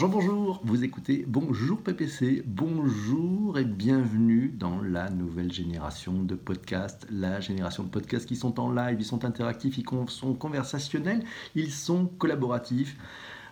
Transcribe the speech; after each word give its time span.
Bonjour, 0.00 0.10
bonjour, 0.10 0.60
vous 0.62 0.84
écoutez 0.84 1.24
Bonjour 1.26 1.82
PPC, 1.82 2.44
bonjour 2.46 3.58
et 3.58 3.64
bienvenue 3.64 4.48
dans 4.48 4.80
la 4.80 5.10
nouvelle 5.10 5.52
génération 5.52 6.22
de 6.22 6.36
podcasts, 6.36 7.08
la 7.10 7.40
génération 7.40 7.82
de 7.82 7.88
podcasts 7.88 8.28
qui 8.28 8.36
sont 8.36 8.60
en 8.60 8.70
live, 8.70 8.98
ils 9.00 9.04
sont 9.04 9.24
interactifs, 9.24 9.76
ils 9.76 9.84
sont 10.06 10.34
conversationnels, 10.34 11.24
ils 11.56 11.72
sont 11.72 12.06
collaboratifs. 12.06 12.96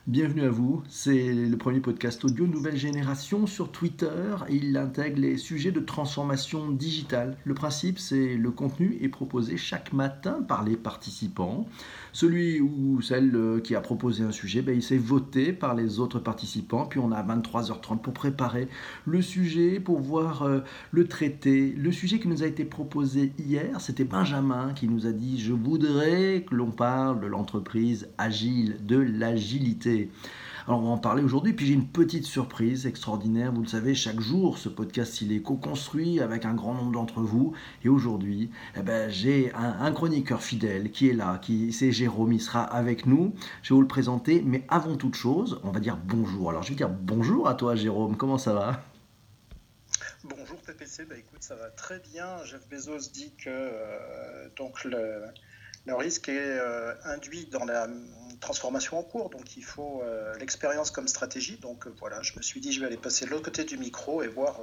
Bienvenue 0.07 0.45
à 0.45 0.51
vous, 0.51 0.85
c'est 0.89 1.35
le 1.35 1.57
premier 1.57 1.81
podcast 1.81 2.25
audio 2.25 2.47
nouvelle 2.47 2.77
génération 2.77 3.49
sur 3.49 3.73
Twitter. 3.73 4.37
Il 4.49 4.77
intègre 4.77 5.21
les 5.21 5.37
sujets 5.37 5.73
de 5.73 5.81
transformation 5.81 6.71
digitale. 6.71 7.37
Le 7.43 7.55
principe, 7.55 7.99
c'est 7.99 8.37
le 8.37 8.53
contenu 8.53 8.97
est 9.03 9.09
proposé 9.09 9.57
chaque 9.57 9.93
matin 9.93 10.45
par 10.47 10.63
les 10.63 10.77
participants. 10.77 11.67
Celui 12.17 12.63
ou 12.63 13.03
celle 13.03 13.37
euh, 13.37 13.61
qui 13.61 13.75
a 13.75 13.83
proposé 13.83 14.25
un 14.25 14.33
sujet, 14.33 14.63
ben, 14.63 14.75
il 14.75 14.83
s'est 14.83 14.97
voté 14.97 15.53
par 15.53 15.75
les 15.75 16.01
autres 16.01 16.19
participants. 16.19 16.87
Puis 16.87 16.99
on 16.99 17.13
a 17.13 17.23
23h30 17.23 17.99
pour 17.99 18.15
préparer 18.15 18.69
le 19.05 19.21
sujet, 19.21 19.81
pour 19.81 20.01
voir 20.01 20.43
euh, 20.45 20.61
le 20.93 21.07
traité. 21.09 21.75
Le 21.77 21.93
sujet 21.93 22.19
qui 22.19 22.29
nous 22.29 22.43
a 22.43 22.47
été 22.47 22.65
proposé 22.65 23.35
hier, 23.39 23.83
c'était 23.83 24.05
Benjamin 24.05 24.73
qui 24.73 24.89
nous 24.89 25.07
a 25.07 25.13
dit, 25.13 25.39
je 25.39 25.53
voudrais 25.53 26.47
que 26.49 26.55
l'on 26.55 26.71
parle 26.71 27.21
de 27.21 27.27
l'entreprise 27.27 28.09
agile, 28.17 28.79
de 28.87 28.97
l'agilité. 28.97 30.09
Alors 30.69 30.81
on 30.81 30.83
va 30.83 30.89
en 30.89 30.99
parler 30.99 31.23
aujourd'hui, 31.23 31.53
puis 31.53 31.65
j'ai 31.67 31.75
une 31.75 31.87
petite 31.87 32.25
surprise 32.25 32.87
extraordinaire. 32.87 33.53
Vous 33.53 33.63
le 33.63 33.69
savez, 33.69 33.95
chaque 33.95 34.19
jour, 34.19 34.59
ce 34.59 34.69
podcast, 34.69 35.21
il 35.21 35.31
est 35.31 35.41
co-construit 35.41 36.19
avec 36.21 36.45
un 36.45 36.55
grand 36.55 36.75
nombre 36.75 36.91
d'entre 36.91 37.21
vous. 37.21 37.55
Et 37.85 37.89
aujourd'hui, 37.89 38.51
eh 38.77 38.83
ben, 38.83 39.09
j'ai 39.09 39.53
un, 39.55 39.93
chroniqueur 39.93 40.43
fidèle 40.43 40.91
qui 40.91 41.09
est 41.09 41.13
là, 41.13 41.39
qui 41.39 41.73
c'est 41.73 41.93
Jérôme, 41.93 42.33
il 42.33 42.41
sera 42.41 42.65
avec 42.65 43.07
nous. 43.07 43.33
Je 43.63 43.69
vais 43.69 43.75
vous 43.77 43.81
le 43.81 43.87
présenter, 43.87 44.43
mais 44.45 44.65
avant 44.69 44.97
toute 44.97 45.15
chose, 45.15 45.61
on 45.63 45.71
va 45.71 45.79
dire 45.79 45.97
bonjour. 45.97 46.51
Alors 46.51 46.65
je 46.65 46.71
vais 46.71 46.75
dire 46.75 46.91
bonjour 46.91 47.47
à 47.47 47.55
toi 47.55 47.77
Jérôme, 47.77 48.17
comment 48.17 48.39
ça 48.39 48.53
va? 48.53 48.83
Bonjour 50.25 50.57
PPC, 50.63 51.05
bah 51.05 51.17
écoute, 51.17 51.45
ça 51.45 51.55
va 51.55 51.71
très 51.71 52.01
bien. 52.01 52.43
Jeff 52.45 52.69
Bezos 52.69 53.13
dit 53.13 53.33
que 53.39 53.51
euh, 53.51 54.49
donc 54.57 54.83
le, 54.83 55.23
le 55.87 55.95
risque 55.95 56.29
est 56.29 56.59
euh, 56.59 56.93
induit 57.05 57.47
dans 57.47 57.65
la 57.65 57.87
transformation 58.41 58.99
en 58.99 59.03
cours, 59.03 59.31
donc 59.31 59.57
il 59.57 59.65
faut 59.65 60.03
euh, 60.03 60.35
l'expérience 60.39 60.91
comme 60.91 61.09
stratégie. 61.09 61.59
Donc 61.59 61.87
euh, 61.87 61.95
voilà, 61.99 62.21
je 62.23 62.37
me 62.37 62.43
suis 62.43 62.61
dit, 62.61 62.73
je 62.73 62.81
vais 62.81 62.87
aller 62.87 62.97
passer 62.97 63.25
de 63.25 63.31
l'autre 63.31 63.45
côté 63.45 63.65
du 63.65 63.79
micro 63.79 64.23
et 64.23 64.29
voir 64.29 64.61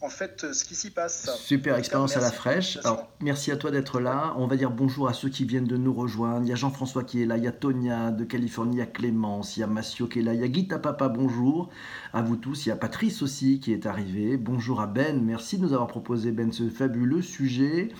en 0.00 0.08
fait 0.08 0.52
ce 0.52 0.64
qui 0.64 0.74
s'y 0.74 0.90
passe. 0.90 1.28
Super 1.36 1.76
expérience 1.76 2.16
à 2.16 2.20
la 2.20 2.30
fraîche. 2.30 2.78
Alors, 2.84 3.10
merci 3.20 3.50
à 3.50 3.56
toi 3.56 3.70
d'être 3.70 4.00
là. 4.00 4.32
On 4.38 4.46
va 4.46 4.56
dire 4.56 4.70
bonjour 4.70 5.08
à 5.08 5.12
ceux 5.12 5.28
qui 5.28 5.44
viennent 5.44 5.66
de 5.66 5.76
nous 5.76 5.92
rejoindre. 5.92 6.46
Il 6.46 6.48
y 6.48 6.52
a 6.52 6.56
Jean-François 6.56 7.04
qui 7.04 7.22
est 7.22 7.26
là, 7.26 7.36
il 7.36 7.44
y 7.44 7.48
a 7.48 7.52
Tonia 7.52 8.10
de 8.10 8.24
Californie, 8.24 8.76
il 8.76 8.78
y 8.78 8.82
a 8.82 8.86
Clémence, 8.86 9.56
il 9.56 9.60
y 9.60 9.62
a 9.62 9.66
Massio 9.66 10.06
qui 10.06 10.20
est 10.20 10.22
là, 10.22 10.32
il 10.32 10.40
y 10.40 10.44
a 10.44 10.48
Guita 10.48 10.78
Papa, 10.78 11.08
bonjour 11.08 11.68
à 12.14 12.22
vous 12.22 12.36
tous. 12.36 12.64
Il 12.64 12.70
y 12.70 12.72
a 12.72 12.76
Patrice 12.76 13.20
aussi 13.20 13.60
qui 13.60 13.72
est 13.72 13.84
arrivé. 13.84 14.38
Bonjour 14.38 14.80
à 14.80 14.86
Ben, 14.86 15.22
merci 15.22 15.58
de 15.58 15.62
nous 15.64 15.74
avoir 15.74 15.88
proposé 15.88 16.32
Ben 16.32 16.50
ce 16.50 16.70
fabuleux 16.70 17.22
sujet. 17.22 17.90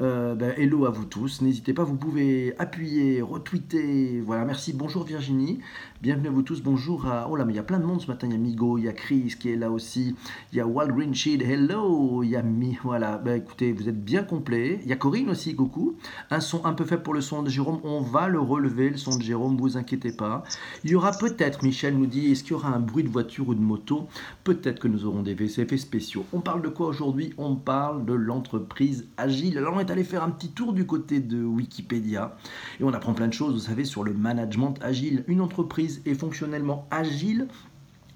Euh, 0.00 0.34
ben, 0.34 0.54
hello 0.56 0.86
à 0.86 0.90
vous 0.90 1.04
tous. 1.04 1.42
N'hésitez 1.42 1.74
pas, 1.74 1.84
vous 1.84 1.96
pouvez 1.96 2.54
appuyer, 2.58 3.20
retweeter. 3.20 4.22
Voilà, 4.24 4.46
merci. 4.46 4.72
Bonjour 4.72 5.04
Virginie. 5.04 5.58
Bienvenue 6.00 6.28
à 6.28 6.30
vous 6.30 6.40
tous. 6.40 6.62
Bonjour 6.62 7.06
à. 7.06 7.28
Oh 7.30 7.36
là, 7.36 7.44
mais 7.44 7.52
il 7.52 7.56
y 7.56 7.58
a 7.58 7.62
plein 7.62 7.78
de 7.78 7.84
monde 7.84 8.00
ce 8.00 8.06
matin. 8.06 8.26
Il 8.26 8.32
y 8.32 8.36
a 8.36 8.38
Migo, 8.38 8.78
il 8.78 8.84
y 8.84 8.88
a 8.88 8.94
Chris 8.94 9.34
qui 9.38 9.50
est 9.50 9.56
là 9.56 9.70
aussi. 9.70 10.16
Il 10.52 10.56
y 10.56 10.60
a 10.62 10.66
Walgreen 10.66 11.14
Shield. 11.14 11.42
Hello. 11.42 12.22
Il 12.22 12.30
y 12.30 12.36
a 12.36 12.42
Mi. 12.42 12.78
Voilà. 12.82 13.18
Ben, 13.18 13.34
écoutez, 13.34 13.72
vous 13.72 13.90
êtes 13.90 14.02
bien 14.02 14.22
complet. 14.22 14.80
Il 14.84 14.88
y 14.88 14.92
a 14.92 14.96
Corinne 14.96 15.28
aussi. 15.28 15.54
Coucou. 15.54 15.96
Un 16.30 16.40
son 16.40 16.64
un 16.64 16.72
peu 16.72 16.86
faible 16.86 17.02
pour 17.02 17.12
le 17.12 17.20
son 17.20 17.42
de 17.42 17.50
Jérôme. 17.50 17.80
On 17.84 18.00
va 18.00 18.28
le 18.28 18.40
relever, 18.40 18.88
le 18.88 18.96
son 18.96 19.18
de 19.18 19.22
Jérôme. 19.22 19.58
Vous 19.58 19.76
inquiétez 19.76 20.12
pas. 20.12 20.44
Il 20.82 20.90
y 20.90 20.94
aura 20.94 21.12
peut-être, 21.12 21.62
Michel 21.62 21.98
nous 21.98 22.06
dit, 22.06 22.32
est-ce 22.32 22.42
qu'il 22.42 22.52
y 22.52 22.54
aura 22.54 22.70
un 22.70 22.80
bruit 22.80 23.04
de 23.04 23.10
voiture 23.10 23.48
ou 23.48 23.54
de 23.54 23.60
moto? 23.60 24.08
Peut-être 24.44 24.78
que 24.78 24.88
nous 24.88 25.04
aurons 25.04 25.20
des 25.20 25.34
VCF 25.34 25.76
spéciaux. 25.76 26.24
On 26.32 26.40
parle 26.40 26.62
de 26.62 26.68
quoi 26.68 26.86
aujourd'hui? 26.86 27.34
On 27.36 27.54
parle 27.54 28.06
de 28.06 28.14
l'entreprise 28.14 29.06
agile. 29.18 29.58
Allé 29.90 30.04
faire 30.04 30.22
un 30.22 30.30
petit 30.30 30.50
tour 30.50 30.72
du 30.72 30.86
côté 30.86 31.20
de 31.20 31.42
Wikipédia 31.42 32.36
et 32.78 32.84
on 32.84 32.92
apprend 32.92 33.14
plein 33.14 33.28
de 33.28 33.32
choses, 33.32 33.54
vous 33.54 33.68
savez, 33.68 33.84
sur 33.84 34.04
le 34.04 34.12
management 34.12 34.74
agile. 34.80 35.24
Une 35.26 35.40
entreprise 35.40 36.02
est 36.06 36.14
fonctionnellement 36.14 36.86
agile 36.90 37.48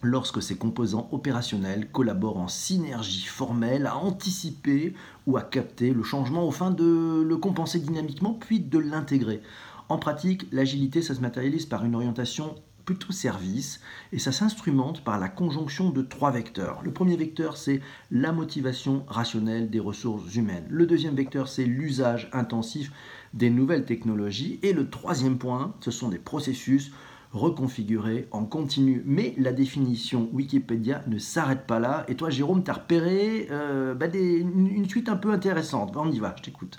lorsque 0.03 0.43
ses 0.43 0.57
composants 0.57 1.09
opérationnels 1.13 1.91
collaborent 1.91 2.39
en 2.39 2.49
synergie 2.49 3.25
formelle 3.25 3.87
à 3.87 3.97
anticiper 3.97 4.95
ou 5.27 5.37
à 5.37 5.43
capter 5.43 5.93
le 5.93 6.03
changement 6.03 6.47
au 6.47 6.51
fin 6.51 6.71
de 6.71 7.23
le 7.27 7.37
compenser 7.37 7.81
dynamiquement 7.81 8.35
puis 8.35 8.61
de 8.61 8.79
l'intégrer. 8.79 9.41
En 9.89 9.99
pratique, 9.99 10.47
l'agilité, 10.53 11.03
ça 11.03 11.15
se 11.15 11.21
matérialise 11.21 11.67
par 11.67 11.85
une 11.85 11.95
orientation 11.95 12.55
plutôt 12.85 13.13
service 13.13 13.81
et 14.13 14.19
ça 14.19 14.33
s'instrumente 14.33 15.03
par 15.05 15.19
la 15.19 15.29
conjonction 15.29 15.91
de 15.91 16.03
trois 16.03 16.31
vecteurs. 16.31 16.81
Le 16.83 16.93
premier 16.93 17.17
vecteur, 17.17 17.57
c'est 17.57 17.81
la 18.11 18.33
motivation 18.33 19.05
rationnelle 19.09 19.71
des 19.71 19.81
ressources 19.81 20.35
humaines. 20.35 20.67
Le 20.69 20.87
deuxième 20.87 21.15
vecteur, 21.15 21.49
c'est 21.49 21.65
l'usage 21.65 22.29
intensif 22.33 22.93
des 23.33 23.51
nouvelles 23.51 23.85
technologies. 23.85 24.61
Et 24.63 24.73
le 24.73 24.89
troisième 24.89 25.39
point, 25.39 25.75
ce 25.81 25.91
sont 25.91 26.09
des 26.09 26.19
processus 26.19 26.93
reconfigurés 27.33 28.29
en 28.31 28.45
continu. 28.45 29.03
Mais 29.05 29.35
la 29.37 29.53
définition 29.53 30.29
Wikipédia 30.33 31.03
ne 31.09 31.19
s'arrête 31.19 31.67
pas 31.67 31.81
là. 31.81 32.05
Et 32.09 32.15
toi, 32.15 32.31
Jérôme, 32.31 32.63
tu 32.63 32.71
as 32.71 32.75
repéré 32.75 33.49
euh, 33.51 33.95
bah, 33.95 34.07
une, 34.15 34.89
suite 34.89 35.09
un 35.09 35.17
peu 35.17 35.31
intéressante. 35.31 35.97
On 35.97 36.11
y 36.11 36.21
va, 36.21 36.35
je 36.39 36.45
t'écoute. 36.45 36.79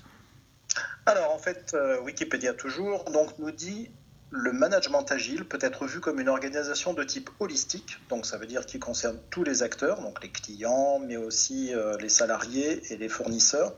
Alors, 1.06 1.32
en 1.34 1.38
fait, 1.38 1.74
euh, 1.76 2.02
Wikipédia 2.02 2.54
toujours 2.54 3.04
donc, 3.12 3.38
nous 3.38 3.52
dit 3.52 3.90
le 4.36 4.52
management 4.52 5.10
agile 5.12 5.46
peut 5.46 5.60
être 5.62 5.86
vu 5.86 6.02
comme 6.02 6.20
une 6.20 6.28
organisation 6.28 6.94
de 6.94 7.04
type 7.04 7.30
holistique, 7.40 7.98
donc 8.10 8.26
ça 8.26 8.38
veut 8.38 8.48
dire 8.48 8.66
qu'il 8.66 8.82
concerne 8.82 9.18
tous 9.30 9.44
les 9.44 9.64
acteurs, 9.64 10.02
donc 10.02 10.22
les 10.22 10.30
clients, 10.30 11.00
mais 11.00 11.16
aussi 11.16 11.74
euh, 11.74 11.98
les 11.98 12.10
salariés 12.10 12.82
et 12.92 12.98
les 12.98 13.08
fournisseurs, 13.08 13.74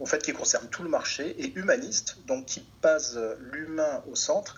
en 0.00 0.06
fait 0.06 0.22
qui 0.22 0.32
concerne 0.32 0.66
tout 0.68 0.82
le 0.82 0.88
marché, 0.88 1.36
et 1.38 1.56
humaniste, 1.56 2.18
donc 2.26 2.46
qui 2.46 2.66
base 2.82 3.20
l'humain 3.52 4.02
au 4.10 4.16
centre 4.16 4.56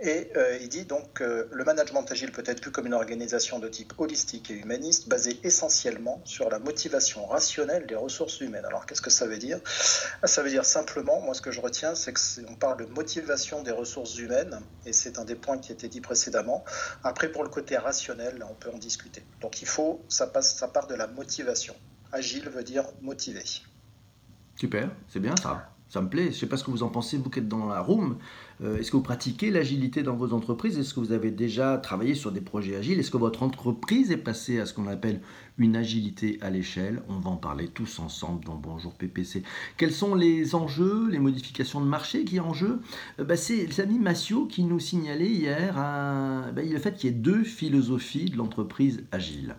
et 0.00 0.30
euh, 0.36 0.58
il 0.60 0.68
dit 0.68 0.84
donc 0.84 1.12
que 1.14 1.48
le 1.50 1.64
management 1.64 2.10
agile 2.10 2.32
peut 2.32 2.42
être 2.46 2.64
vu 2.64 2.70
comme 2.70 2.86
une 2.86 2.94
organisation 2.94 3.58
de 3.58 3.68
type 3.68 3.92
holistique 3.98 4.50
et 4.50 4.54
humaniste 4.54 5.08
basée 5.08 5.38
essentiellement 5.44 6.20
sur 6.24 6.50
la 6.50 6.58
motivation 6.58 7.26
rationnelle 7.26 7.86
des 7.86 7.94
ressources 7.94 8.40
humaines. 8.40 8.64
Alors 8.64 8.86
qu'est-ce 8.86 9.02
que 9.02 9.10
ça 9.10 9.26
veut 9.26 9.38
dire? 9.38 9.60
Ça 10.24 10.42
veut 10.42 10.50
dire 10.50 10.64
simplement, 10.64 11.20
moi 11.20 11.34
ce 11.34 11.42
que 11.42 11.50
je 11.50 11.60
retiens, 11.60 11.94
c'est 11.94 12.12
qu'on 12.12 12.54
parle 12.54 12.84
de 12.84 12.86
motivation 12.86 13.62
des 13.62 13.70
ressources 13.70 14.18
humaines, 14.18 14.60
et 14.86 14.92
c'est 14.92 15.18
un 15.18 15.24
des 15.24 15.36
points 15.36 15.58
qui 15.58 15.72
a 15.72 15.74
été 15.74 15.88
dit 15.88 16.00
précédemment. 16.00 16.64
Après, 17.04 17.30
pour 17.30 17.44
le 17.44 17.48
côté 17.48 17.76
rationnel, 17.76 18.44
on 18.48 18.54
peut 18.54 18.70
en 18.70 18.78
discuter. 18.78 19.22
Donc 19.40 19.62
il 19.62 19.68
faut, 19.68 20.02
ça, 20.08 20.26
passe, 20.26 20.56
ça 20.56 20.68
part 20.68 20.86
de 20.86 20.94
la 20.94 21.06
motivation. 21.06 21.74
Agile 22.12 22.48
veut 22.48 22.64
dire 22.64 22.84
motivé. 23.00 23.42
Super, 24.56 24.90
c'est 25.08 25.20
bien 25.20 25.34
ça. 25.36 25.71
Ça 25.92 26.00
me 26.00 26.08
plaît. 26.08 26.22
Je 26.22 26.28
ne 26.28 26.32
sais 26.32 26.46
pas 26.46 26.56
ce 26.56 26.64
que 26.64 26.70
vous 26.70 26.84
en 26.84 26.88
pensez, 26.88 27.18
vous 27.18 27.28
qui 27.28 27.40
êtes 27.40 27.48
dans 27.48 27.66
la 27.66 27.82
room. 27.82 28.16
Euh, 28.62 28.78
est-ce 28.78 28.90
que 28.90 28.96
vous 28.96 29.02
pratiquez 29.02 29.50
l'agilité 29.50 30.02
dans 30.02 30.16
vos 30.16 30.32
entreprises? 30.32 30.78
Est-ce 30.78 30.94
que 30.94 31.00
vous 31.00 31.12
avez 31.12 31.30
déjà 31.30 31.76
travaillé 31.76 32.14
sur 32.14 32.32
des 32.32 32.40
projets 32.40 32.76
agiles? 32.76 32.98
Est-ce 32.98 33.10
que 33.10 33.18
votre 33.18 33.42
entreprise 33.42 34.10
est 34.10 34.16
passée 34.16 34.58
à 34.58 34.64
ce 34.64 34.72
qu'on 34.72 34.86
appelle 34.86 35.20
une 35.58 35.76
agilité 35.76 36.38
à 36.40 36.48
l'échelle? 36.48 37.02
On 37.10 37.18
va 37.18 37.28
en 37.28 37.36
parler 37.36 37.68
tous 37.68 37.98
ensemble 37.98 38.42
dans 38.42 38.54
Bonjour 38.54 38.94
PPC. 38.94 39.42
Quels 39.76 39.92
sont 39.92 40.14
les 40.14 40.54
enjeux, 40.54 41.10
les 41.10 41.18
modifications 41.18 41.82
de 41.82 41.86
marché 41.86 42.24
qui 42.24 42.36
est 42.36 42.40
en 42.40 42.54
jeu? 42.54 42.80
Euh, 43.20 43.24
bah, 43.24 43.36
C'est 43.36 43.70
Samy 43.70 43.98
Massio 43.98 44.46
qui 44.46 44.64
nous 44.64 44.80
signalait 44.80 45.28
hier 45.28 45.74
bah, 45.74 46.52
le 46.56 46.78
fait 46.78 46.94
qu'il 46.96 47.10
y 47.10 47.12
ait 47.12 47.16
deux 47.16 47.44
philosophies 47.44 48.30
de 48.30 48.38
l'entreprise 48.38 49.04
agile. 49.12 49.56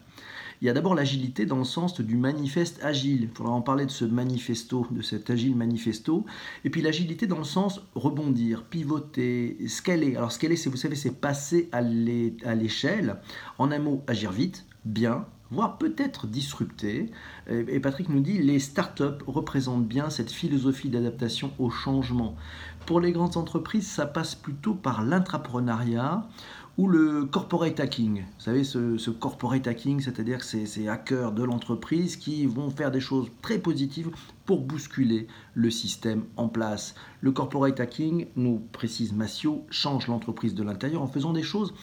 Il 0.63 0.67
y 0.67 0.69
a 0.69 0.73
d'abord 0.73 0.95
l'agilité 0.95 1.45
dans 1.45 1.57
le 1.57 1.65
sens 1.65 1.99
du 1.99 2.15
manifeste 2.15 2.79
agile. 2.85 3.23
Il 3.23 3.27
faudra 3.27 3.51
en 3.51 3.61
parler 3.61 3.85
de 3.85 3.91
ce 3.91 4.05
manifesto, 4.05 4.87
de 4.91 5.01
cet 5.01 5.29
agile 5.29 5.57
manifesto. 5.57 6.25
Et 6.63 6.69
puis 6.69 6.81
l'agilité 6.81 7.27
dans 7.27 7.39
le 7.39 7.43
sens 7.43 7.81
rebondir, 7.95 8.63
pivoter, 8.63 9.57
scaler. 9.67 10.15
Alors 10.15 10.31
scaler, 10.31 10.55
vous 10.55 10.77
savez, 10.77 10.95
c'est 10.95 11.19
passer 11.19 11.67
à 11.73 11.81
l'échelle. 11.81 13.17
En 13.57 13.71
un 13.73 13.79
mot, 13.79 14.03
agir 14.07 14.31
vite, 14.31 14.65
bien, 14.85 15.25
voire 15.51 15.77
peut-être 15.77 16.27
disrupter. 16.27 17.11
Et 17.49 17.81
Patrick 17.81 18.07
nous 18.07 18.21
dit 18.21 18.37
les 18.37 18.59
startups 18.59 19.21
représentent 19.27 19.85
bien 19.85 20.09
cette 20.09 20.31
philosophie 20.31 20.87
d'adaptation 20.87 21.51
au 21.59 21.69
changement. 21.69 22.37
Pour 22.85 23.01
les 23.01 23.11
grandes 23.11 23.35
entreprises, 23.35 23.87
ça 23.87 24.05
passe 24.05 24.33
plutôt 24.33 24.75
par 24.75 25.03
l'intrapreneuriat 25.03 26.25
ou 26.77 26.87
le 26.87 27.25
corporate 27.25 27.79
hacking. 27.79 28.21
Vous 28.21 28.43
savez, 28.43 28.63
ce, 28.63 29.09
corporate 29.11 29.67
hacking, 29.67 30.01
c'est-à-dire 30.01 30.39
que 30.39 30.45
c'est 30.45 30.65
ces 30.65 30.87
hackers 30.87 31.31
de 31.31 31.43
l'entreprise 31.43 32.15
qui 32.15 32.45
vont 32.45 32.69
faire 32.71 32.89
des 32.89 32.99
choses 32.99 33.29
très 33.41 33.59
positives 33.59 34.09
pour 34.45 34.61
bousculer 34.61 35.27
le 35.53 35.69
système 35.69 36.23
en 36.35 36.47
place. 36.47 36.95
Le 37.21 37.31
corporate 37.31 37.79
hacking, 37.79 38.27
nous 38.35 38.61
précise 38.71 39.13
Massio, 39.13 39.65
change 39.69 40.07
l'entreprise 40.07 40.55
de 40.55 40.63
l'intérieur 40.63 41.01
en 41.01 41.07
faisant 41.07 41.33
des 41.33 41.43
choses 41.43 41.73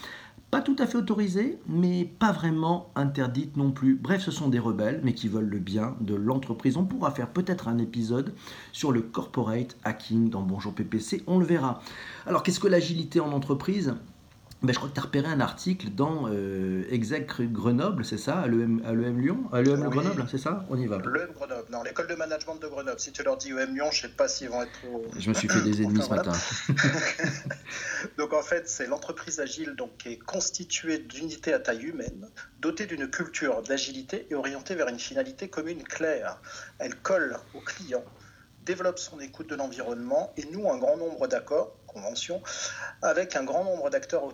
pas 0.51 0.61
tout 0.61 0.75
à 0.81 0.87
fait 0.87 0.99
autorisées, 0.99 1.61
mais 1.69 2.05
pas 2.05 2.33
vraiment 2.33 2.91
interdites 2.97 3.57
non 3.57 3.71
plus. 3.71 3.95
Bref, 3.95 4.23
ce 4.23 4.33
sont 4.33 4.49
des 4.49 4.59
rebelles, 4.59 5.01
mais 5.05 5.15
qui 5.15 5.29
veulent 5.29 5.49
le 5.49 5.61
bien 5.61 5.95
de 6.01 6.17
l'entreprise. 6.17 6.77
On 6.77 6.85
pourra 6.85 7.13
faire 7.13 7.29
peut-être 7.29 7.69
un 7.69 7.79
épisode 7.79 8.35
sur 8.73 8.91
le 8.91 9.01
corporate 9.01 9.77
hacking 9.85 10.29
dans 10.29 10.43
Bonjour 10.43 10.75
PPC, 10.75 11.23
on 11.29 11.39
le 11.39 11.45
verra. 11.45 11.81
Alors, 12.27 12.43
qu'est-ce 12.43 12.59
que 12.59 12.67
l'agilité 12.67 13.21
en 13.21 13.31
entreprise? 13.31 13.95
Ben, 14.62 14.75
je 14.75 14.79
crois 14.79 14.91
que 14.91 14.95
tu 14.95 15.01
as 15.01 15.05
repéré 15.05 15.27
un 15.27 15.41
article 15.41 15.89
dans 15.89 16.27
euh, 16.29 16.85
Exec 16.91 17.41
Grenoble, 17.51 18.05
c'est 18.05 18.19
ça? 18.19 18.41
À 18.41 18.47
l'EM 18.47 19.19
Lyon? 19.19 19.49
À 19.53 19.62
l'EM 19.62 19.89
Grenoble, 19.89 20.27
c'est 20.31 20.37
ça? 20.37 20.67
On 20.69 20.79
y 20.79 20.87
va. 20.87 20.99
L'EM 20.99 21.33
Grenoble, 21.33 21.67
non, 21.73 21.83
l'école 21.83 22.09
de 22.09 22.15
management 22.15 22.57
de 22.57 22.67
Grenoble. 22.69 23.01
Si 23.01 23.11
tu 23.11 23.23
leur 23.23 23.39
dis 23.39 23.53
EM 23.53 23.75
Lyon, 23.75 23.87
je 23.91 24.05
ne 24.05 24.11
sais 24.11 24.17
pas 24.17 24.29
s'ils 24.29 24.51
vont 24.51 24.62
être 24.62 24.73
trop. 24.73 25.07
Je 25.19 25.31
me 25.31 25.35
suis 25.35 25.49
fait 25.49 25.62
des 25.62 25.81
ennemis 25.83 26.03
ce 26.03 26.11
matin. 26.11 26.33
donc 28.19 28.35
en 28.35 28.43
fait, 28.43 28.69
c'est 28.69 28.87
l'entreprise 28.87 29.41
agile 29.41 29.75
donc, 29.77 29.97
qui 29.97 30.11
est 30.11 30.19
constituée 30.19 30.99
d'unités 30.99 31.55
à 31.55 31.59
taille 31.59 31.85
humaine, 31.85 32.29
dotée 32.61 32.85
d'une 32.85 33.09
culture 33.09 33.63
d'agilité 33.63 34.27
et 34.29 34.35
orientée 34.35 34.75
vers 34.75 34.89
une 34.89 34.99
finalité 34.99 35.49
commune 35.49 35.83
claire. 35.85 36.39
Elle 36.79 36.97
colle 36.97 37.39
aux 37.55 37.61
clients 37.61 38.05
développe 38.65 38.99
son 38.99 39.19
écoute 39.21 39.49
de 39.49 39.56
l'environnement 39.56 40.33
et 40.37 40.45
noue 40.47 40.71
un 40.71 40.79
grand 40.79 40.97
nombre 40.97 41.27
d'accords, 41.27 41.75
conventions, 41.93 42.43
avec 43.03 43.37
un 43.37 43.45
grand 43.45 43.65
nombre 43.65 43.91
d'acteurs 43.91 44.25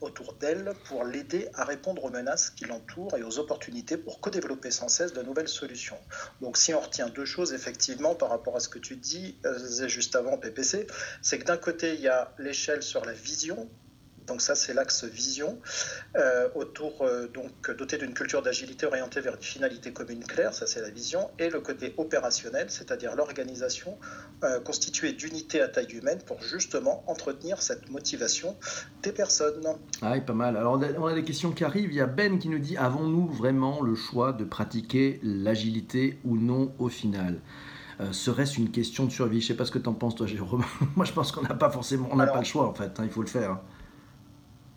autour, 0.00 0.34
d'elle 0.34 0.72
pour 0.84 1.04
l'aider 1.04 1.48
à 1.54 1.64
répondre 1.64 2.04
aux 2.04 2.10
menaces 2.10 2.50
qui 2.50 2.64
l'entourent 2.64 3.16
et 3.16 3.22
aux 3.22 3.38
opportunités 3.38 3.96
pour 3.96 4.20
co-développer 4.20 4.70
sans 4.70 4.88
cesse 4.88 5.12
de 5.12 5.22
nouvelles 5.22 5.48
solutions. 5.48 5.98
Donc 6.40 6.56
si 6.56 6.74
on 6.74 6.80
retient 6.80 7.08
deux 7.08 7.24
choses 7.24 7.52
effectivement 7.52 8.14
par 8.14 8.30
rapport 8.30 8.56
à 8.56 8.60
ce 8.60 8.68
que 8.68 8.78
tu 8.78 8.96
dis 8.96 9.38
euh, 9.44 9.88
juste 9.88 10.16
avant 10.16 10.38
PPC, 10.38 10.86
c'est 11.20 11.38
que 11.38 11.44
d'un 11.44 11.56
côté 11.56 11.94
il 11.94 12.00
y 12.00 12.08
a 12.08 12.34
l'échelle 12.38 12.82
sur 12.82 13.04
la 13.04 13.12
vision 13.12 13.68
donc 14.26 14.40
ça, 14.40 14.54
c'est 14.54 14.74
l'axe 14.74 15.04
vision, 15.04 15.58
euh, 16.16 16.48
autour 16.54 17.02
euh, 17.02 17.26
donc 17.28 17.70
doté 17.76 17.98
d'une 17.98 18.14
culture 18.14 18.42
d'agilité 18.42 18.86
orientée 18.86 19.20
vers 19.20 19.34
une 19.34 19.42
finalité 19.42 19.92
commune 19.92 20.24
claire, 20.24 20.54
ça 20.54 20.66
c'est 20.66 20.80
la 20.80 20.90
vision, 20.90 21.30
et 21.38 21.50
le 21.50 21.60
côté 21.60 21.94
opérationnel, 21.96 22.66
c'est-à-dire 22.70 23.16
l'organisation 23.16 23.98
euh, 24.44 24.60
constituée 24.60 25.12
d'unités 25.12 25.60
à 25.60 25.68
taille 25.68 25.92
humaine 25.92 26.20
pour 26.24 26.40
justement 26.42 27.02
entretenir 27.08 27.62
cette 27.62 27.90
motivation 27.90 28.56
des 29.02 29.12
personnes. 29.12 29.66
Ah, 30.02 30.18
pas 30.20 30.32
mal. 30.34 30.56
Alors 30.56 30.80
on 30.98 31.06
a 31.06 31.14
des 31.14 31.24
questions 31.24 31.50
qui 31.52 31.64
arrivent. 31.64 31.90
Il 31.90 31.96
y 31.96 32.00
a 32.00 32.06
Ben 32.06 32.38
qui 32.38 32.48
nous 32.48 32.58
dit 32.58 32.76
avons-nous 32.76 33.28
vraiment 33.28 33.82
le 33.82 33.94
choix 33.94 34.32
de 34.32 34.44
pratiquer 34.44 35.20
l'agilité 35.22 36.18
ou 36.24 36.36
non 36.36 36.72
au 36.78 36.88
final? 36.88 37.40
Serait-ce 38.10 38.58
une 38.58 38.70
question 38.70 39.04
de 39.04 39.12
survie? 39.12 39.40
Je 39.40 39.48
sais 39.48 39.54
pas 39.54 39.64
ce 39.64 39.70
que 39.70 39.78
tu 39.78 39.88
en 39.88 39.94
penses, 39.94 40.16
toi, 40.16 40.26
Jérôme. 40.26 40.64
Moi, 40.96 41.04
je 41.04 41.12
pense 41.12 41.30
qu'on 41.30 41.42
n'a 41.42 41.54
pas 41.54 41.70
forcément, 41.70 42.08
on 42.10 42.16
n'a 42.16 42.26
pas 42.26 42.38
le 42.38 42.44
choix 42.44 42.66
en 42.66 42.74
fait. 42.74 42.98
Hein, 42.98 43.04
il 43.04 43.10
faut 43.10 43.20
le 43.20 43.28
faire 43.28 43.58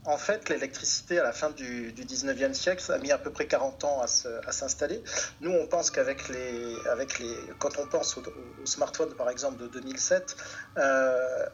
en 0.05 0.17
fait, 0.17 0.49
l'électricité 0.49 1.19
à 1.19 1.23
la 1.23 1.33
fin 1.33 1.49
du, 1.49 1.91
19e 1.93 2.53
siècle, 2.53 2.91
a 2.91 2.97
mis 2.99 3.11
à 3.11 3.17
peu 3.17 3.31
près 3.31 3.47
40 3.47 3.83
ans 3.83 4.01
à 4.01 4.51
s'installer. 4.51 5.03
Nous, 5.41 5.51
on 5.51 5.67
pense 5.67 5.91
qu'avec 5.91 6.29
les, 6.29 6.75
avec 6.91 7.19
les, 7.19 7.35
quand 7.59 7.79
on 7.79 7.87
pense 7.87 8.17
au, 8.17 8.23
smartphone, 8.65 9.13
par 9.15 9.29
exemple, 9.29 9.57
de 9.57 9.67
2007, 9.67 10.35
euh, 10.77 11.45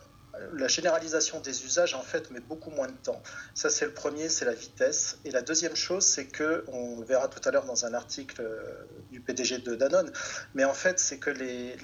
la 0.53 0.67
généralisation 0.67 1.39
des 1.39 1.65
usages 1.65 1.93
en 1.93 2.01
fait 2.01 2.31
met 2.31 2.39
beaucoup 2.39 2.69
moins 2.71 2.87
de 2.87 2.97
temps. 3.03 3.21
Ça 3.53 3.69
c'est 3.69 3.85
le 3.85 3.93
premier, 3.93 4.29
c'est 4.29 4.45
la 4.45 4.53
vitesse. 4.53 5.17
Et 5.25 5.31
la 5.31 5.41
deuxième 5.41 5.75
chose, 5.75 6.05
c'est 6.05 6.25
que 6.25 6.63
on 6.67 7.01
verra 7.01 7.27
tout 7.27 7.41
à 7.47 7.51
l'heure 7.51 7.65
dans 7.65 7.85
un 7.85 7.93
article 7.93 8.41
euh, 8.41 8.61
du 9.11 9.19
PDG 9.19 9.59
de 9.59 9.75
Danone, 9.75 10.11
mais 10.53 10.63
en 10.63 10.73
fait 10.73 10.99
c'est 10.99 11.17
que 11.17 11.31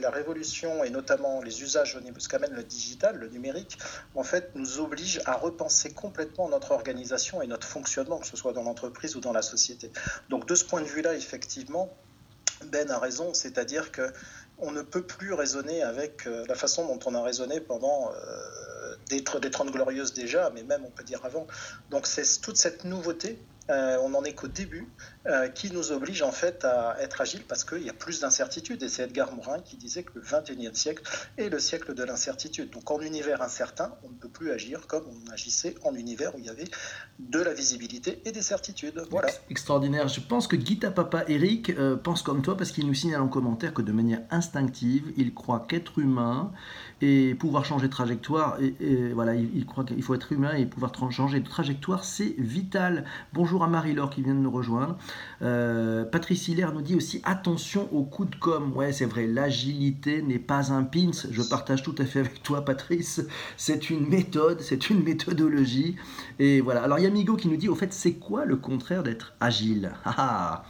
la 0.02 0.10
révolution 0.10 0.84
et 0.84 0.90
notamment 0.90 1.42
les 1.42 1.62
usages 1.62 1.96
au 1.96 2.02
niveau 2.02 2.20
ce 2.20 2.30
qu'amène 2.30 2.54
le 2.54 2.64
digital, 2.64 3.18
le 3.18 3.30
numérique, 3.30 3.78
en 4.16 4.24
fait 4.24 4.52
nous 4.56 4.80
oblige 4.80 5.22
à 5.26 5.34
repenser 5.34 5.94
complètement 5.94 6.50
notre 6.50 6.72
organisation 6.72 7.42
et 7.42 7.48
notre 7.48 7.68
fonctionnement, 7.68 8.18
que 8.20 8.28
ce 8.28 8.38
soit 8.38 8.54
dans 8.54 8.64
l'entreprise 8.64 9.16
ou 9.16 9.20
dans 9.20 9.34
la 9.34 9.42
société. 9.42 9.92
Donc 10.30 10.48
de 10.48 10.56
ce 10.56 10.64
point 10.64 10.82
de 10.82 10.88
vue-là, 10.88 11.16
effectivement, 11.16 11.94
Ben 12.66 12.90
a 12.90 12.98
raison, 12.98 13.34
c'est-à-dire 13.34 13.92
que 13.92 14.12
on 14.60 14.72
ne 14.72 14.82
peut 14.82 15.04
plus 15.04 15.34
raisonner 15.34 15.84
avec 15.84 16.28
euh, 16.28 16.46
la 16.48 16.56
façon 16.56 16.88
dont 16.88 17.00
on 17.06 17.16
a 17.16 17.22
raisonné 17.22 17.60
pendant 17.60 18.12
euh, 18.12 18.96
des, 19.10 19.24
des 19.42 19.52
30 19.52 19.72
glorieuses 19.72 20.14
déjà, 20.14 20.50
mais 20.54 20.64
même 20.64 20.84
on 20.86 20.90
peut 20.90 21.04
dire 21.04 21.24
avant. 21.24 21.48
Donc 21.90 22.08
c'est 22.08 22.42
toute 22.42 22.58
cette 22.58 22.84
nouveauté 22.84 23.40
euh, 23.70 23.98
on 24.02 24.10
n'en 24.10 24.24
est 24.24 24.34
qu'au 24.34 24.48
début, 24.48 24.88
euh, 25.26 25.50
qui 25.50 25.72
nous 25.72 25.92
oblige 25.92 26.22
en 26.22 26.32
fait 26.32 26.64
à 26.64 26.96
être 27.02 27.20
agile 27.20 27.44
parce 27.48 27.64
qu'il 27.64 27.84
y 27.84 27.90
a 27.90 27.94
plus 27.94 28.22
d'incertitude. 28.22 28.82
Et 28.84 28.90
c'est 28.90 29.04
Edgar 29.04 29.34
Morin 29.36 29.60
qui 29.60 29.76
disait 29.76 30.04
que 30.04 30.12
le 30.16 30.22
21e 30.22 30.74
siècle 30.74 31.04
est 31.38 31.50
le 31.50 31.60
siècle 31.60 31.94
de 31.94 32.04
l'incertitude. 32.04 32.70
Donc 32.70 32.90
en 32.92 33.02
univers 33.02 33.42
incertain, 33.42 33.94
on 34.04 34.10
ne 34.10 34.16
peut 34.16 34.30
plus 34.30 34.52
agir 34.52 34.88
comme 34.88 35.04
on 35.08 35.32
agissait 35.32 35.76
en 35.84 35.96
univers 35.96 36.36
où 36.36 36.40
il 36.40 36.46
y 36.46 36.50
avait 36.50 36.70
de 37.20 37.42
la 37.42 37.54
visibilité 37.54 38.22
et 38.26 38.32
des 38.32 38.42
certitudes. 38.42 39.04
Voilà. 39.10 39.28
Extraordinaire. 39.50 40.08
Je 40.08 40.22
pense 40.22 40.48
que 40.48 40.56
Guita 40.56 40.92
Papa 40.92 41.26
Eric 41.28 41.72
euh, 41.72 41.98
pense 41.98 42.22
comme 42.22 42.42
toi 42.42 42.56
parce 42.56 42.72
qu'il 42.72 42.88
nous 42.88 42.94
signale 42.94 43.22
en 43.22 43.28
commentaire 43.28 43.74
que 43.74 43.82
de 43.82 43.92
manière 43.92 44.22
instinctive, 44.32 45.12
il 45.18 45.34
croit 45.34 45.66
qu'être 45.68 46.00
humain 46.00 46.54
et 47.02 47.36
pouvoir 47.36 47.64
changer 47.66 47.88
de 47.88 47.92
trajectoire, 47.92 48.58
voilà, 49.14 49.36
il, 49.36 49.66
croit 49.66 49.84
qu'il 49.84 50.02
faut 50.02 50.16
être 50.16 50.32
humain 50.32 50.54
et 50.56 50.66
pouvoir 50.66 50.92
changer 51.12 51.40
de 51.40 51.48
trajectoire, 51.48 52.04
c'est 52.04 52.36
vital. 52.38 53.06
Bonjour 53.34 53.64
à 53.64 53.68
Marie-Laure 53.68 54.10
qui 54.10 54.24
vient 54.24 54.34
de 54.34 54.40
nous 54.40 54.52
rejoindre. 54.52 54.98
Euh, 55.42 56.06
Patrice 56.06 56.48
Hilaire 56.48 56.74
nous 56.74 56.82
dit 56.82 56.96
aussi 56.96 57.22
attention 57.24 57.88
au 57.92 58.04
coup 58.04 58.26
de 58.26 58.36
com. 58.36 58.72
Ouais, 58.76 58.92
c'est 58.92 59.06
vrai, 59.06 59.28
l'agilité 59.28 60.22
n'est 60.22 60.40
pas 60.40 60.72
un 60.72 60.84
pins. 60.84 61.12
Je 61.30 61.42
partage 61.44 61.84
tout 61.84 61.96
à 62.00 62.06
fait 62.06 62.20
avec 62.20 62.42
toi, 62.42 62.66
Patrice. 62.66 63.22
C'est 63.58 63.90
une 63.90 64.08
méthode, 64.08 64.62
c'est 64.62 64.90
une 64.90 65.04
méthodologie. 65.04 65.96
Et 66.40 66.62
voilà. 66.62 66.84
Alors, 66.84 66.98
il 66.98 67.04
y 67.04 67.08
a 67.08 67.12
Migo 67.12 67.36
qui 67.36 67.48
nous 67.48 67.58
dit 67.58 67.70
au 67.70 67.76
fait, 67.76 67.94
c'est 67.94 68.14
quoi 68.14 68.46
le 68.46 68.56
contraire 68.56 69.04
d'être 69.04 69.34
agile? 69.40 69.92
Ah, 70.04 70.16
ah. 70.18 70.66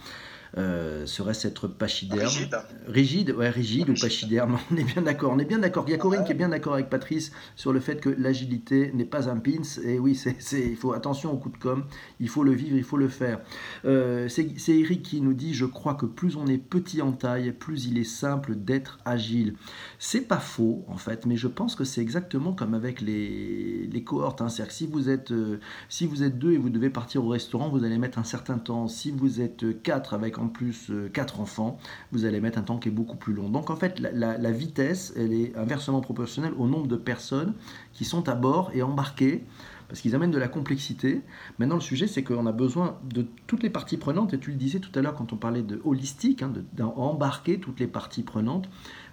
Euh, 0.56 1.04
serait-ce 1.06 1.46
être 1.46 1.68
pachyderme 1.68 2.20
Rigide. 2.20 2.58
Rigide, 2.86 3.30
ouais, 3.32 3.50
rigide, 3.50 3.90
ou 3.90 3.94
pachyderme. 3.94 4.58
On 4.70 4.76
est 4.76 4.84
bien 4.84 5.02
d'accord. 5.02 5.32
On 5.34 5.38
est 5.38 5.44
bien 5.44 5.58
d'accord. 5.58 5.84
Il 5.86 5.90
y 5.90 5.94
a 5.94 5.98
Corinne 5.98 6.24
qui 6.24 6.32
est 6.32 6.36
bien 6.36 6.48
d'accord 6.48 6.74
avec 6.74 6.88
Patrice 6.88 7.32
sur 7.56 7.72
le 7.72 7.80
fait 7.80 8.00
que 8.00 8.08
l'agilité 8.08 8.90
n'est 8.94 9.04
pas 9.04 9.28
un 9.28 9.36
pins. 9.38 9.62
Et 9.84 9.98
oui, 9.98 10.14
c'est, 10.14 10.36
il 10.52 10.76
faut 10.76 10.92
attention 10.92 11.32
au 11.32 11.36
coup 11.36 11.50
de 11.50 11.58
com. 11.58 11.84
Il 12.20 12.28
faut 12.28 12.44
le 12.44 12.52
vivre, 12.52 12.76
il 12.76 12.84
faut 12.84 12.96
le 12.96 13.08
faire. 13.08 13.40
Euh, 13.84 14.28
c'est, 14.28 14.48
Eric 14.68 15.02
qui 15.02 15.20
nous 15.20 15.34
dit 15.34 15.54
Je 15.54 15.66
crois 15.66 15.94
que 15.94 16.06
plus 16.06 16.36
on 16.36 16.46
est 16.46 16.58
petit 16.58 17.02
en 17.02 17.12
taille, 17.12 17.52
plus 17.52 17.86
il 17.86 17.98
est 17.98 18.04
simple 18.04 18.54
d'être 18.54 18.98
agile. 19.04 19.54
C'est 19.98 20.22
pas 20.22 20.38
faux, 20.38 20.84
en 20.88 20.96
fait, 20.96 21.26
mais 21.26 21.36
je 21.36 21.48
pense 21.48 21.74
que 21.74 21.84
c'est 21.84 22.00
exactement 22.00 22.52
comme 22.52 22.74
avec 22.74 23.00
les, 23.00 23.86
les 23.86 24.04
cohortes. 24.04 24.40
Hein. 24.40 24.48
C'est-à-dire 24.48 24.68
que 24.68 24.74
si 24.74 24.86
vous, 24.86 25.10
êtes, 25.10 25.30
euh, 25.32 25.58
si 25.88 26.06
vous 26.06 26.22
êtes 26.22 26.38
deux 26.38 26.52
et 26.52 26.58
vous 26.58 26.70
devez 26.70 26.90
partir 26.90 27.24
au 27.24 27.28
restaurant, 27.28 27.68
vous 27.68 27.84
allez 27.84 27.98
mettre 27.98 28.18
un 28.18 28.24
certain 28.24 28.58
temps. 28.58 28.88
Si 28.88 29.10
vous 29.10 29.40
êtes 29.40 29.82
quatre 29.82 30.14
avec 30.14 30.37
en 30.38 30.48
plus 30.48 30.90
euh, 30.90 31.08
quatre 31.08 31.40
enfants, 31.40 31.78
vous 32.12 32.24
allez 32.24 32.40
mettre 32.40 32.58
un 32.58 32.62
temps 32.62 32.78
qui 32.78 32.88
est 32.88 32.92
beaucoup 32.92 33.16
plus 33.16 33.32
long. 33.32 33.48
Donc 33.48 33.70
en 33.70 33.76
fait, 33.76 34.00
la, 34.00 34.50
vitesse, 34.50 35.12
elle 35.16 35.32
est 35.32 35.56
inversement 35.56 36.00
proportionnelle 36.00 36.52
au 36.58 36.66
nombre 36.66 36.86
de 36.86 36.96
personnes 36.96 37.54
qui 37.92 38.04
sont 38.04 38.28
à 38.28 38.34
bord 38.34 38.70
et 38.74 38.82
embarquées 38.82 39.44
parce 39.88 40.00
qu'ils 40.00 40.14
amènent 40.14 40.30
de 40.30 40.38
la 40.38 40.48
complexité. 40.48 41.22
Maintenant, 41.58 41.76
le 41.76 41.80
sujet, 41.80 42.06
c'est 42.06 42.22
qu'on 42.22 42.46
a 42.46 42.52
besoin 42.52 42.98
de 43.04 43.26
toutes 43.46 43.62
les 43.62 43.70
parties 43.70 43.96
prenantes, 43.96 44.34
et 44.34 44.38
tu 44.38 44.50
le 44.50 44.56
disais 44.56 44.80
tout 44.80 44.90
à 44.94 45.00
l'heure 45.00 45.14
quand 45.14 45.32
on 45.32 45.36
parlait 45.36 45.62
de 45.62 45.80
holistique, 45.82 46.42
hein, 46.42 46.52
d'embarquer 46.74 47.58
toutes 47.58 47.80
les 47.80 47.86
parties 47.86 48.22
prenantes 48.22 48.68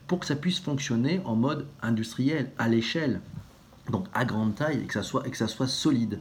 pour 0.08 0.20
que 0.20 0.26
ça 0.26 0.36
puisse 0.36 0.60
fonctionner 0.60 1.22
en 1.24 1.36
mode 1.36 1.66
industriel, 1.82 2.52
à 2.58 2.68
l'échelle 2.68 3.22
donc 3.92 4.08
à 4.14 4.26
grande 4.26 4.56
taille 4.56 4.82
et 4.82 4.86
que 4.86 4.94
ça 4.94 5.04
soit, 5.04 5.28
et 5.28 5.32
que 5.32 5.38
ça 5.38 5.48
soit 5.48 5.68
solide. 5.68 6.20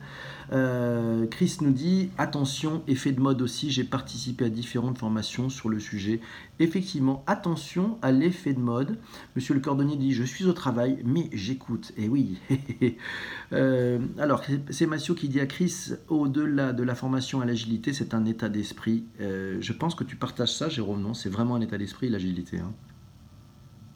Euh, 0.53 1.27
Chris 1.27 1.57
nous 1.61 1.71
dit 1.71 2.11
attention, 2.19 2.83
effet 2.87 3.13
de 3.13 3.21
mode 3.21 3.41
aussi, 3.43 3.71
j'ai 3.71 3.85
participé 3.85 4.45
à 4.45 4.49
différentes 4.49 4.99
formations 4.99 5.49
sur 5.49 5.69
le 5.69 5.79
sujet. 5.79 6.21
Effectivement, 6.61 7.25
attention 7.27 7.99
à 8.03 8.13
l'effet 8.13 8.53
de 8.53 8.61
mode. 8.61 8.99
Monsieur 9.35 9.55
le 9.55 9.61
cordonnier 9.61 9.97
dit 9.97 10.13
je 10.13 10.25
suis 10.25 10.45
au 10.45 10.53
travail, 10.53 10.99
mais 11.05 11.31
j'écoute. 11.33 11.93
Et 11.97 12.09
oui. 12.09 12.39
euh, 13.53 13.99
alors, 14.19 14.43
c'est 14.71 14.87
Massio 14.87 15.15
qui 15.15 15.29
dit 15.29 15.41
à 15.41 15.47
Chris 15.47 15.93
au-delà 16.09 16.73
de 16.73 16.83
la 16.83 16.95
formation 16.95 17.41
à 17.41 17.47
l'agilité, 17.47 17.93
c'est 17.93 18.15
un 18.15 18.25
état 18.27 18.49
d'esprit. 18.49 19.05
Euh, 19.21 19.57
je 19.61 19.73
pense 19.73 19.95
que 19.95 20.05
tu 20.05 20.17
partages 20.17 20.55
ça, 20.55 20.69
Jérôme, 20.69 21.01
non? 21.01 21.15
C'est 21.15 21.31
vraiment 21.31 21.55
un 21.55 21.61
état 21.61 21.79
d'esprit, 21.79 22.09
l'agilité. 22.09 22.59
Hein? 22.59 22.73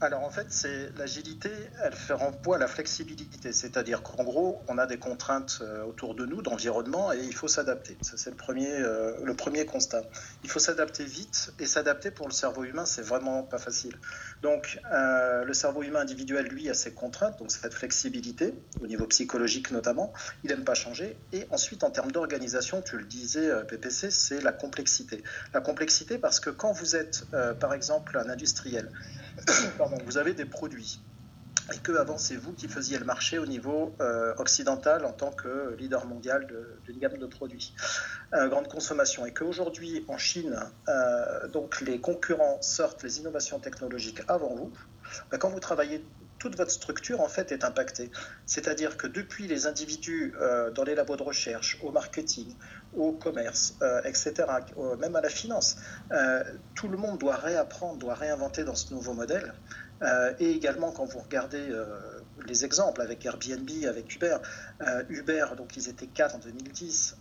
Alors 0.01 0.23
en 0.23 0.31
fait, 0.31 0.47
c'est 0.51 0.97
l'agilité, 0.97 1.51
elle 1.83 1.93
fait 1.93 2.13
renvoi 2.13 2.55
à 2.55 2.59
la 2.59 2.69
flexibilité, 2.69 3.53
c'est-à-dire 3.53 4.03
qu'en 4.03 4.23
gros, 4.23 4.63
on 4.69 4.79
a 4.79 4.87
des 4.87 4.99
contraintes 4.99 5.59
euh, 5.61 5.83
autour 5.85 6.15
de 6.15 6.25
nous, 6.25 6.41
d'environnement, 6.41 7.13
et 7.13 7.19
il 7.19 7.35
faut 7.35 7.49
s'adapter. 7.49 7.97
Ça, 8.03 8.17
c'est 8.17 8.31
le 8.31 8.37
premier, 8.37 8.73
euh, 8.73 9.17
le 9.25 9.35
premier 9.35 9.67
constat. 9.67 10.03
Il 10.45 10.51
faut 10.51 10.61
s'adapter 10.61 11.05
vite, 11.05 11.53
et 11.59 11.67
s'adapter 11.67 12.13
pour 12.13 12.29
le 12.29 12.33
cerveau 12.33 12.63
humain, 12.63 12.85
c'est 12.85 13.03
vraiment 13.03 13.43
pas 13.43 13.59
facile. 13.59 13.97
Donc, 14.41 14.81
euh, 14.93 15.45
le 15.45 15.53
cerveau 15.53 15.83
humain 15.83 16.01
individuel, 16.01 16.47
lui, 16.47 16.71
a 16.71 16.75
ses 16.75 16.93
contraintes, 16.93 17.37
donc 17.41 17.51
cette 17.51 17.75
flexibilité, 17.75 18.55
au 18.81 18.87
niveau 18.87 19.07
psychologique 19.07 19.73
notamment, 19.73 20.13
il 20.45 20.51
n'aime 20.51 20.65
pas 20.65 20.75
changer. 20.75 21.17
Et 21.33 21.49
ensuite, 21.51 21.83
en 21.83 21.91
termes 21.91 22.13
d'organisation, 22.13 22.83
tu 22.83 22.99
le 22.99 23.05
disais, 23.05 23.51
PPC, 23.65 24.13
c'est 24.13 24.41
la 24.41 24.53
complexité. 24.53 25.25
La 25.53 25.61
complexité 25.61 26.19
parce 26.19 26.39
que 26.39 26.51
quand 26.51 26.73
vous 26.73 26.95
êtes, 26.95 27.25
par 27.59 27.75
exemple, 27.75 28.17
un 28.17 28.31
industriel, 28.31 28.91
vous 30.07 30.19
avez 30.19 30.35
des 30.35 30.45
produits. 30.45 31.01
Et 31.75 31.79
que 31.79 31.93
avant 31.93 32.17
c'est 32.17 32.37
vous 32.37 32.55
qui 32.55 32.67
faisiez 32.67 32.99
le 32.99 33.05
marché 33.05 33.39
au 33.39 33.45
niveau 33.45 33.95
euh, 34.01 34.33
occidental 34.39 35.05
en 35.05 35.13
tant 35.13 35.31
que 35.31 35.75
leader 35.79 36.07
mondial 36.07 36.47
d'une 36.85 36.99
gamme 36.99 37.19
de 37.19 37.27
produits, 37.27 37.75
euh, 38.33 38.49
grande 38.49 38.69
consommation, 38.69 39.27
et 39.27 39.35
qu'aujourd'hui 39.35 40.03
en 40.09 40.17
Chine, 40.17 40.59
euh, 40.89 41.47
donc 41.49 41.83
les 41.83 42.01
concurrents 42.01 42.59
sortent 42.63 43.03
les 43.03 43.19
innovations 43.19 43.59
technologiques 43.59 44.23
avant 44.29 44.55
vous. 44.55 44.73
Ben, 45.31 45.37
quand 45.37 45.51
vous 45.51 45.61
travaillez 45.61 46.03
toute 46.39 46.57
votre 46.57 46.71
structure 46.71 47.21
en 47.21 47.29
fait 47.29 47.53
est 47.53 47.65
impactée. 47.65 48.11
C'est-à-dire 48.47 48.97
que 48.97 49.07
depuis 49.07 49.47
les 49.47 49.67
individus 49.67 50.35
euh, 50.41 50.71
dans 50.71 50.85
les 50.85 50.95
labos 50.95 51.17
de 51.17 51.23
recherche, 51.23 51.79
au 51.83 51.91
marketing, 51.91 52.55
au 52.97 53.13
commerce, 53.13 53.75
euh, 53.83 54.01
etc., 54.05 54.35
même 55.01 55.17
à 55.17 55.21
la 55.21 55.29
finance, 55.29 55.77
euh, 56.13 56.43
tout 56.75 56.89
le 56.89 56.97
monde 56.97 57.19
doit 57.19 57.37
réapprendre, 57.37 57.99
doit 57.99 58.15
réinventer 58.15 58.65
dans 58.65 58.75
ce 58.75 58.95
nouveau 58.95 59.15
modèle. 59.15 59.53
et 60.39 60.51
également 60.53 60.93
quand 60.93 61.07
vous 61.07 61.19
regardez 61.19 61.67
les 62.47 62.65
exemples 62.65 63.01
avec 63.03 63.27
Airbnb, 63.27 63.69
avec 63.89 64.15
Uber, 64.15 64.37
Uber, 65.09 65.47
donc 65.57 65.77
ils 65.77 65.89
étaient 65.89 66.07
4 66.07 66.37
en 66.37 66.39
2010, 66.39 67.17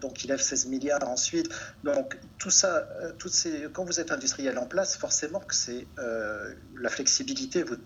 donc 0.00 0.22
ils 0.22 0.28
lèvent 0.28 0.40
16 0.40 0.66
milliards 0.66 1.08
ensuite. 1.08 1.48
Donc 1.82 2.16
tout 2.38 2.50
ça, 2.50 2.88
toutes 3.18 3.32
ces, 3.32 3.66
quand 3.72 3.84
vous 3.84 3.98
êtes 3.98 4.12
industriel 4.12 4.58
en 4.58 4.66
place, 4.66 4.96
forcément 4.96 5.40
que 5.40 5.56
c'est 5.56 5.88
la 5.96 6.88
flexibilité, 6.88 7.64
vous 7.64 7.78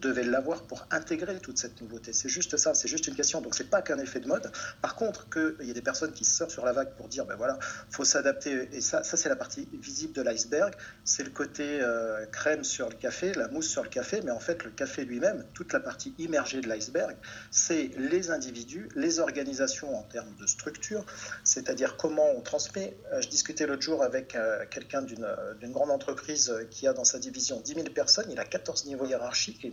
devait 0.00 0.24
l'avoir 0.24 0.62
pour 0.62 0.86
intégrer 0.90 1.38
toute 1.38 1.58
cette 1.58 1.80
nouveauté. 1.80 2.12
C'est 2.12 2.28
juste 2.28 2.56
ça, 2.56 2.74
c'est 2.74 2.88
juste 2.88 3.06
une 3.06 3.14
question. 3.14 3.40
Donc 3.40 3.54
c'est 3.54 3.70
pas 3.70 3.82
qu'un 3.82 3.98
effet 3.98 4.20
de 4.20 4.26
mode. 4.26 4.50
Par 4.82 4.96
contre, 4.96 5.28
qu'il 5.28 5.66
y 5.66 5.70
ait 5.70 5.74
des 5.74 5.82
personnes 5.82 6.12
qui 6.12 6.24
sortent 6.24 6.50
sur 6.50 6.64
la 6.64 6.72
vague 6.72 6.94
pour 6.96 7.08
dire, 7.08 7.26
ben 7.26 7.36
voilà, 7.36 7.58
faut 7.90 8.04
s'adapter. 8.04 8.68
Et 8.72 8.80
ça, 8.80 9.02
ça 9.02 9.16
c'est 9.16 9.28
la 9.28 9.36
partie 9.36 9.68
visible 9.72 10.12
de 10.12 10.22
l'iceberg. 10.22 10.74
C'est 11.04 11.22
le 11.22 11.30
côté 11.30 11.80
euh, 11.80 12.26
crème 12.26 12.64
sur 12.64 12.88
le 12.88 12.96
café, 12.96 13.32
la 13.34 13.48
mousse 13.48 13.68
sur 13.68 13.82
le 13.82 13.88
café. 13.88 14.20
Mais 14.24 14.30
en 14.30 14.40
fait, 14.40 14.64
le 14.64 14.70
café 14.70 15.04
lui-même, 15.04 15.44
toute 15.54 15.72
la 15.72 15.80
partie 15.80 16.14
immergée 16.18 16.60
de 16.60 16.68
l'iceberg, 16.68 17.16
c'est 17.50 17.90
les 17.98 18.30
individus, 18.30 18.88
les 18.96 19.20
organisations 19.20 19.94
en 19.94 20.02
termes 20.02 20.34
de 20.36 20.46
structure, 20.46 21.04
c'est-à-dire 21.44 21.96
comment 21.96 22.28
on 22.36 22.40
transmet. 22.40 22.96
Euh, 23.12 23.20
je 23.20 23.28
discutais 23.28 23.66
l'autre 23.66 23.82
jour 23.82 24.02
avec 24.02 24.34
euh, 24.34 24.64
quelqu'un 24.70 25.02
d'une 25.02 25.26
grande 25.72 25.90
entreprise 25.90 26.52
qui 26.70 26.86
a 26.86 26.92
dans 26.92 27.04
sa 27.04 27.18
division 27.18 27.60
10 27.60 27.74
000 27.74 27.86
personnes. 27.90 28.26
Il 28.30 28.38
a 28.38 28.44
14 28.44 28.86
niveaux 28.86 29.06
hiérarchiques 29.06 29.64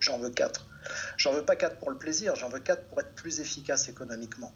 j'en 0.00 0.18
veux 0.18 0.30
quatre. 0.30 0.66
J'en 1.16 1.32
veux 1.32 1.44
pas 1.44 1.54
quatre 1.54 1.78
pour 1.78 1.90
le 1.90 1.98
plaisir, 1.98 2.34
j'en 2.34 2.48
veux 2.48 2.58
quatre 2.58 2.88
pour 2.88 3.00
être 3.00 3.14
plus 3.14 3.40
efficace 3.40 3.88
économiquement. 3.88 4.52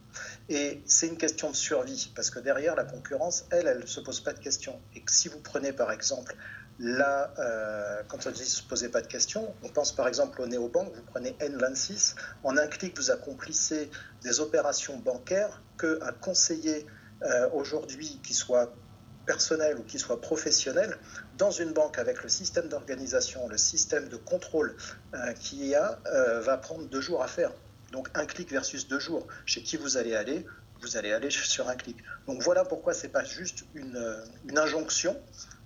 Et 0.49 0.82
c'est 0.87 1.06
une 1.06 1.16
question 1.16 1.50
de 1.50 1.56
survie, 1.56 2.12
parce 2.16 2.30
que 2.30 2.40
derrière, 2.40 2.75
la 2.75 2.85
concurrence, 2.85 3.44
elle, 3.50 3.66
elle 3.68 3.80
ne 3.80 3.87
se 3.87 4.00
pose 4.00 4.20
pas 4.20 4.32
de 4.32 4.40
questions. 4.40 4.80
Et 4.94 5.04
si 5.08 5.28
vous 5.28 5.40
prenez 5.40 5.73
par 5.73 5.92
exemple 5.92 6.37
Là, 6.78 7.32
euh, 7.38 8.02
quand 8.08 8.26
on 8.26 8.30
dit 8.30 8.44
se 8.44 8.62
poser 8.62 8.90
pas 8.90 9.00
de 9.00 9.06
questions, 9.06 9.54
on 9.62 9.68
pense 9.70 9.92
par 9.92 10.08
exemple 10.08 10.42
au 10.42 10.46
néobank, 10.46 10.92
vous 10.94 11.02
prenez 11.04 11.30
N26, 11.40 12.16
en 12.44 12.58
un 12.58 12.66
clic, 12.66 12.94
vous 12.99 13.11
accomplissez 13.11 13.90
des 14.23 14.40
opérations 14.40 14.99
bancaires 14.99 15.62
qu'un 15.78 16.12
conseiller 16.20 16.87
euh, 17.23 17.49
aujourd'hui 17.54 18.20
qui 18.23 18.35
soit 18.35 18.75
personnel 19.26 19.76
ou 19.78 19.83
qui 19.83 19.99
soit 19.99 20.21
professionnel 20.21 20.97
dans 21.37 21.50
une 21.50 21.73
banque 21.73 21.99
avec 21.99 22.23
le 22.23 22.28
système 22.28 22.68
d'organisation, 22.68 23.49
le 23.49 23.59
système 23.59 24.09
de 24.09 24.16
contrôle 24.16 24.76
euh, 25.14 25.33
qu'il 25.35 25.64
y 25.64 25.75
a, 25.75 25.99
euh, 26.06 26.40
va 26.40 26.56
prendre 26.56 26.87
deux 26.87 27.00
jours 27.00 27.23
à 27.23 27.28
faire. 27.28 27.52
Donc 27.92 28.09
un 28.14 28.25
clic 28.26 28.50
versus 28.50 28.88
deux 28.88 29.00
jours. 29.00 29.26
Chez 29.45 29.62
qui 29.62 29.76
vous 29.76 29.97
allez 29.97 30.14
aller 30.14 30.47
Vous 30.80 30.97
allez 30.97 31.12
aller 31.12 31.30
sur 31.54 31.68
un 31.68 31.76
clic. 31.76 31.99
Donc 32.26 32.42
voilà 32.42 32.64
pourquoi 32.64 32.95
c'est 32.95 33.09
pas 33.09 33.25
juste 33.25 33.64
une, 33.75 33.97
euh, 33.97 34.25
une 34.49 34.59
injonction 34.59 35.21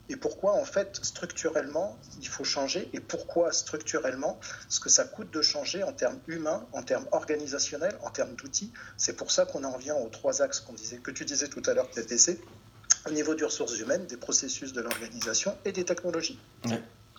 et 0.08 0.16
pourquoi 0.16 0.54
en 0.54 0.64
fait 0.64 0.98
structurellement 1.04 1.96
il 2.20 2.26
faut 2.26 2.42
changer 2.42 2.90
et 2.92 2.98
pourquoi 2.98 3.52
structurellement 3.52 4.40
ce 4.68 4.80
que 4.80 4.88
ça 4.88 5.04
coûte 5.04 5.30
de 5.32 5.40
changer 5.40 5.84
en 5.84 5.92
termes 5.92 6.18
humains, 6.26 6.66
en 6.72 6.82
termes 6.82 7.06
organisationnels, 7.12 7.96
en 8.02 8.10
termes 8.10 8.34
d'outils. 8.34 8.72
C'est 8.96 9.12
pour 9.12 9.30
ça 9.30 9.46
qu'on 9.46 9.62
en 9.62 9.70
revient 9.70 9.94
aux 10.04 10.08
trois 10.08 10.42
axes 10.42 10.64
disait, 10.74 10.98
que 10.98 11.12
tu 11.12 11.24
disais 11.24 11.46
tout 11.46 11.62
à 11.66 11.74
l'heure, 11.74 11.88
TTC 11.90 12.40
au 13.08 13.12
niveau 13.12 13.34
des 13.34 13.44
ressources 13.44 13.78
humaines, 13.78 14.06
des 14.06 14.16
processus 14.16 14.72
de 14.72 14.80
l'organisation 14.80 15.52
et 15.64 15.72
des 15.72 15.84
technologies. 15.84 16.38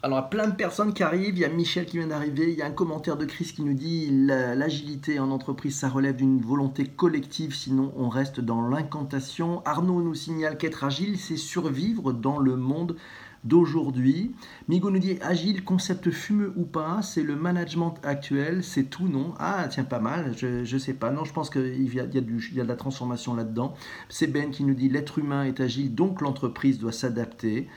Alors, 0.03 0.17
il 0.17 0.21
y 0.21 0.25
a 0.25 0.27
plein 0.29 0.47
de 0.47 0.55
personnes 0.55 0.93
qui 0.93 1.03
arrivent. 1.03 1.35
Il 1.35 1.39
y 1.39 1.45
a 1.45 1.49
Michel 1.49 1.85
qui 1.85 1.99
vient 1.99 2.07
d'arriver. 2.07 2.51
Il 2.51 2.57
y 2.57 2.63
a 2.63 2.65
un 2.65 2.71
commentaire 2.71 3.17
de 3.17 3.25
Chris 3.25 3.53
qui 3.55 3.61
nous 3.61 3.75
dit 3.75 4.09
l'agilité 4.11 5.19
en 5.19 5.29
entreprise, 5.29 5.77
ça 5.77 5.89
relève 5.89 6.15
d'une 6.15 6.41
volonté 6.41 6.85
collective, 6.85 7.55
sinon 7.55 7.93
on 7.95 8.09
reste 8.09 8.39
dans 8.39 8.67
l'incantation. 8.67 9.61
Arnaud 9.63 10.01
nous 10.01 10.15
signale 10.15 10.57
qu'être 10.57 10.83
agile, 10.83 11.19
c'est 11.19 11.37
survivre 11.37 12.13
dans 12.13 12.39
le 12.39 12.55
monde 12.55 12.95
d'aujourd'hui. 13.43 14.31
Migo 14.67 14.91
nous 14.91 14.99
dit 14.99 15.17
agile, 15.21 15.63
concept 15.63 16.11
fumeux 16.11 16.53
ou 16.55 16.63
pas, 16.63 17.01
c'est 17.01 17.23
le 17.23 17.35
management 17.35 17.95
actuel, 18.03 18.63
c'est 18.63 18.83
tout, 18.83 19.07
non? 19.07 19.33
Ah, 19.39 19.67
tiens, 19.69 19.83
pas 19.83 19.99
mal, 19.99 20.35
je 20.37 20.73
ne 20.73 20.79
sais 20.79 20.93
pas. 20.93 21.11
Non, 21.11 21.25
je 21.25 21.33
pense 21.33 21.49
qu'il 21.49 21.93
y, 21.93 21.99
a, 21.99 22.05
y 22.05 22.17
a 22.17 22.21
de 22.21 22.67
la 22.67 22.75
transformation 22.75 23.35
là-dedans. 23.35 23.73
C'est 24.09 24.27
Ben 24.27 24.51
qui 24.51 24.63
nous 24.63 24.73
dit 24.73 24.89
l'être 24.89 25.19
humain 25.19 25.43
est 25.43 25.59
agile, 25.59 25.93
donc 25.93 26.21
l'entreprise 26.21 26.79
doit 26.79 26.91
s'adapter. 26.91 27.67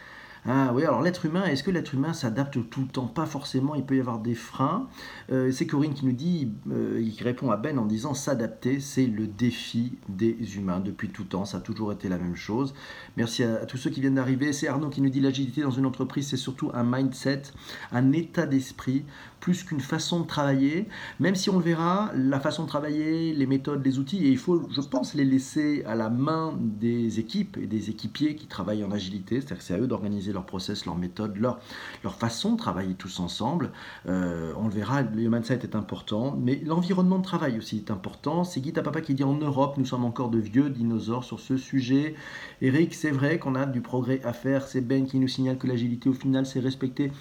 Ah 0.47 0.73
oui, 0.75 0.83
alors 0.83 1.01
l'être 1.01 1.25
humain, 1.25 1.45
est-ce 1.47 1.63
que 1.63 1.71
l'être 1.71 1.95
humain 1.95 2.13
s'adapte 2.13 2.59
tout 2.69 2.83
le 2.83 2.87
temps? 2.87 3.07
Pas 3.07 3.25
forcément, 3.25 3.75
il 3.75 3.83
peut 3.83 3.97
y 3.97 4.01
avoir 4.01 4.19
des 4.19 4.35
freins. 4.35 4.89
Euh, 5.33 5.51
c'est 5.51 5.67
Corinne 5.67 5.95
qui 5.95 6.05
nous 6.05 6.13
dit, 6.13 6.53
euh, 6.71 7.01
il 7.03 7.23
répond 7.23 7.51
à 7.51 7.57
Ben 7.57 7.79
en 7.79 7.87
disant 7.87 8.13
s'adapter, 8.13 8.79
c'est 8.79 9.07
le 9.07 9.27
défi 9.27 9.97
des 10.11 10.37
humains. 10.57 10.81
Depuis 10.81 11.09
tout 11.09 11.25
temps, 11.25 11.47
ça 11.47 11.59
a 11.59 11.61
toujours 11.61 11.93
été 11.93 12.11
la 12.11 12.19
même 12.19 12.37
chose. 12.37 12.75
Merci 13.17 13.43
à, 13.43 13.65
tous 13.65 13.79
ceux 13.79 13.89
qui 13.89 14.03
viennent 14.03 14.17
d'arriver. 14.17 14.53
C'est 14.53 14.69
Arnaud 14.69 14.91
qui 14.91 15.01
nous 15.01 15.09
dit 15.09 15.21
l'agilité 15.21 15.63
dans 15.63 15.71
une 15.71 15.87
entreprise, 15.87 16.29
c'est 16.29 16.37
surtout 16.37 16.71
un 16.75 16.85
mindset, 16.85 17.43
un 17.91 18.13
état 18.13 18.45
d'esprit, 18.45 19.07
plus 19.45 19.63
qu'une 19.63 19.81
façon 19.81 20.21
de 20.21 20.27
travailler. 20.27 20.89
Même 21.21 21.35
si 21.35 21.51
on 21.51 21.59
le 21.59 21.63
verra, 21.63 22.11
la 22.15 22.41
façon 22.41 22.63
de 22.63 22.69
travailler, 22.69 23.35
les 23.35 23.45
méthodes, 23.45 23.85
les 23.85 23.99
outils, 23.99 24.25
et 24.25 24.31
il 24.31 24.39
faut, 24.39 24.67
je 24.71 24.81
pense, 24.81 25.13
les 25.13 25.27
laisser 25.27 25.85
à 25.85 25.95
la 25.95 26.09
main 26.09 26.59
des 26.59 27.21
équipes 27.21 27.59
et 27.59 27.67
des 27.67 27.91
équipiers 27.91 28.37
qui 28.37 28.47
travaillent 28.47 28.83
en 28.85 28.91
agilité. 28.91 29.43
C'est-à-dire 29.43 29.59
que 29.59 29.65
c'est 29.65 29.75
à 29.75 29.79
eux 29.79 29.87
d'organiser 29.87 30.33
leur 30.33 30.47
process, 30.47 30.87
leur 30.87 30.97
méthode, 30.97 31.37
leur, 31.37 31.61
leur 32.03 32.15
façon 32.15 32.53
de 32.53 32.57
travailler 32.57 32.95
tous 32.95 33.21
ensemble. 33.21 33.71
Euh, 34.09 34.55
on 34.57 34.65
le 34.65 34.73
verra, 34.73 35.03
le 35.03 35.29
mindset 35.29 35.59
est 35.63 35.77
important, 35.77 36.35
mais 36.41 36.63
l'environnement 36.65 37.19
de 37.19 37.25
travail 37.25 37.59
aussi 37.59 37.77
est 37.77 37.91
important. 37.91 38.45
C'est 38.45 38.63
Guy 38.63 38.73
Papa 38.73 39.03
qui 39.03 39.13
dit 39.13 39.25
en 39.25 39.35
Europe, 39.35 39.77
nous 39.77 39.85
sommes 39.85 40.07
encore 40.07 40.31
de 40.31 40.39
vieux 40.39 40.71
dinosaures 40.71 41.25
sur 41.25 41.39
ce 41.39 41.59
sujet. 41.59 42.15
Eric, 42.63 42.95
c'est 42.95 43.11
vrai 43.11 43.39
qu'on 43.39 43.57
a 43.57 43.67
du 43.67 43.83
progrès 43.83 44.23
à 44.25 44.33
faire. 44.33 44.67
C'est 44.67 44.81
Ben 44.81 45.05
qui 45.05 45.19
nous 45.19 45.29
signale 45.29 45.59
que 45.59 45.67
l'agilité, 45.67 46.09
au 46.09 46.15
final, 46.15 46.47
c'est 46.47 46.61
respecter 46.61 47.13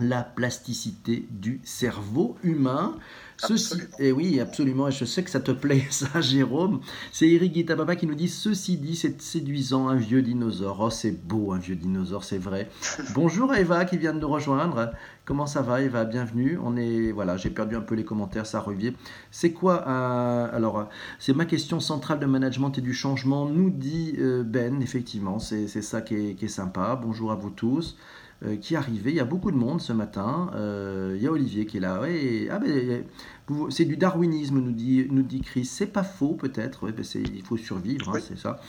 la 0.00 0.22
plasticité 0.22 1.26
du 1.30 1.60
cerveau 1.64 2.36
humain. 2.42 2.96
Ceci, 3.38 3.74
et 3.98 4.08
eh 4.08 4.12
oui, 4.12 4.40
absolument, 4.40 4.88
et 4.88 4.92
je 4.92 5.04
sais 5.04 5.22
que 5.22 5.28
ça 5.28 5.40
te 5.40 5.50
plaît, 5.50 5.84
ça, 5.90 6.20
Jérôme. 6.22 6.80
C'est 7.12 7.28
Eric 7.28 7.52
Guitababa 7.52 7.94
qui 7.94 8.06
nous 8.06 8.14
dit 8.14 8.28
Ceci 8.28 8.78
dit, 8.78 8.96
c'est 8.96 9.20
séduisant, 9.20 9.88
un 9.88 9.96
vieux 9.96 10.22
dinosaure. 10.22 10.80
Oh, 10.80 10.90
c'est 10.90 11.12
beau, 11.12 11.52
un 11.52 11.58
vieux 11.58 11.76
dinosaure, 11.76 12.24
c'est 12.24 12.38
vrai. 12.38 12.70
Bonjour 13.14 13.54
Eva 13.54 13.84
qui 13.84 13.98
vient 13.98 14.14
de 14.14 14.20
nous 14.20 14.28
rejoindre. 14.28 14.92
Comment 15.26 15.46
ça 15.46 15.60
va, 15.60 15.82
Eva? 15.82 16.04
Bienvenue. 16.04 16.58
On 16.62 16.76
est, 16.76 17.12
voilà, 17.12 17.36
j'ai 17.36 17.50
perdu 17.50 17.76
un 17.76 17.82
peu 17.82 17.94
les 17.94 18.04
commentaires, 18.04 18.46
ça 18.46 18.60
revient. 18.60 18.94
C'est 19.30 19.52
quoi 19.52 19.86
un, 19.86 20.44
Alors, 20.46 20.88
c'est 21.18 21.34
ma 21.34 21.44
question 21.44 21.78
centrale 21.78 22.18
de 22.18 22.26
management 22.26 22.78
et 22.78 22.80
du 22.80 22.94
changement, 22.94 23.46
nous 23.46 23.68
dit 23.68 24.14
euh, 24.18 24.44
Ben, 24.44 24.80
effectivement, 24.80 25.38
c'est 25.38 25.68
ça 25.68 26.00
qui 26.00 26.14
est, 26.14 26.34
qui 26.36 26.46
est 26.46 26.48
sympa. 26.48 26.98
Bonjour 27.02 27.32
à 27.32 27.34
vous 27.34 27.50
tous. 27.50 27.96
Euh, 28.44 28.56
qui 28.56 28.76
arrivait. 28.76 29.10
Il 29.10 29.16
y 29.16 29.20
a 29.20 29.24
beaucoup 29.24 29.50
de 29.50 29.56
monde 29.56 29.80
ce 29.80 29.94
matin. 29.94 30.50
Euh, 30.54 31.14
il 31.16 31.22
y 31.22 31.26
a 31.26 31.32
Olivier 31.32 31.64
qui 31.64 31.78
est 31.78 31.80
là. 31.80 32.02
Ouais, 32.02 32.48
ah 32.50 32.58
ben, 32.58 33.02
c'est 33.70 33.84
du 33.84 33.96
darwinisme, 33.96 34.58
nous 34.58 34.72
dit, 34.72 35.06
nous 35.10 35.22
dit 35.22 35.40
Chris. 35.40 35.64
C'est 35.64 35.86
pas 35.86 36.02
faux, 36.02 36.34
peut-être. 36.34 36.90
Ben, 36.90 37.04
il 37.14 37.42
faut 37.42 37.56
survivre, 37.56 38.14
hein, 38.14 38.20
c'est 38.20 38.38
ça. 38.38 38.60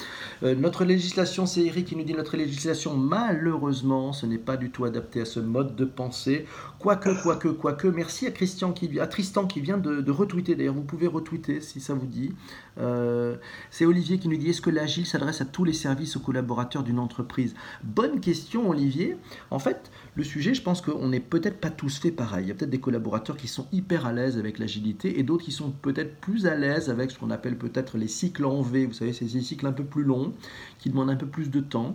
Euh, 0.43 0.55
notre 0.55 0.85
législation, 0.85 1.45
c'est 1.45 1.61
Eric 1.61 1.87
qui 1.87 1.95
nous 1.95 2.03
dit 2.03 2.13
notre 2.13 2.37
législation, 2.37 2.95
malheureusement, 2.95 4.13
ce 4.13 4.25
n'est 4.25 4.37
pas 4.37 4.57
du 4.57 4.69
tout 4.69 4.85
adapté 4.85 5.21
à 5.21 5.25
ce 5.25 5.39
mode 5.39 5.75
de 5.75 5.85
pensée. 5.85 6.45
Quoique, 6.79 7.09
quoique, 7.23 7.47
quoique. 7.47 7.87
Merci 7.87 8.27
à, 8.27 8.31
Christian 8.31 8.71
qui, 8.71 8.99
à 8.99 9.07
Tristan 9.07 9.47
qui 9.47 9.61
vient 9.61 9.77
de, 9.77 10.01
de 10.01 10.11
retweeter. 10.11 10.55
D'ailleurs, 10.55 10.75
vous 10.75 10.83
pouvez 10.83 11.07
retweeter 11.07 11.61
si 11.61 11.79
ça 11.79 11.93
vous 11.93 12.05
dit. 12.05 12.33
Euh, 12.79 13.35
c'est 13.71 13.85
Olivier 13.85 14.19
qui 14.19 14.27
nous 14.27 14.37
dit 14.37 14.51
est-ce 14.51 14.61
que 14.61 14.69
l'agile 14.69 15.05
s'adresse 15.05 15.41
à 15.41 15.45
tous 15.45 15.63
les 15.63 15.73
services 15.73 16.15
aux 16.15 16.19
collaborateurs 16.19 16.83
d'une 16.83 16.99
entreprise? 16.99 17.55
Bonne 17.83 18.19
question, 18.19 18.69
Olivier. 18.69 19.17
En 19.49 19.59
fait, 19.59 19.91
le 20.17 20.23
sujet, 20.23 20.55
je 20.55 20.63
pense 20.63 20.81
qu'on 20.81 21.09
n'est 21.09 21.19
peut-être 21.19 21.59
pas 21.59 21.69
tous 21.69 21.99
fait 21.99 22.09
pareil. 22.09 22.45
Il 22.45 22.47
y 22.47 22.51
a 22.51 22.55
peut-être 22.55 22.71
des 22.71 22.79
collaborateurs 22.79 23.37
qui 23.37 23.47
sont 23.47 23.67
hyper 23.71 24.07
à 24.07 24.13
l'aise 24.13 24.39
avec 24.39 24.57
l'agilité 24.57 25.19
et 25.19 25.23
d'autres 25.23 25.45
qui 25.45 25.51
sont 25.51 25.69
peut-être 25.69 26.19
plus 26.19 26.47
à 26.47 26.55
l'aise 26.55 26.89
avec 26.89 27.11
ce 27.11 27.19
qu'on 27.19 27.29
appelle 27.29 27.55
peut-être 27.55 27.99
les 27.99 28.07
cycles 28.07 28.45
en 28.45 28.63
V. 28.63 28.87
Vous 28.87 28.93
savez, 28.93 29.13
c'est 29.13 29.25
des 29.25 29.41
cycles 29.41 29.67
un 29.67 29.71
peu 29.71 29.83
plus 29.83 30.03
longs, 30.03 30.33
qui 30.79 30.89
demandent 30.89 31.11
un 31.11 31.15
peu 31.15 31.27
plus 31.27 31.51
de 31.51 31.59
temps 31.59 31.93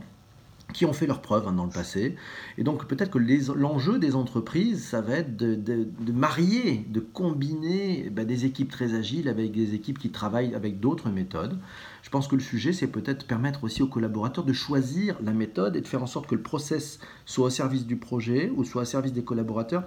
qui 0.73 0.85
ont 0.85 0.93
fait 0.93 1.07
leurs 1.07 1.21
preuves 1.21 1.47
hein, 1.47 1.53
dans 1.53 1.65
le 1.65 1.71
passé. 1.71 2.17
Et 2.59 2.65
donc 2.65 2.87
peut-être 2.87 3.11
que 3.11 3.19
l'enjeu 3.55 3.99
des 3.99 4.15
entreprises, 4.15 4.85
ça 4.85 5.01
va 5.01 5.17
être 5.17 5.37
de, 5.37 6.13
marier, 6.13 6.87
de 6.89 7.01
combiner 7.01 8.11
bah, 8.11 8.25
des 8.25 8.45
équipes 8.45 8.71
très 8.71 8.95
agiles 8.95 9.29
avec 9.29 9.53
des 9.53 9.75
équipes 9.75 9.99
qui 9.99 10.11
travaillent 10.11 10.55
avec 10.55 10.81
d'autres 10.81 11.11
méthodes. 11.11 11.59
Je 12.03 12.11
pense 12.11 12.27
que 12.27 12.35
le 12.35 12.43
sujet, 12.43 12.73
c'est 12.73 12.89
peut-être 12.89 13.27
permettre 13.27 13.65
aussi 13.65 13.83
aux 13.83 13.87
collaborateurs 13.87 14.45
de 14.45 14.53
choisir 14.53 15.17
la 15.23 15.33
méthode 15.33 15.77
et 15.77 15.81
de 15.81 15.87
faire 15.87 16.03
en 16.03 16.07
sorte 16.07 16.27
que 16.27 16.35
le 16.35 16.43
process 16.43 16.99
soit 17.25 17.47
au 17.47 17.51
service 17.51 17.87
du 17.87 17.97
projet 17.97 18.53
ou 18.57 18.65
soit 18.65 18.83
au 18.83 18.87
service 18.87 19.13
des 19.13 19.25
collaborateurs 19.25 19.85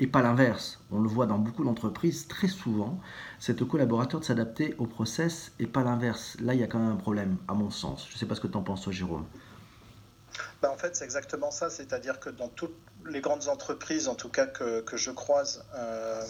et 0.00 0.06
pas 0.06 0.22
l'inverse. 0.22 0.80
On 0.90 1.00
le 1.00 1.08
voit 1.08 1.26
dans 1.26 1.38
beaucoup 1.38 1.64
d'entreprises 1.64 2.26
très 2.26 2.48
souvent, 2.48 3.00
c'est 3.38 3.60
au 3.62 3.66
collaborateur 3.66 4.20
de 4.20 4.24
s'adapter 4.24 4.74
au 4.78 4.86
process 4.86 5.52
et 5.58 5.66
pas 5.66 5.84
l'inverse. 5.84 6.36
Là, 6.40 6.54
il 6.54 6.60
y 6.60 6.62
a 6.62 6.66
quand 6.66 6.78
même 6.78 6.92
un 6.92 6.96
problème, 6.96 7.36
à 7.48 7.54
mon 7.54 7.70
sens. 7.70 8.06
Je 8.08 8.14
ne 8.14 8.18
sais 8.18 8.26
pas 8.26 8.34
ce 8.34 8.40
que 8.40 8.46
tu 8.46 8.56
en 8.56 8.62
penses, 8.62 8.82
toi, 8.82 8.92
Jérôme. 8.92 9.24
Bah, 10.62 10.70
En 10.70 10.76
fait, 10.76 10.96
c'est 10.96 11.04
exactement 11.04 11.50
ça. 11.50 11.70
C'est-à-dire 11.70 12.20
que 12.20 12.30
dans 12.30 12.48
toutes 12.48 12.76
les 13.06 13.20
grandes 13.20 13.48
entreprises, 13.48 14.08
en 14.08 14.14
tout 14.14 14.28
cas 14.28 14.46
que, 14.46 14.80
que 14.80 14.96
je 14.96 15.10
croise 15.10 15.64
euh, 15.74 16.22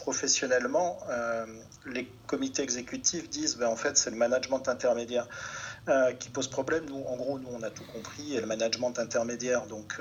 professionnellement, 0.00 0.98
euh, 1.08 1.46
les 1.86 2.06
comités 2.26 2.62
exécutifs 2.62 3.28
disent 3.30 3.56
bah, 3.56 3.70
en 3.70 3.76
fait, 3.76 3.96
c'est 3.96 4.10
le 4.10 4.16
management 4.16 4.68
intermédiaire. 4.68 5.28
Euh, 5.88 6.12
qui 6.14 6.30
pose 6.30 6.48
problème. 6.48 6.84
Nous, 6.88 7.00
en 7.04 7.14
gros, 7.14 7.38
nous, 7.38 7.48
on 7.52 7.62
a 7.62 7.70
tout 7.70 7.84
compris 7.92 8.34
et 8.34 8.40
le 8.40 8.46
management 8.48 8.98
intermédiaire 8.98 9.66
donc, 9.66 10.00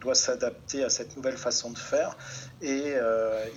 doit 0.00 0.14
s'adapter 0.14 0.82
à 0.82 0.88
cette 0.88 1.14
nouvelle 1.14 1.36
façon 1.36 1.70
de 1.70 1.78
faire 1.78 2.16
et 2.62 2.94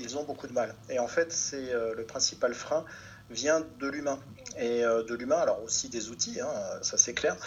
ils 0.02 0.18
ont 0.18 0.26
beaucoup 0.26 0.48
de 0.48 0.52
mal. 0.52 0.76
Et 0.90 1.00
en 1.00 1.08
fait, 1.08 1.32
c'est 1.32 1.72
le 1.72 2.04
principal 2.04 2.54
frein 2.54 2.84
vient 3.30 3.66
de 3.80 3.88
l'humain. 3.88 4.20
Et 4.58 4.82
de 4.82 5.14
l'humain, 5.14 5.38
alors 5.38 5.64
aussi 5.64 5.88
des 5.90 6.10
outils, 6.10 6.42
hein, 6.42 6.50
ça 6.82 6.98
c'est 6.98 7.14
clair, 7.14 7.38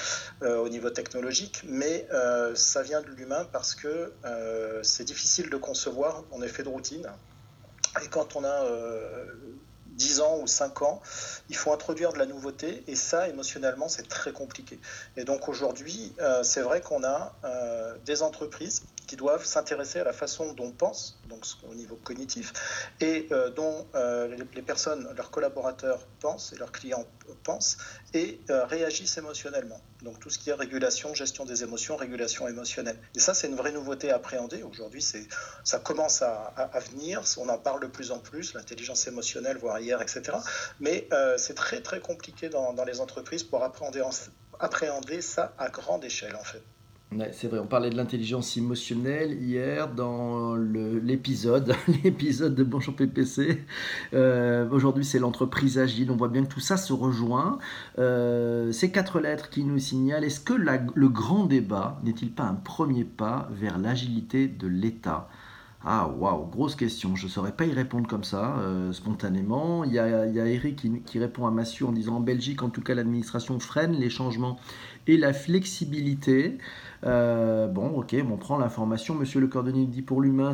au 0.40 0.68
niveau 0.68 0.88
technologique, 0.88 1.62
mais 1.64 2.08
ça 2.54 2.82
vient 2.82 3.02
de 3.02 3.08
l'humain 3.08 3.46
parce 3.52 3.74
que 3.74 4.12
c'est 4.82 5.04
difficile 5.04 5.50
de 5.50 5.56
concevoir 5.56 6.24
en 6.30 6.40
effet 6.40 6.62
de 6.62 6.68
routine. 6.68 7.06
Et 8.02 8.08
quand 8.08 8.36
on 8.36 8.44
a 8.44 8.64
10 9.92 10.20
ans 10.20 10.38
ou 10.40 10.46
5 10.46 10.82
ans, 10.82 11.00
il 11.48 11.56
faut 11.56 11.72
introduire 11.72 12.12
de 12.12 12.18
la 12.18 12.26
nouveauté 12.26 12.82
et 12.86 12.96
ça, 12.96 13.28
émotionnellement, 13.28 13.88
c'est 13.88 14.08
très 14.08 14.32
compliqué. 14.32 14.80
Et 15.16 15.24
donc 15.24 15.48
aujourd'hui, 15.48 16.12
euh, 16.20 16.42
c'est 16.42 16.62
vrai 16.62 16.80
qu'on 16.80 17.04
a 17.04 17.34
euh, 17.44 17.96
des 18.04 18.22
entreprises 18.22 18.82
qui 19.06 19.16
doivent 19.16 19.44
s'intéresser 19.44 20.00
à 20.00 20.04
la 20.04 20.12
façon 20.12 20.52
dont 20.52 20.66
on 20.66 20.72
pense, 20.72 21.18
donc 21.28 21.44
au 21.68 21.74
niveau 21.74 21.96
cognitif, 21.96 22.52
et 23.00 23.28
euh, 23.32 23.50
dont 23.50 23.86
les, 24.54 24.62
personnes, 24.62 25.08
leurs 25.16 25.30
collaborateurs 25.30 26.06
pensent 26.20 26.52
et 26.52 26.56
leurs 26.56 26.72
clients 26.72 27.04
pensent 27.42 27.76
et 28.14 28.40
réagissent 28.48 29.18
émotionnellement. 29.18 29.80
Donc 30.02 30.18
tout 30.18 30.30
ce 30.30 30.38
qui 30.38 30.50
est 30.50 30.54
régulation, 30.54 31.14
gestion 31.14 31.44
des 31.44 31.62
émotions, 31.62 31.96
régulation 31.96 32.48
émotionnelle. 32.48 32.98
Et 33.14 33.20
ça, 33.20 33.34
c'est 33.34 33.48
une 33.48 33.54
vraie 33.54 33.72
nouveauté 33.72 34.10
à 34.10 34.16
appréhender. 34.16 34.62
Aujourd'hui, 34.62 35.04
ça 35.64 35.78
commence 35.78 36.22
à, 36.22 36.52
venir, 36.90 37.22
on 37.36 37.48
en 37.48 37.58
parle 37.58 37.80
de 37.80 37.86
plus 37.86 38.10
en 38.10 38.18
plus, 38.18 38.54
l'intelligence 38.54 39.06
émotionnelle, 39.06 39.58
voire 39.58 39.78
hier, 39.78 40.00
etc. 40.00 40.36
Mais 40.80 41.08
euh, 41.12 41.36
c'est 41.38 41.54
très 41.54 41.80
très 41.80 42.00
compliqué 42.00 42.48
dans, 42.48 42.72
les 42.84 43.00
entreprises 43.00 43.44
pour 43.44 43.62
appréhender, 43.62 44.02
appréhender 44.58 45.22
ça 45.22 45.54
à 45.58 45.68
grande 45.68 46.04
échelle, 46.04 46.34
en 46.36 46.44
fait 46.44 46.62
c'est 47.32 47.48
vrai, 47.48 47.58
on 47.58 47.66
parlait 47.66 47.90
de 47.90 47.96
l'intelligence 47.96 48.56
émotionnelle 48.56 49.42
hier 49.42 49.92
dans 49.92 50.54
l'épisode, 50.56 51.74
l'épisode 52.04 52.54
de 52.54 52.64
Bonjour 52.64 52.94
PPC. 52.94 53.62
Euh, 54.14 54.68
aujourd'hui, 54.70 55.04
c'est 55.04 55.18
l'entreprise 55.18 55.78
agile. 55.78 56.10
On 56.10 56.16
voit 56.16 56.28
bien 56.28 56.44
que 56.44 56.52
tout 56.52 56.60
ça 56.60 56.76
se 56.76 56.92
rejoint. 56.92 57.58
Euh, 57.98 58.72
ces 58.72 58.90
quatre 58.90 59.20
lettres 59.20 59.50
qui 59.50 59.64
nous 59.64 59.78
signalent, 59.78 60.24
est-ce 60.24 60.40
que 60.40 60.54
le 60.54 61.08
grand 61.08 61.46
débat 61.46 61.98
n'est-il 62.04 62.32
pas 62.32 62.44
un 62.44 62.54
premier 62.54 63.04
pas 63.04 63.48
vers 63.52 63.78
l'agilité 63.78 64.48
de 64.48 64.66
l'État? 64.66 65.28
Ah, 65.84 66.08
waouh, 66.08 66.46
grosse 66.46 66.76
question. 66.76 67.16
Je 67.16 67.24
ne 67.26 67.30
saurais 67.30 67.50
pas 67.50 67.66
y 67.66 67.72
répondre 67.72 68.06
comme 68.06 68.22
ça, 68.22 68.56
euh, 68.58 68.92
spontanément. 68.92 69.82
Il 69.82 69.92
y, 69.92 69.98
a, 69.98 70.26
Eric 70.46 70.86
qui, 71.04 71.18
répond 71.18 71.44
à 71.44 71.50
Massieu 71.50 71.86
en 71.86 71.92
disant 71.92 72.16
en 72.16 72.20
Belgique, 72.20 72.62
en 72.62 72.70
tout 72.70 72.82
cas, 72.82 72.94
l'administration 72.94 73.58
freine 73.58 73.92
les 73.94 74.08
changements 74.08 74.60
et 75.08 75.16
la 75.16 75.32
flexibilité. 75.32 76.58
Euh, 77.04 77.66
bon, 77.66 77.88
ok, 77.88 78.14
on 78.30 78.36
prend 78.36 78.58
l'information. 78.58 79.14
Monsieur 79.14 79.40
le 79.40 79.48
cordonnier 79.48 79.86
dit 79.86 80.02
pour 80.02 80.20
l'humain, 80.20 80.52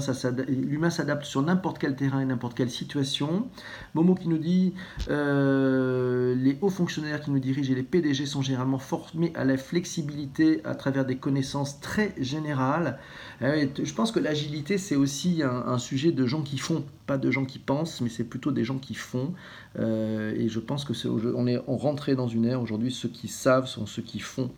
l'humain 0.49 0.91
s'adapte 0.91 1.25
sur 1.25 1.43
n'importe 1.43 1.79
quel 1.79 1.95
terrain 1.95 2.21
et 2.21 2.25
n'importe 2.25 2.57
quelle 2.57 2.71
situation. 2.71 3.49
Momo 3.95 4.15
qui 4.15 4.29
nous 4.29 4.39
dit 4.39 4.75
euh, 5.11 6.35
les 6.35 6.57
hauts 6.61 6.71
fonctionnaires 6.71 7.21
qui 7.21 7.31
nous 7.31 7.39
dirigent 7.39 7.71
et 7.71 7.75
les 7.75 7.83
PDG 7.83 8.27
sont 8.27 8.43
généralement 8.43 8.79
formés 8.79 9.33
à 9.35 9.45
la 9.45 9.57
flexibilité 9.57 10.63
à 10.65 10.75
travers 10.75 11.05
des 11.05 11.17
connaissances 11.17 11.81
très 11.81 12.15
générales. 12.19 12.99
Euh, 13.43 13.67
je 13.83 13.95
pense 13.95 14.11
que 14.11 14.21
l'agilité, 14.21 14.79
c'est 14.79 14.97
aussi 14.97 15.43
un, 15.43 15.79
sujet 15.79 16.13
de 16.13 16.27
gens 16.27 16.43
qui 16.43 16.59
font, 16.59 16.85
pas 17.07 17.19
de 17.19 17.31
gens 17.31 17.45
qui 17.45 17.59
pensent, 17.59 18.01
mais 18.01 18.09
c'est 18.09 18.25
plutôt 18.25 18.51
des 18.51 18.65
gens 18.65 18.79
qui 18.79 18.95
font. 18.95 19.33
et 19.79 20.49
je 20.49 20.59
pense 20.59 20.85
que 20.85 20.93
est, 20.93 21.33
on 21.35 21.47
est 21.47 21.59
rentré 21.67 22.17
dans 22.17 22.27
une 22.27 22.47
ère 22.47 22.61
aujourd'hui, 22.61 22.91
ceux 22.91 23.09
qui 23.09 23.29
savent 23.29 23.67
sont 23.67 23.87
ceux 23.87 24.03
qui 24.03 24.19
font. 24.19 24.51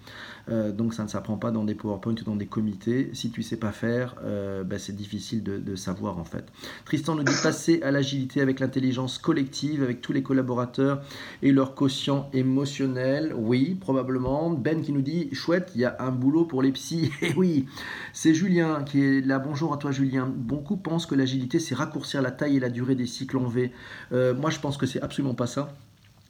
Euh, 0.49 0.73
donc 0.73 0.95
ça 0.95 1.03
ne 1.03 1.09
s'apprend 1.09 1.37
pas 1.37 1.51
dans 1.51 1.65
des 1.65 1.75
PowerPoint 1.75 2.15
ou 2.15 2.25
dans 2.25 2.37
des 2.37 2.47
comités. 2.47 3.11
Si 3.13 3.31
tu 3.31 3.43
sais 3.43 3.57
pas 3.57 3.73
faire, 3.73 4.17
euh, 4.25 4.65
ben, 4.65 4.79
c'est 4.79 4.95
difficile 4.95 5.43
de, 5.43 5.77
savoir 5.77 6.19
en 6.19 6.25
fait. 6.25 6.45
Tristan 6.85 7.15
nous 7.15 7.23
dit 7.23 7.33
passer 7.43 7.81
à 7.83 7.91
l'agilité 7.91 8.41
avec 8.41 8.61
l'intelligence 8.61 9.19
collective, 9.19 9.83
avec 9.83 10.01
tous 10.01 10.13
les 10.13 10.23
collaborateurs 10.23 11.01
et 11.43 11.53
leur 11.53 11.75
quotient 11.75 12.29
émotionnel. 12.33 13.33
Oui, 13.37 13.77
probablement. 13.81 14.51
Ben 14.51 14.83
qui 14.83 14.93
nous 14.93 15.03
dit 15.03 15.29
chouette, 15.33 15.71
il 15.75 15.83
y 15.83 15.85
a 15.85 15.97
un 16.01 16.11
boulot 16.11 16.45
pour 16.45 16.63
les 16.63 16.73
psys. 16.73 17.13
Et 17.23 17.29
eh 17.31 17.35
oui, 17.37 17.67
c'est 18.13 18.35
Julien 18.35 18.83
qui 18.85 19.03
est 19.03 19.27
là. 19.27 19.39
Bonjour 19.39 19.73
à 19.73 19.77
toi 19.77 19.91
Julien. 19.91 20.31
Beaucoup 20.35 20.77
pensent 20.77 21.07
que 21.07 21.15
l'agilité 21.15 21.59
c'est 21.59 21.75
raccourcir 21.75 22.21
la 22.21 22.31
taille 22.31 22.57
et 22.57 22.61
la 22.61 22.71
durée 22.71 22.95
des 22.95 23.07
cycles 23.07 23.39
en 23.39 23.47
V. 23.47 23.73
Euh, 24.13 24.35
moi 24.35 24.51
je 24.51 24.59
pense 24.59 24.77
que 24.77 24.87
c'est 24.87 25.01
absolument 25.01 25.35
pas 25.35 25.47
ça. 25.47 25.73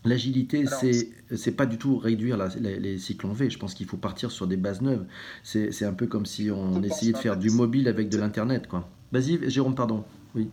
L'agilité, 0.04 0.64
c'est 0.66 1.10
c'est 1.36 1.52
pas 1.52 1.66
du 1.66 1.76
tout 1.78 1.98
réduire 1.98 2.38
les, 2.58 2.98
cycles 2.98 3.26
en 3.26 3.32
V. 3.32 3.50
Je 3.50 3.58
pense 3.58 3.74
qu'il 3.74 3.86
faut 3.86 3.98
partir 3.98 4.30
sur 4.30 4.46
des 4.46 4.56
bases 4.56 4.80
neuves. 4.80 5.04
C'est 5.42 5.84
un 5.84 5.92
peu 5.92 6.06
comme 6.06 6.26
si 6.26 6.50
on 6.50 6.82
essayait 6.82 7.12
de 7.12 7.18
faire 7.18 7.36
du 7.36 7.50
mobile 7.50 7.88
avec 7.88 8.08
de 8.08 8.18
l'internet, 8.18 8.66
quoi. 8.66 8.88
Vas-y, 9.12 9.50
Jérôme, 9.50 9.74
pardon. 9.74 10.04
Oui. 10.34 10.50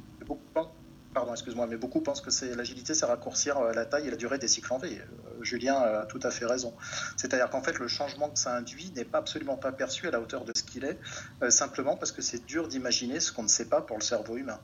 Pardon, 1.13 1.31
excuse-moi, 1.31 1.65
mais 1.65 1.77
beaucoup 1.77 2.01
pensent 2.01 2.21
que 2.21 2.29
c'est 2.29 2.53
l'agilité, 2.55 2.93
c'est 2.93 3.05
raccourcir 3.05 3.57
euh, 3.57 3.73
la 3.73 3.85
taille 3.85 4.07
et 4.07 4.11
la 4.11 4.17
durée 4.17 4.37
des 4.37 4.47
cycles 4.47 4.71
en 4.71 4.77
V. 4.77 4.99
Euh, 4.99 5.43
Julien 5.43 5.73
a 5.73 6.05
tout 6.05 6.19
à 6.21 6.29
fait 6.29 6.45
raison. 6.45 6.75
C'est-à-dire 7.15 7.49
qu'en 7.49 7.63
fait, 7.63 7.79
le 7.79 7.87
changement 7.87 8.29
que 8.29 8.37
ça 8.37 8.55
induit 8.55 8.91
n'est 8.95 9.03
pas 9.03 9.17
absolument 9.17 9.57
pas 9.57 9.71
perçu 9.71 10.07
à 10.07 10.11
la 10.11 10.21
hauteur 10.21 10.45
de 10.45 10.51
ce 10.55 10.61
qu'il 10.61 10.85
est, 10.85 10.99
euh, 11.41 11.49
simplement 11.49 11.97
parce 11.97 12.11
que 12.11 12.21
c'est 12.21 12.45
dur 12.45 12.67
d'imaginer 12.67 13.19
ce 13.19 13.31
qu'on 13.31 13.41
ne 13.41 13.47
sait 13.47 13.65
pas 13.65 13.81
pour 13.81 13.97
le 13.97 14.03
cerveau 14.03 14.37
humain. 14.37 14.59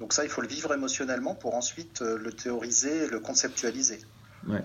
Donc 0.00 0.14
ça, 0.14 0.24
il 0.24 0.30
faut 0.30 0.40
le 0.40 0.48
vivre 0.48 0.72
émotionnellement 0.72 1.34
pour 1.34 1.54
ensuite 1.54 2.00
le 2.00 2.32
théoriser, 2.32 3.08
le 3.08 3.20
conceptualiser. 3.20 3.98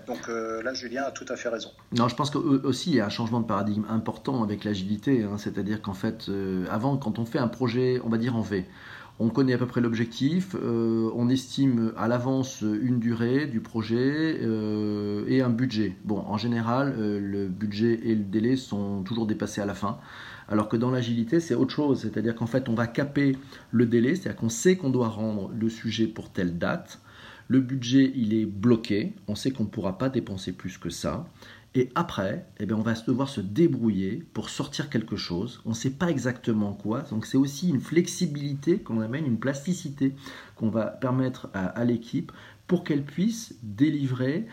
Donc 0.06 0.28
euh, 0.28 0.62
là, 0.62 0.74
Julien 0.74 1.04
a 1.04 1.10
tout 1.10 1.26
à 1.28 1.36
fait 1.36 1.48
raison. 1.48 1.70
Non, 1.96 2.08
je 2.08 2.14
pense 2.14 2.30
qu'aussi, 2.30 2.90
il 2.90 2.96
y 2.96 3.00
a 3.00 3.06
un 3.06 3.10
changement 3.10 3.40
de 3.40 3.46
paradigme 3.46 3.84
important 3.88 4.42
avec 4.42 4.64
l'agilité. 4.64 5.22
Hein. 5.22 5.36
C'est-à-dire 5.38 5.82
qu'en 5.82 5.94
fait, 5.94 6.26
euh, 6.28 6.66
avant, 6.70 6.96
quand 6.96 7.18
on 7.18 7.24
fait 7.24 7.38
un 7.38 7.48
projet, 7.48 8.00
on 8.04 8.08
va 8.08 8.18
dire 8.18 8.36
en 8.36 8.42
V, 8.42 8.64
on 9.20 9.28
connaît 9.28 9.52
à 9.52 9.58
peu 9.58 9.66
près 9.66 9.80
l'objectif, 9.80 10.56
euh, 10.56 11.08
on 11.14 11.28
estime 11.28 11.92
à 11.96 12.08
l'avance 12.08 12.62
une 12.62 12.98
durée 12.98 13.46
du 13.46 13.60
projet 13.60 14.40
et 15.28 15.40
un 15.40 15.50
budget. 15.50 15.96
Bon, 16.04 16.18
en 16.26 16.36
général, 16.36 16.96
le 16.98 17.46
budget 17.46 18.00
et 18.02 18.16
le 18.16 18.24
délai 18.24 18.56
sont 18.56 19.04
toujours 19.04 19.26
dépassés 19.26 19.60
à 19.60 19.66
la 19.66 19.74
fin. 19.74 19.98
Alors 20.48 20.68
que 20.68 20.76
dans 20.76 20.90
l'agilité, 20.90 21.38
c'est 21.38 21.54
autre 21.54 21.72
chose. 21.72 22.00
C'est-à-dire 22.00 22.34
qu'en 22.34 22.46
fait, 22.46 22.68
on 22.68 22.74
va 22.74 22.86
caper 22.86 23.38
le 23.70 23.86
délai, 23.86 24.16
c'est-à-dire 24.16 24.40
qu'on 24.40 24.48
sait 24.48 24.76
qu'on 24.76 24.90
doit 24.90 25.08
rendre 25.08 25.50
le 25.56 25.68
sujet 25.68 26.06
pour 26.06 26.30
telle 26.30 26.58
date. 26.58 26.98
Le 27.48 27.60
budget, 27.60 28.12
il 28.14 28.34
est 28.34 28.46
bloqué. 28.46 29.14
On 29.28 29.34
sait 29.34 29.50
qu'on 29.50 29.64
ne 29.64 29.68
pourra 29.68 29.98
pas 29.98 30.08
dépenser 30.08 30.52
plus 30.52 30.78
que 30.78 30.90
ça. 30.90 31.26
Et 31.76 31.90
après, 31.96 32.46
eh 32.60 32.66
bien, 32.66 32.76
on 32.76 32.82
va 32.82 32.94
devoir 32.94 33.28
se 33.28 33.40
débrouiller 33.40 34.24
pour 34.32 34.48
sortir 34.48 34.88
quelque 34.88 35.16
chose. 35.16 35.60
On 35.64 35.70
ne 35.70 35.74
sait 35.74 35.90
pas 35.90 36.08
exactement 36.08 36.72
quoi. 36.72 37.02
Donc 37.10 37.26
c'est 37.26 37.36
aussi 37.36 37.68
une 37.68 37.80
flexibilité 37.80 38.78
qu'on 38.78 39.00
amène, 39.00 39.26
une 39.26 39.40
plasticité 39.40 40.14
qu'on 40.54 40.70
va 40.70 40.86
permettre 40.86 41.50
à 41.52 41.84
l'équipe 41.84 42.30
pour 42.68 42.84
qu'elle 42.84 43.04
puisse 43.04 43.56
délivrer 43.62 44.46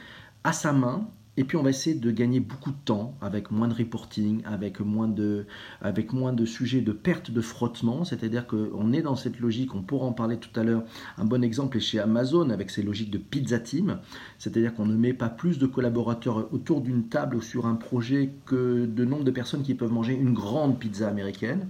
à 0.44 0.52
sa 0.52 0.74
main 0.74 1.08
et 1.38 1.46
puis 1.46 1.56
on 1.56 1.64
va 1.64 1.70
essayer 1.70 1.96
de 1.96 2.12
gagner 2.12 2.42
beaucoup 2.42 2.72
de 2.72 2.78
temps 2.84 3.16
avec 3.22 3.52
moins 3.52 3.70
de 3.70 3.74
reporting, 3.74 4.44
avec 4.44 4.82
moins 4.82 5.08
de, 5.08 5.46
avec 5.82 6.12
moins 6.12 6.34
de 6.34 6.46
sujets 6.46 6.82
de 6.82 6.92
perte 6.92 7.32
de 7.32 7.40
frottement. 7.40 8.04
C'est-à-dire 8.04 8.48
qu'on 8.48 8.92
est 8.92 9.02
dans 9.02 9.16
cette 9.16 9.40
logique, 9.40 9.74
on 9.74 9.82
pourra 9.82 10.08
en 10.08 10.12
parler 10.12 10.38
tout 10.38 10.60
à 10.60 10.64
l'heure. 10.64 10.84
Un 11.18 11.24
bon 11.24 11.42
exemple 11.42 11.78
est 11.78 11.82
chez 11.82 12.00
Amazon 12.00 12.50
avec 12.50 12.70
ses 12.70 12.84
logiques 12.84 13.12
de 13.12 13.18
pizza 13.18 13.60
team. 13.60 14.00
C'est-à-dire 14.40 14.74
qu'on 14.74 14.86
ne 14.86 14.98
met 14.98 15.14
pas 15.14 15.30
plus 15.30 15.58
de 15.58 15.68
collaborateurs 15.68 16.54
autour 16.54 16.82
d'une 16.82 17.08
table 17.08 17.38
ou 17.38 17.42
sur 17.42 17.66
un 17.66 17.76
projet 17.76 18.34
que 18.46 18.86
de 18.86 19.06
nombre 19.06 19.24
de 19.24 19.32
personnes 19.32 19.64
qui 19.64 19.74
peuvent 19.74 19.94
manger 19.94 20.14
une 20.14 20.34
grande 20.34 20.80
pizza 20.80 21.08
américaine. 21.08 21.70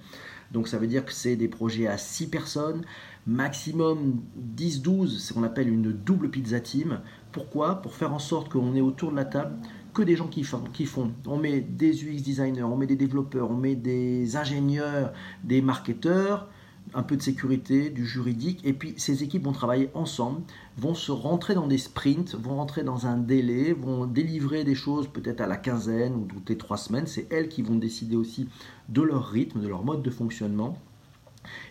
Donc 0.52 0.68
ça 0.68 0.78
veut 0.78 0.88
dire 0.88 1.06
que 1.06 1.14
c'est 1.14 1.36
des 1.36 1.48
projets 1.48 1.88
à 1.88 1.98
6 1.98 2.28
personnes, 2.28 2.82
maximum 3.26 4.22
10-12, 4.58 5.08
c'est 5.08 5.20
ce 5.20 5.34
qu'on 5.34 5.44
appelle 5.44 5.70
une 5.70 5.94
double 5.94 6.30
pizza 6.30 6.60
team. 6.60 7.00
Pourquoi 7.32 7.82
Pour 7.82 7.94
faire 7.94 8.14
en 8.14 8.20
sorte 8.20 8.50
qu'on 8.50 8.76
ait 8.76 8.82
autour 8.82 9.12
de 9.12 9.16
la 9.16 9.26
table 9.26 9.56
que 9.94 10.02
des 10.02 10.16
gens 10.16 10.28
qui 10.28 10.44
font, 10.44 10.64
qui 10.74 10.86
font. 10.86 11.12
On 11.28 11.38
met 11.38 11.62
des 11.62 12.04
UX 12.04 12.22
designers, 12.22 12.64
on 12.64 12.78
met 12.78 12.88
des 12.88 12.96
développeurs, 12.96 13.50
on 13.52 13.56
met 13.56 13.76
des 13.76 14.36
ingénieurs, 14.38 15.14
des 15.44 15.62
marketeurs, 15.62 16.48
un 16.94 17.04
peu 17.04 17.16
de 17.16 17.22
sécurité, 17.22 17.90
du 17.90 18.06
juridique, 18.06 18.62
et 18.66 18.74
puis 18.74 18.94
ces 18.98 19.24
équipes 19.24 19.44
vont 19.44 19.52
travailler 19.52 19.90
ensemble, 19.94 20.42
vont 20.78 20.94
se 20.94 21.12
rentrer 21.12 21.54
dans 21.54 21.68
des 21.68 21.78
sprints, 21.78 22.36
vont 22.36 22.56
rentrer 22.56 22.84
dans 22.84 23.06
un 23.06 23.18
délai, 23.18 23.74
vont 23.74 24.06
délivrer 24.06 24.64
des 24.64 24.76
choses 24.76 25.08
peut-être 25.08 25.42
à 25.42 25.48
la 25.48 25.58
quinzaine 25.58 26.16
ou 26.16 26.26
toutes 26.26 26.50
les 26.50 26.58
trois 26.58 26.78
semaines. 26.78 27.08
C'est 27.08 27.28
elles 27.32 27.50
qui 27.50 27.62
vont 27.62 27.76
décider 27.76 28.16
aussi 28.16 28.50
de 28.90 29.02
leur 29.02 29.28
rythme, 29.28 29.62
de 29.62 29.68
leur 29.68 29.84
mode 29.84 30.02
de 30.02 30.10
fonctionnement. 30.10 30.78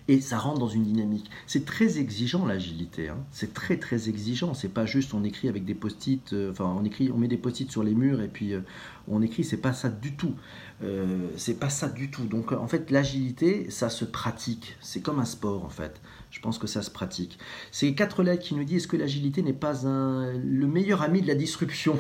Et 0.09 0.20
ça 0.20 0.38
rentre 0.38 0.59
dans 0.59 0.68
une 0.68 0.85
dynamique. 0.85 1.30
C'est 1.46 1.64
très 1.64 1.98
exigeant 1.98 2.46
l'agilité, 2.46 3.09
hein. 3.09 3.18
c'est 3.33 3.54
très 3.54 3.76
très 3.76 4.09
exigeant. 4.09 4.54
C'est 4.54 4.68
pas 4.68 4.87
juste 4.87 5.14
on 5.14 5.24
écrit 5.24 5.48
avec 5.48 5.64
des 5.64 5.74
post-it, 5.74 6.33
euh, 6.33 6.50
enfin 6.50 6.76
on 6.78 6.85
écrit, 6.85 7.11
on 7.12 7.18
met 7.18 7.28
des 7.28 7.37
post-it 7.37 7.70
sur 7.70 7.83
les 7.83 7.94
murs 7.94 8.20
et 8.20 8.28
puis 8.28 8.54
euh, 8.54 8.61
on 9.09 9.22
écrit. 9.22 9.44
C'est 9.44 9.56
pas 9.56 9.72
ça 9.72 9.88
du 9.88 10.14
tout. 10.14 10.35
Euh, 10.83 11.28
c'est 11.37 11.59
pas 11.59 11.70
ça 11.70 11.88
du 11.88 12.11
tout. 12.11 12.24
Donc 12.24 12.52
en 12.52 12.66
fait 12.66 12.90
l'agilité, 12.90 13.70
ça 13.70 13.88
se 13.88 14.04
pratique. 14.04 14.76
C'est 14.80 15.00
comme 15.00 15.18
un 15.18 15.24
sport 15.24 15.64
en 15.64 15.70
fait. 15.70 16.00
Je 16.31 16.40
pense 16.40 16.59
que 16.59 16.66
ça 16.66 16.83
se 16.83 16.90
pratique. 16.90 17.38
C'est 17.73 17.93
quatre 17.95 18.23
lettres 18.23 18.43
qui 18.43 18.55
nous 18.55 18.64
dit 18.64 18.77
est-ce 18.77 18.87
que 18.87 18.97
l'agilité 18.97 19.43
n'est 19.43 19.53
pas 19.53 19.87
un, 19.87 20.33
le 20.33 20.66
meilleur 20.66 21.03
ami 21.03 21.23
de 21.23 21.27
la 21.27 21.35
disruption 21.35 21.97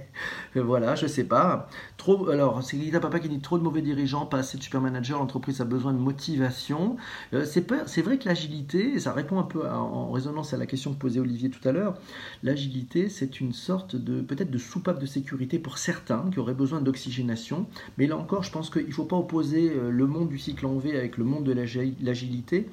Voilà, 0.54 0.94
je 0.94 1.08
sais 1.08 1.24
pas. 1.24 1.68
Trop, 1.96 2.28
alors, 2.28 2.62
c'est 2.62 2.76
Guida 2.76 3.00
Papa 3.00 3.18
qui 3.18 3.28
dit 3.28 3.40
trop 3.40 3.58
de 3.58 3.64
mauvais 3.64 3.82
dirigeants, 3.82 4.26
pas 4.26 4.38
assez 4.38 4.58
de 4.58 4.62
super 4.62 4.80
managers, 4.80 5.14
l'entreprise 5.14 5.60
a 5.60 5.64
besoin 5.64 5.92
de 5.92 5.98
motivation. 5.98 6.96
Euh, 7.32 7.44
c'est 7.44 8.02
vrai 8.02 8.18
que 8.18 8.28
l'agilité, 8.28 8.98
ça 9.00 9.12
répond 9.12 9.40
un 9.40 9.44
peu 9.44 9.68
en 9.68 10.12
résonance 10.12 10.54
à 10.54 10.56
la 10.56 10.66
question 10.66 10.92
que 10.92 10.98
posait 10.98 11.18
Olivier 11.18 11.50
tout 11.50 11.66
à 11.68 11.72
l'heure, 11.72 11.98
l'agilité, 12.44 13.08
c'est 13.08 13.40
une 13.40 13.52
sorte 13.52 13.96
de 13.96 14.20
peut-être 14.20 14.50
de 14.50 14.58
soupape 14.58 15.00
de 15.00 15.06
sécurité 15.06 15.58
pour 15.58 15.78
certains 15.78 16.30
qui 16.32 16.38
auraient 16.38 16.54
besoin 16.54 16.80
d'oxygénation. 16.80 17.66
Mais 17.98 18.06
là 18.06 18.16
encore, 18.16 18.44
je 18.44 18.52
pense 18.52 18.70
qu'il 18.70 18.86
ne 18.86 18.92
faut 18.92 19.04
pas 19.04 19.16
opposer 19.16 19.72
euh, 19.74 19.90
le 19.90 20.06
monde 20.06 20.28
du 20.28 20.38
cycle 20.38 20.66
en 20.66 20.78
V 20.78 20.96
avec 20.96 21.16
le 21.16 21.24
monde 21.24 21.44
de 21.44 21.52
l'agilité 21.52 22.68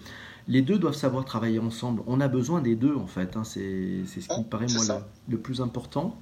les 0.51 0.61
deux 0.61 0.77
doivent 0.77 0.95
savoir 0.95 1.23
travailler 1.23 1.59
ensemble. 1.59 2.03
On 2.07 2.19
a 2.19 2.27
besoin 2.27 2.61
des 2.61 2.75
deux 2.75 2.95
en 2.95 3.07
fait. 3.07 3.37
Hein. 3.37 3.45
C'est 3.45 4.03
ce 4.05 4.27
qui 4.27 4.39
me 4.39 4.43
paraît 4.43 4.67
moi 4.67 5.01
le, 5.29 5.37
plus 5.37 5.61
important. 5.61 6.19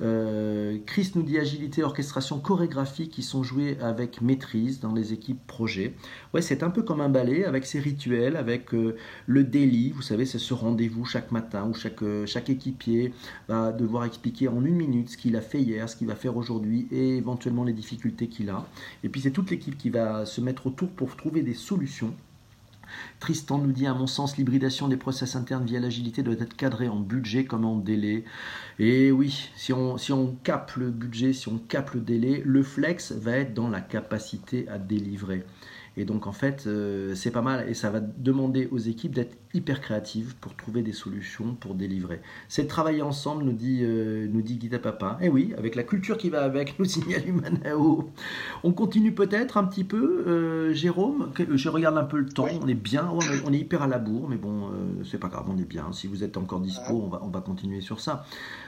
Euh, 0.00 0.78
Chris 0.84 1.12
nous 1.14 1.22
dit 1.22 1.38
agilité, 1.38 1.84
orchestration, 1.84 2.40
chorégraphie 2.40 3.08
qui 3.08 3.22
sont 3.22 3.44
joués 3.44 3.78
avec 3.80 4.20
maîtrise 4.20 4.80
dans 4.80 4.92
les 4.92 5.12
équipes 5.12 5.46
projet. 5.46 5.94
Ouais, 6.34 6.42
c'est 6.42 6.64
un 6.64 6.70
peu 6.70 6.82
comme 6.82 7.00
un 7.00 7.08
ballet 7.08 7.44
avec 7.44 7.64
ses 7.64 7.78
rituels, 7.78 8.34
avec 8.34 8.74
euh, 8.74 8.96
le 9.26 9.44
daily. 9.44 9.92
Vous 9.92 10.02
savez, 10.02 10.26
c'est 10.26 10.40
ce 10.40 10.54
rendez-vous 10.54 11.04
chaque 11.04 11.30
matin 11.30 11.68
où 11.68 11.74
chaque, 11.74 12.02
euh, 12.02 12.26
chaque 12.26 12.50
équipier 12.50 13.14
va 13.46 13.70
devoir 13.70 14.04
expliquer 14.06 14.48
en 14.48 14.64
une 14.64 14.74
minute 14.74 15.10
ce 15.10 15.16
qu'il 15.16 15.36
a 15.36 15.40
fait 15.40 15.60
hier, 15.60 15.88
ce 15.88 15.94
qu'il 15.94 16.08
va 16.08 16.16
faire 16.16 16.36
aujourd'hui 16.36 16.88
et 16.90 17.16
éventuellement 17.16 17.62
les 17.62 17.74
difficultés 17.74 18.26
qu'il 18.26 18.50
a. 18.50 18.66
Et 19.04 19.08
puis 19.08 19.20
c'est 19.20 19.30
toute 19.30 19.52
l'équipe 19.52 19.78
qui 19.78 19.90
va 19.90 20.26
se 20.26 20.40
mettre 20.40 20.66
autour 20.66 20.88
pour 20.88 21.14
trouver 21.14 21.42
des 21.42 21.54
solutions 21.54 22.12
Tristan 23.20 23.58
nous 23.58 23.72
dit, 23.72 23.86
à 23.86 23.94
mon 23.94 24.06
sens, 24.06 24.36
l'hybridation 24.36 24.88
des 24.88 24.96
process 24.96 25.36
internes 25.36 25.64
via 25.64 25.80
l'agilité 25.80 26.22
doit 26.22 26.34
être 26.34 26.56
cadrée 26.56 26.88
en 26.88 27.00
budget 27.00 27.44
comme 27.44 27.64
en 27.64 27.76
délai. 27.76 28.24
Et 28.78 29.12
oui, 29.12 29.50
si 29.56 29.72
on, 29.72 29.98
si 29.98 30.12
le 30.12 30.90
budget, 30.90 31.32
si 31.32 31.48
on 31.48 31.58
capte 31.58 31.94
le 31.94 32.00
délai, 32.00 32.42
le 32.44 32.62
flex 32.62 33.12
va 33.12 33.36
être 33.38 33.54
dans 33.54 33.68
la 33.68 33.80
capacité 33.80 34.68
à 34.68 34.78
délivrer. 34.78 35.44
Et 35.96 36.04
donc 36.04 36.26
en 36.26 36.32
fait, 36.32 36.64
euh, 36.66 37.14
c'est 37.14 37.30
pas 37.30 37.42
mal 37.42 37.68
et 37.68 37.74
ça 37.74 37.90
va 37.90 38.00
demander 38.00 38.66
aux 38.70 38.78
équipes 38.78 39.14
d'être 39.14 39.36
hyper 39.54 39.80
créatives 39.80 40.34
pour 40.40 40.54
trouver 40.56 40.82
des 40.82 40.92
solutions 40.92 41.54
pour 41.54 41.74
délivrer. 41.74 42.20
C'est 42.48 42.64
de 42.64 42.68
travailler 42.68 43.02
ensemble, 43.02 43.44
nous 43.44 43.52
dit, 43.52 43.80
euh, 43.82 44.26
nous 44.30 44.42
dit 44.42 44.56
Guida 44.56 44.78
Papa. 44.78 45.18
Et 45.20 45.28
oui, 45.28 45.54
avec 45.58 45.74
la 45.74 45.82
culture 45.82 46.18
qui 46.18 46.30
va 46.30 46.42
avec, 46.42 46.76
nous 46.78 46.84
signale 46.84 47.28
Humanao. 47.28 48.10
On 48.64 48.72
continue 48.72 49.14
peut-être 49.14 49.56
un 49.56 49.64
petit 49.64 49.84
peu, 49.84 50.24
euh, 50.26 50.72
Jérôme? 50.72 51.30
Je 51.54 51.68
regarde 51.68 51.98
un 51.98 52.04
peu 52.04 52.18
le 52.18 52.28
temps, 52.28 52.46
on 52.60 52.68
est 52.68 52.74
bien, 52.74 53.10
on 53.44 53.52
est 53.52 53.58
hyper 53.58 53.82
à 53.82 53.86
la 53.86 53.98
bourre, 53.98 54.28
mais 54.28 54.36
bon, 54.36 54.70
c'est 55.04 55.18
pas 55.18 55.28
grave, 55.28 55.46
on 55.48 55.58
est 55.58 55.68
bien. 55.68 55.92
Si 55.92 56.06
vous 56.06 56.24
êtes 56.24 56.36
encore 56.36 56.60
dispo, 56.60 57.02
on 57.04 57.08
va, 57.08 57.20
on 57.22 57.28
va 57.28 57.40
continuer 57.40 57.80
sur 57.80 58.00
ça. 58.00 58.24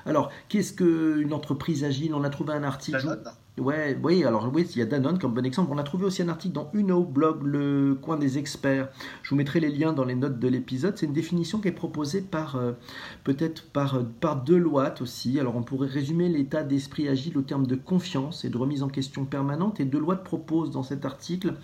Alors, 0.06 0.30
qu'est-ce 0.48 0.72
qu'une 0.72 1.32
entreprise 1.32 1.84
agile? 1.84 2.14
On 2.14 2.24
a 2.24 2.30
trouvé 2.30 2.52
un 2.52 2.62
article. 2.62 3.18
Ouais, 3.56 3.96
oui, 4.02 4.24
alors 4.24 4.50
oui, 4.52 4.66
il 4.74 4.78
y 4.78 4.82
a 4.82 4.84
Danone 4.84 5.18
comme 5.18 5.32
bon 5.32 5.46
exemple. 5.46 5.70
On 5.72 5.78
a 5.78 5.84
trouvé 5.84 6.06
aussi 6.06 6.22
un 6.22 6.28
article 6.28 6.54
dans 6.54 6.70
Uno, 6.72 7.04
blog 7.04 7.44
Le 7.44 7.96
Coin 8.02 8.16
des 8.16 8.36
Experts. 8.36 8.88
Je 9.22 9.30
vous 9.30 9.36
mettrai 9.36 9.60
les 9.60 9.68
liens 9.68 9.92
dans 9.92 10.04
les 10.04 10.16
notes 10.16 10.40
de 10.40 10.48
l'épisode. 10.48 10.73
C'est 10.78 11.06
une 11.06 11.12
définition 11.12 11.60
qui 11.60 11.68
est 11.68 11.72
proposée 11.72 12.20
par, 12.20 12.56
euh, 12.56 12.72
peut-être 13.24 13.64
par, 13.70 13.96
euh, 13.96 14.02
par 14.20 14.42
Deloitte 14.42 15.00
aussi. 15.00 15.38
Alors 15.40 15.56
on 15.56 15.62
pourrait 15.62 15.88
résumer 15.88 16.28
l'état 16.28 16.62
d'esprit 16.62 17.08
agile 17.08 17.38
au 17.38 17.42
terme 17.42 17.66
de 17.66 17.76
confiance 17.76 18.44
et 18.44 18.50
de 18.50 18.56
remise 18.56 18.82
en 18.82 18.88
question 18.88 19.24
permanente. 19.24 19.80
Et 19.80 19.84
Deloitte 19.84 20.24
propose 20.24 20.70
dans 20.70 20.82
cet 20.82 21.04
article, 21.04 21.54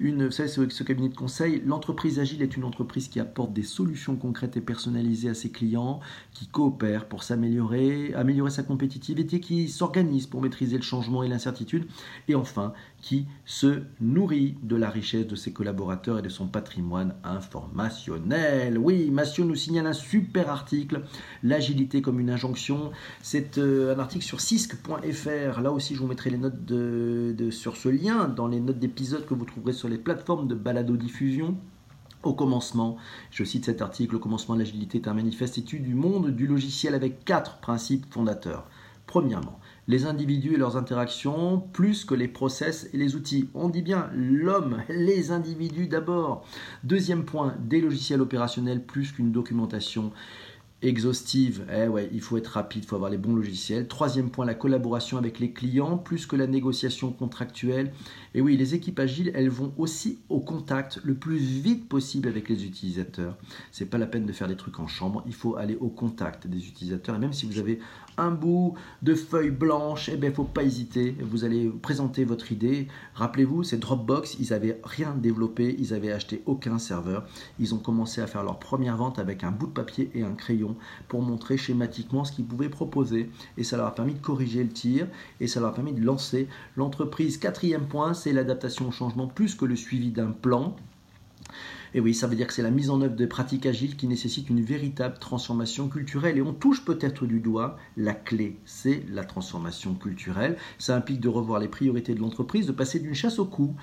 une, 0.00 0.26
vous 0.26 0.30
savez, 0.30 0.48
ce, 0.48 0.68
ce 0.68 0.82
cabinet 0.82 1.08
de 1.08 1.16
conseil, 1.16 1.62
l'entreprise 1.64 2.18
agile 2.18 2.42
est 2.42 2.56
une 2.56 2.64
entreprise 2.64 3.08
qui 3.08 3.20
apporte 3.20 3.52
des 3.52 3.62
solutions 3.62 4.16
concrètes 4.16 4.56
et 4.56 4.60
personnalisées 4.60 5.28
à 5.28 5.34
ses 5.34 5.50
clients, 5.50 6.00
qui 6.32 6.46
coopère 6.46 7.06
pour 7.08 7.22
s'améliorer, 7.22 8.14
améliorer 8.14 8.50
sa 8.50 8.62
compétitivité, 8.62 9.40
qui 9.40 9.68
s'organise 9.68 10.26
pour 10.26 10.42
maîtriser 10.42 10.76
le 10.76 10.82
changement 10.82 11.22
et 11.22 11.28
l'incertitude, 11.28 11.86
et 12.28 12.34
enfin 12.34 12.72
qui 13.00 13.26
se 13.44 13.82
nourrit 14.00 14.56
de 14.62 14.76
la 14.76 14.90
richesse 14.90 15.26
de 15.26 15.36
ses 15.36 15.52
collaborateurs 15.52 16.18
et 16.18 16.22
de 16.22 16.28
son 16.28 16.48
patrimoine 16.48 17.14
informationnel. 17.24 18.78
Oui, 18.78 19.10
Massio 19.10 19.44
nous 19.44 19.54
signale 19.54 19.86
un 19.86 19.92
super 19.92 20.50
article, 20.50 21.02
L'agilité 21.42 22.02
comme 22.02 22.20
une 22.20 22.30
injonction. 22.30 22.90
C'est 23.22 23.58
euh, 23.58 23.94
un 23.94 23.98
article 23.98 24.24
sur 24.24 24.40
cisc.fr. 24.40 25.60
Là 25.60 25.72
aussi, 25.72 25.94
je 25.94 26.00
vous 26.00 26.06
mettrai 26.06 26.30
les 26.30 26.38
notes 26.38 26.64
de, 26.64 27.50
sur 27.50 27.76
ce 27.76 27.88
lien 27.88 28.28
dans 28.28 28.48
les 28.48 28.60
notes 28.60 28.78
d'épisode 28.78 29.26
que 29.26 29.34
vous 29.34 29.44
trouverez 29.44 29.72
sur 29.72 29.88
les 29.88 29.98
plateformes 29.98 30.48
de 30.48 30.54
balado-diffusion. 30.54 31.56
Au 32.22 32.34
commencement, 32.34 32.96
je 33.30 33.44
cite 33.44 33.66
cet 33.66 33.82
article, 33.82 34.16
au 34.16 34.18
commencement, 34.18 34.56
l'agilité 34.56 34.98
est 34.98 35.08
un 35.08 35.14
manifeste 35.14 35.58
étude 35.58 35.84
du 35.84 35.94
monde 35.94 36.30
du 36.30 36.46
logiciel 36.46 36.94
avec 36.94 37.24
quatre 37.24 37.58
principes 37.58 38.12
fondateurs. 38.12 38.66
Premièrement, 39.06 39.60
les 39.88 40.06
individus 40.06 40.54
et 40.54 40.56
leurs 40.56 40.76
interactions 40.76 41.60
plus 41.72 42.04
que 42.04 42.14
les 42.14 42.28
process 42.28 42.88
et 42.92 42.96
les 42.96 43.14
outils. 43.14 43.48
On 43.54 43.68
dit 43.68 43.82
bien 43.82 44.10
l'homme, 44.14 44.82
les 44.88 45.30
individus 45.30 45.86
d'abord. 45.86 46.44
Deuxième 46.84 47.24
point, 47.24 47.54
des 47.60 47.80
logiciels 47.80 48.20
opérationnels 48.20 48.82
plus 48.82 49.12
qu'une 49.12 49.32
documentation 49.32 50.12
exhaustive. 50.82 51.66
Eh 51.74 51.88
ouais, 51.88 52.10
il 52.12 52.20
faut 52.20 52.36
être 52.36 52.48
rapide, 52.48 52.84
il 52.84 52.86
faut 52.86 52.96
avoir 52.96 53.10
les 53.10 53.16
bons 53.16 53.34
logiciels. 53.34 53.88
Troisième 53.88 54.30
point, 54.30 54.44
la 54.44 54.54
collaboration 54.54 55.16
avec 55.16 55.38
les 55.38 55.50
clients 55.50 55.96
plus 55.96 56.26
que 56.26 56.36
la 56.36 56.46
négociation 56.46 57.12
contractuelle. 57.12 57.92
Et 58.34 58.40
oui, 58.40 58.56
les 58.56 58.74
équipes 58.74 58.98
agiles, 58.98 59.32
elles 59.34 59.48
vont 59.48 59.72
aussi 59.78 60.18
au 60.28 60.40
contact 60.40 61.00
le 61.02 61.14
plus 61.14 61.38
vite 61.38 61.88
possible 61.88 62.28
avec 62.28 62.48
les 62.48 62.64
utilisateurs. 62.64 63.36
C'est 63.72 63.86
pas 63.86 63.98
la 63.98 64.06
peine 64.06 64.26
de 64.26 64.32
faire 64.32 64.48
des 64.48 64.56
trucs 64.56 64.78
en 64.78 64.86
chambre, 64.86 65.22
il 65.26 65.34
faut 65.34 65.56
aller 65.56 65.76
au 65.76 65.88
contact 65.88 66.46
des 66.46 66.68
utilisateurs. 66.68 67.16
Et 67.16 67.18
même 67.18 67.32
si 67.32 67.46
vous 67.46 67.58
avez 67.58 67.78
un 68.18 68.30
bout 68.30 68.74
de 69.02 69.14
feuille 69.14 69.50
blanche, 69.50 70.10
eh 70.12 70.16
bien, 70.16 70.32
faut 70.32 70.44
pas 70.44 70.62
hésiter. 70.62 71.16
Vous 71.20 71.44
allez 71.44 71.68
présenter 71.68 72.24
votre 72.24 72.52
idée. 72.52 72.88
Rappelez-vous, 73.14 73.62
c'est 73.62 73.78
Dropbox, 73.78 74.36
ils 74.40 74.50
n'avaient 74.50 74.80
rien 74.84 75.14
développé, 75.14 75.74
ils 75.78 75.90
n'avaient 75.90 76.12
acheté 76.12 76.42
aucun 76.46 76.78
serveur. 76.78 77.26
Ils 77.58 77.74
ont 77.74 77.78
commencé 77.78 78.20
à 78.20 78.26
faire 78.26 78.42
leur 78.42 78.58
première 78.58 78.96
vente 78.96 79.18
avec 79.18 79.44
un 79.44 79.50
bout 79.50 79.66
de 79.66 79.72
papier 79.72 80.10
et 80.14 80.22
un 80.22 80.32
crayon 80.32 80.65
pour 81.08 81.22
montrer 81.22 81.56
schématiquement 81.56 82.24
ce 82.24 82.32
qu'ils 82.32 82.46
pouvaient 82.46 82.68
proposer. 82.68 83.30
Et 83.56 83.64
ça 83.64 83.76
leur 83.76 83.86
a 83.86 83.94
permis 83.94 84.14
de 84.14 84.20
corriger 84.20 84.62
le 84.62 84.70
tir 84.70 85.06
et 85.40 85.46
ça 85.46 85.60
leur 85.60 85.70
a 85.70 85.74
permis 85.74 85.92
de 85.92 86.04
lancer 86.04 86.48
l'entreprise. 86.76 87.38
Quatrième 87.38 87.86
point, 87.86 88.14
c'est 88.14 88.32
l'adaptation 88.32 88.88
au 88.88 88.92
changement 88.92 89.26
plus 89.26 89.54
que 89.54 89.64
le 89.64 89.76
suivi 89.76 90.10
d'un 90.10 90.32
plan. 90.32 90.76
Et 91.96 92.00
oui, 92.00 92.12
ça 92.12 92.26
veut 92.26 92.36
dire 92.36 92.46
que 92.46 92.52
c'est 92.52 92.60
la 92.60 92.70
mise 92.70 92.90
en 92.90 93.00
œuvre 93.00 93.16
de 93.16 93.24
pratiques 93.24 93.64
agiles 93.64 93.96
qui 93.96 94.06
nécessitent 94.06 94.50
une 94.50 94.60
véritable 94.60 95.16
transformation 95.18 95.88
culturelle. 95.88 96.36
Et 96.36 96.42
on 96.42 96.52
touche 96.52 96.84
peut-être 96.84 97.24
du 97.24 97.40
doigt 97.40 97.78
la 97.96 98.12
clé, 98.12 98.58
c'est 98.66 99.02
la 99.10 99.24
transformation 99.24 99.94
culturelle. 99.94 100.58
Ça 100.78 100.94
implique 100.94 101.20
de 101.20 101.30
revoir 101.30 101.58
les 101.58 101.68
priorités 101.68 102.14
de 102.14 102.20
l'entreprise, 102.20 102.66
de 102.66 102.72
passer 102.72 102.98
d'une 102.98 103.14
chasse 103.14 103.38
au 103.38 103.46
cou 103.46 103.74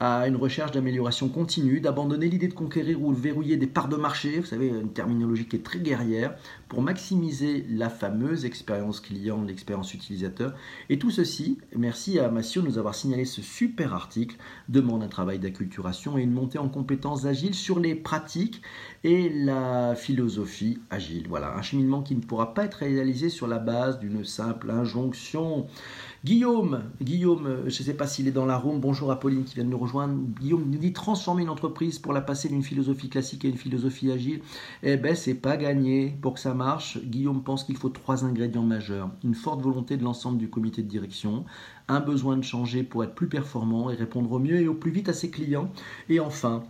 à 0.00 0.28
une 0.28 0.36
recherche 0.36 0.72
d'amélioration 0.72 1.30
continue, 1.30 1.80
d'abandonner 1.80 2.28
l'idée 2.28 2.48
de 2.48 2.54
conquérir 2.54 3.00
ou 3.00 3.14
de 3.14 3.18
verrouiller 3.18 3.56
des 3.56 3.68
parts 3.68 3.88
de 3.88 3.96
marché, 3.96 4.40
vous 4.40 4.46
savez, 4.46 4.66
une 4.66 4.92
terminologie 4.92 5.46
qui 5.46 5.56
est 5.56 5.64
très 5.64 5.78
guerrière, 5.78 6.34
pour 6.68 6.82
maximiser 6.82 7.64
la 7.70 7.88
fameuse 7.88 8.44
expérience 8.44 9.00
client, 9.00 9.42
l'expérience 9.44 9.94
utilisateur. 9.94 10.54
Et 10.90 10.98
tout 10.98 11.10
ceci, 11.10 11.58
merci 11.76 12.18
à 12.18 12.28
Massio 12.30 12.60
de 12.60 12.66
nous 12.66 12.78
avoir 12.78 12.94
signalé 12.94 13.24
ce 13.24 13.40
super 13.40 13.94
article, 13.94 14.36
demande 14.68 15.04
un 15.04 15.08
travail 15.08 15.38
d'acculturation 15.38 16.18
et 16.18 16.22
une 16.22 16.32
montée 16.32 16.58
en 16.58 16.68
compétences 16.68 17.24
agiles 17.24 17.54
sur 17.62 17.78
les 17.78 17.94
pratiques 17.94 18.60
et 19.04 19.28
la 19.28 19.94
philosophie 19.94 20.78
agile. 20.90 21.26
Voilà, 21.28 21.56
un 21.56 21.62
cheminement 21.62 22.02
qui 22.02 22.14
ne 22.14 22.20
pourra 22.20 22.54
pas 22.54 22.64
être 22.64 22.74
réalisé 22.74 23.28
sur 23.28 23.46
la 23.46 23.58
base 23.58 23.98
d'une 23.98 24.24
simple 24.24 24.70
injonction. 24.70 25.66
Guillaume, 26.24 26.82
Guillaume, 27.00 27.62
je 27.62 27.82
ne 27.82 27.84
sais 27.86 27.94
pas 27.94 28.06
s'il 28.06 28.28
est 28.28 28.32
dans 28.32 28.46
la 28.46 28.56
room, 28.56 28.78
bonjour 28.78 29.10
à 29.10 29.18
Pauline 29.18 29.42
qui 29.42 29.56
vient 29.56 29.64
de 29.64 29.70
nous 29.70 29.78
rejoindre. 29.78 30.14
Guillaume 30.40 30.70
nous 30.70 30.78
dit 30.78 30.92
transformer 30.92 31.42
une 31.42 31.48
entreprise 31.48 31.98
pour 31.98 32.12
la 32.12 32.20
passer 32.20 32.48
d'une 32.48 32.62
philosophie 32.62 33.08
classique 33.08 33.44
à 33.44 33.48
une 33.48 33.56
philosophie 33.56 34.10
agile. 34.10 34.40
Eh 34.84 34.96
ben, 34.96 35.16
c'est 35.16 35.34
pas 35.34 35.56
gagné. 35.56 36.14
Pour 36.22 36.34
que 36.34 36.40
ça 36.40 36.54
marche, 36.54 36.98
Guillaume 36.98 37.42
pense 37.42 37.64
qu'il 37.64 37.76
faut 37.76 37.88
trois 37.88 38.24
ingrédients 38.24 38.62
majeurs. 38.62 39.10
Une 39.24 39.34
forte 39.34 39.62
volonté 39.62 39.96
de 39.96 40.04
l'ensemble 40.04 40.38
du 40.38 40.48
comité 40.48 40.82
de 40.82 40.88
direction, 40.88 41.44
un 41.88 41.98
besoin 42.00 42.36
de 42.36 42.44
changer 42.44 42.84
pour 42.84 43.02
être 43.02 43.16
plus 43.16 43.28
performant 43.28 43.90
et 43.90 43.94
répondre 43.94 44.30
au 44.30 44.38
mieux 44.38 44.60
et 44.60 44.68
au 44.68 44.74
plus 44.74 44.92
vite 44.92 45.08
à 45.08 45.12
ses 45.12 45.30
clients. 45.30 45.72
Et 46.08 46.20
enfin, 46.20 46.62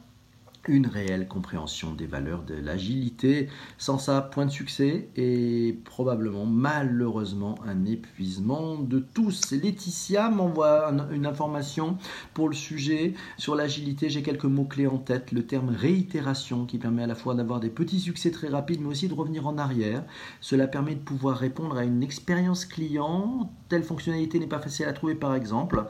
une 0.68 0.86
réelle 0.86 1.28
compréhension 1.28 1.94
des 1.94 2.06
valeurs 2.06 2.42
de 2.42 2.54
l'agilité. 2.54 3.48
Sans 3.78 3.98
ça, 3.98 4.20
point 4.20 4.46
de 4.46 4.50
succès 4.50 5.08
et 5.16 5.78
probablement, 5.84 6.46
malheureusement, 6.46 7.56
un 7.66 7.84
épuisement 7.84 8.76
de 8.76 8.98
tous. 8.98 9.52
Laetitia 9.52 10.30
m'envoie 10.30 10.92
une 11.12 11.26
information 11.26 11.96
pour 12.34 12.48
le 12.48 12.54
sujet 12.54 13.14
sur 13.38 13.54
l'agilité. 13.54 14.08
J'ai 14.08 14.22
quelques 14.22 14.44
mots-clés 14.44 14.86
en 14.86 14.98
tête. 14.98 15.32
Le 15.32 15.46
terme 15.46 15.70
réitération 15.70 16.66
qui 16.66 16.78
permet 16.78 17.02
à 17.02 17.06
la 17.06 17.14
fois 17.14 17.34
d'avoir 17.34 17.60
des 17.60 17.70
petits 17.70 18.00
succès 18.00 18.30
très 18.30 18.48
rapides, 18.48 18.80
mais 18.80 18.88
aussi 18.88 19.08
de 19.08 19.14
revenir 19.14 19.46
en 19.46 19.58
arrière. 19.58 20.04
Cela 20.40 20.66
permet 20.66 20.94
de 20.94 21.00
pouvoir 21.00 21.38
répondre 21.38 21.76
à 21.76 21.84
une 21.84 22.02
expérience 22.02 22.64
client. 22.64 23.50
Telle 23.72 23.84
fonctionnalité 23.84 24.38
n'est 24.38 24.46
pas 24.46 24.58
facile 24.58 24.84
à 24.84 24.92
trouver, 24.92 25.14
par 25.14 25.34
exemple. 25.34 25.82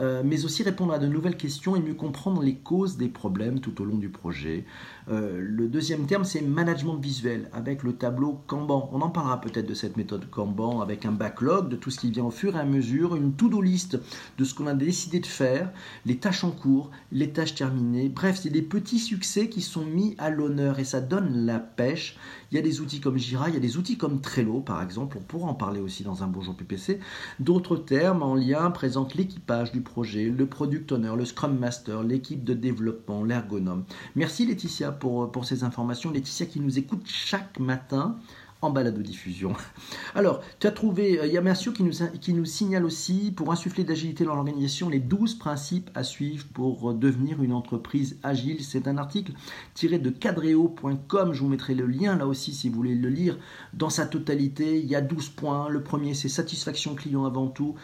Euh, 0.00 0.22
mais 0.24 0.44
aussi 0.44 0.64
répondre 0.64 0.92
à 0.92 0.98
de 0.98 1.06
nouvelles 1.06 1.36
questions 1.36 1.76
et 1.76 1.80
mieux 1.80 1.94
comprendre 1.94 2.42
les 2.42 2.56
causes 2.56 2.96
des 2.96 3.06
problèmes 3.06 3.60
tout 3.60 3.80
au 3.80 3.84
long 3.84 3.98
du 3.98 4.08
projet. 4.08 4.64
Euh, 5.10 5.40
le 5.40 5.66
deuxième 5.66 6.06
terme, 6.06 6.24
c'est 6.24 6.40
management 6.40 6.96
visuel 6.96 7.48
avec 7.52 7.82
le 7.82 7.94
tableau 7.94 8.40
Kanban. 8.46 8.88
On 8.92 9.00
en 9.00 9.08
parlera 9.08 9.40
peut-être 9.40 9.66
de 9.66 9.74
cette 9.74 9.96
méthode 9.96 10.30
Kanban 10.30 10.80
avec 10.80 11.04
un 11.04 11.10
backlog 11.10 11.68
de 11.68 11.74
tout 11.74 11.90
ce 11.90 11.98
qui 11.98 12.12
vient 12.12 12.24
au 12.24 12.30
fur 12.30 12.56
et 12.56 12.60
à 12.60 12.64
mesure, 12.64 13.16
une 13.16 13.32
to-do 13.32 13.60
list 13.60 13.98
de 14.38 14.44
ce 14.44 14.54
qu'on 14.54 14.68
a 14.68 14.74
décidé 14.74 15.18
de 15.18 15.26
faire, 15.26 15.72
les 16.06 16.18
tâches 16.18 16.44
en 16.44 16.52
cours, 16.52 16.92
les 17.10 17.30
tâches 17.30 17.56
terminées. 17.56 18.08
Bref, 18.08 18.38
c'est 18.40 18.50
des 18.50 18.62
petits 18.62 19.00
succès 19.00 19.48
qui 19.48 19.62
sont 19.62 19.84
mis 19.84 20.14
à 20.18 20.30
l'honneur 20.30 20.78
et 20.78 20.84
ça 20.84 21.00
donne 21.00 21.44
la 21.44 21.58
pêche. 21.58 22.16
Il 22.52 22.56
y 22.56 22.58
a 22.58 22.62
des 22.62 22.80
outils 22.80 23.00
comme 23.00 23.18
Jira, 23.18 23.48
il 23.48 23.54
y 23.54 23.58
a 23.58 23.60
des 23.60 23.78
outils 23.78 23.96
comme 23.96 24.20
Trello 24.20 24.60
par 24.60 24.80
exemple, 24.80 25.18
on 25.18 25.22
pourra 25.22 25.48
en 25.48 25.54
parler 25.54 25.80
aussi 25.80 26.04
dans 26.04 26.22
un 26.22 26.28
Bonjour 26.28 26.54
PPC. 26.54 27.00
D'autres 27.40 27.76
termes 27.76 28.22
en 28.22 28.36
lien 28.36 28.70
présentent 28.70 29.16
l'équipage 29.16 29.72
du 29.72 29.80
projet, 29.80 30.30
le 30.30 30.46
product 30.46 30.92
owner, 30.92 31.12
le 31.16 31.24
scrum 31.24 31.58
master, 31.58 32.04
l'équipe 32.04 32.44
de 32.44 32.54
développement, 32.54 33.24
l'ergonome. 33.24 33.84
Merci 34.14 34.46
Laetitia 34.46 34.92
pour, 35.00 35.32
pour 35.32 35.44
ces 35.44 35.64
informations. 35.64 36.12
Laetitia 36.12 36.46
qui 36.46 36.60
nous 36.60 36.78
écoute 36.78 37.02
chaque 37.06 37.58
matin 37.58 38.16
en 38.62 38.70
balado-diffusion. 38.70 39.54
Alors, 40.14 40.42
tu 40.58 40.66
as 40.66 40.70
trouvé, 40.70 41.18
euh, 41.18 41.26
il 41.26 41.32
y 41.32 41.38
a 41.38 41.40
Mercio 41.40 41.72
qui 41.72 41.82
nous, 41.82 41.92
qui 42.20 42.34
nous 42.34 42.44
signale 42.44 42.84
aussi, 42.84 43.32
pour 43.34 43.50
insuffler 43.52 43.84
d'agilité 43.84 44.24
dans 44.24 44.34
l'organisation, 44.34 44.88
les 44.88 44.98
12 44.98 45.36
principes 45.36 45.90
à 45.94 46.04
suivre 46.04 46.46
pour 46.52 46.92
devenir 46.94 47.42
une 47.42 47.52
entreprise 47.52 48.18
agile. 48.22 48.62
C'est 48.62 48.86
un 48.86 48.98
article 48.98 49.32
tiré 49.74 49.98
de 49.98 50.10
cadreo.com, 50.10 51.32
je 51.32 51.40
vous 51.40 51.48
mettrai 51.48 51.74
le 51.74 51.86
lien 51.86 52.16
là 52.16 52.26
aussi 52.26 52.52
si 52.52 52.68
vous 52.68 52.76
voulez 52.76 52.94
le 52.94 53.08
lire 53.08 53.38
dans 53.72 53.90
sa 53.90 54.06
totalité. 54.06 54.78
Il 54.78 54.86
y 54.86 54.94
a 54.94 55.00
12 55.00 55.30
points. 55.30 55.68
Le 55.68 55.82
premier, 55.82 56.14
c'est 56.14 56.28
satisfaction 56.28 56.94
client 56.94 57.24
avant 57.24 57.48
tout. 57.48 57.76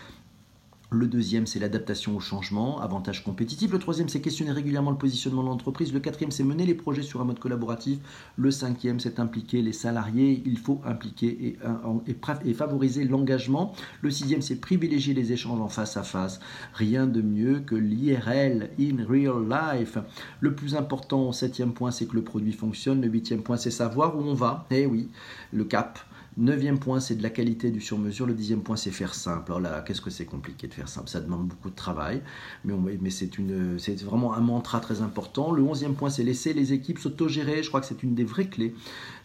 Le 0.96 1.06
deuxième, 1.06 1.46
c'est 1.46 1.58
l'adaptation 1.58 2.16
au 2.16 2.20
changement, 2.20 2.80
avantage 2.80 3.22
compétitif. 3.22 3.70
Le 3.70 3.78
troisième, 3.78 4.08
c'est 4.08 4.22
questionner 4.22 4.50
régulièrement 4.50 4.90
le 4.90 4.96
positionnement 4.96 5.42
de 5.42 5.48
l'entreprise. 5.48 5.92
Le 5.92 6.00
quatrième, 6.00 6.30
c'est 6.30 6.42
mener 6.42 6.64
les 6.64 6.74
projets 6.74 7.02
sur 7.02 7.20
un 7.20 7.24
mode 7.24 7.38
collaboratif. 7.38 7.98
Le 8.36 8.50
cinquième, 8.50 8.98
c'est 8.98 9.20
impliquer 9.20 9.60
les 9.60 9.74
salariés. 9.74 10.42
Il 10.46 10.56
faut 10.56 10.80
impliquer 10.86 11.58
et, 12.06 12.54
favoriser 12.54 13.04
l'engagement. 13.04 13.74
Le 14.00 14.10
sixième, 14.10 14.40
c'est 14.40 14.56
privilégier 14.56 15.12
les 15.12 15.32
échanges 15.32 15.60
en 15.60 15.68
face 15.68 15.98
à 15.98 16.02
face. 16.02 16.40
Rien 16.72 17.06
de 17.06 17.20
mieux 17.20 17.60
que 17.60 17.74
l'IRL, 17.74 18.70
in 18.80 19.04
real 19.06 19.46
life. 19.50 19.98
Le 20.40 20.54
plus 20.54 20.76
important, 20.76 21.30
septième 21.32 21.74
point, 21.74 21.90
c'est 21.90 22.06
que 22.06 22.14
le 22.14 22.22
produit 22.22 22.52
fonctionne. 22.52 23.02
Le 23.02 23.08
huitième 23.08 23.42
point, 23.42 23.58
c'est 23.58 23.70
savoir 23.70 24.16
où 24.16 24.22
on 24.22 24.34
va. 24.34 24.66
Eh 24.70 24.86
oui, 24.86 25.10
le 25.52 25.64
cap. 25.64 25.98
Neuvième 26.38 26.78
point, 26.78 27.00
c'est 27.00 27.14
de 27.14 27.22
la 27.22 27.30
qualité 27.30 27.70
du 27.70 27.80
sur-mesure. 27.80 28.26
Le 28.26 28.34
dixième 28.34 28.60
point, 28.60 28.76
c'est 28.76 28.90
faire 28.90 29.14
simple. 29.14 29.52
Alors 29.52 29.60
là, 29.60 29.80
qu'est-ce 29.80 30.02
que 30.02 30.10
c'est 30.10 30.26
compliqué 30.26 30.66
de 30.66 30.74
faire 30.74 30.88
simple? 30.88 31.08
Ça 31.08 31.20
demande 31.20 31.48
beaucoup 31.48 31.70
de 31.70 31.74
travail, 31.74 32.20
mais, 32.64 33.08
c'est, 33.08 34.02
vraiment 34.02 34.34
un 34.34 34.40
mantra 34.40 34.80
très 34.80 35.00
important. 35.00 35.50
Le 35.50 35.62
onzième 35.62 35.94
point, 35.94 36.10
c'est 36.10 36.24
laisser 36.24 36.52
les 36.52 36.74
équipes 36.74 36.98
s'autogérer. 36.98 37.62
Je 37.62 37.68
crois 37.68 37.80
que 37.80 37.86
c'est 37.86 38.02
une 38.02 38.14
des 38.14 38.24
vraies 38.24 38.48
clés 38.48 38.74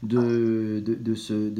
de 0.03 1.13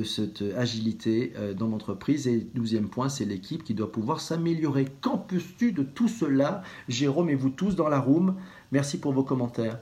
cette 0.06 0.42
agilité 0.56 1.34
euh, 1.36 1.54
dans 1.54 1.68
l'entreprise. 1.68 2.30
Et 2.30 2.48
douzième 2.56 2.88
point, 2.88 3.10
c'est 3.10 3.26
l'équipe 3.26 3.66
qui 3.66 3.74
doit 3.74 3.92
pouvoir 3.92 4.22
s'améliorer. 4.22 4.86
Qu'en 5.02 5.18
penses-tu 5.18 5.74
de 5.74 5.84
tout 5.84 6.08
cela, 6.08 6.64
Jérôme 6.88 7.30
et 7.30 7.36
vous 7.36 7.50
tous 7.50 7.76
dans 7.76 7.90
la 7.90 8.00
room 8.00 8.36
Merci 8.72 9.00
pour 9.00 9.12
vos 9.12 9.24
commentaires. 9.24 9.80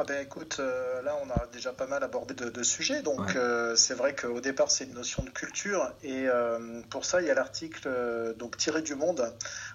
Ah 0.00 0.04
ben 0.08 0.22
écoute, 0.24 0.56
euh, 0.60 1.02
là 1.02 1.14
on 1.22 1.28
a 1.28 1.46
déjà 1.52 1.74
pas 1.74 1.86
mal 1.86 2.02
abordé 2.02 2.32
de, 2.32 2.62
sujets, 2.62 3.02
donc 3.02 3.36
euh, 3.36 3.76
c'est 3.76 3.92
vrai 3.92 4.14
qu'au 4.14 4.40
départ 4.40 4.70
c'est 4.70 4.84
une 4.84 4.94
notion 4.94 5.22
de 5.22 5.28
culture 5.28 5.92
et 6.02 6.26
euh, 6.26 6.80
pour 6.88 7.04
ça 7.04 7.20
il 7.20 7.26
y 7.26 7.30
a 7.30 7.34
l'article 7.34 8.34
donc 8.38 8.56
tiré 8.56 8.80
du 8.80 8.94
Monde 8.94 9.30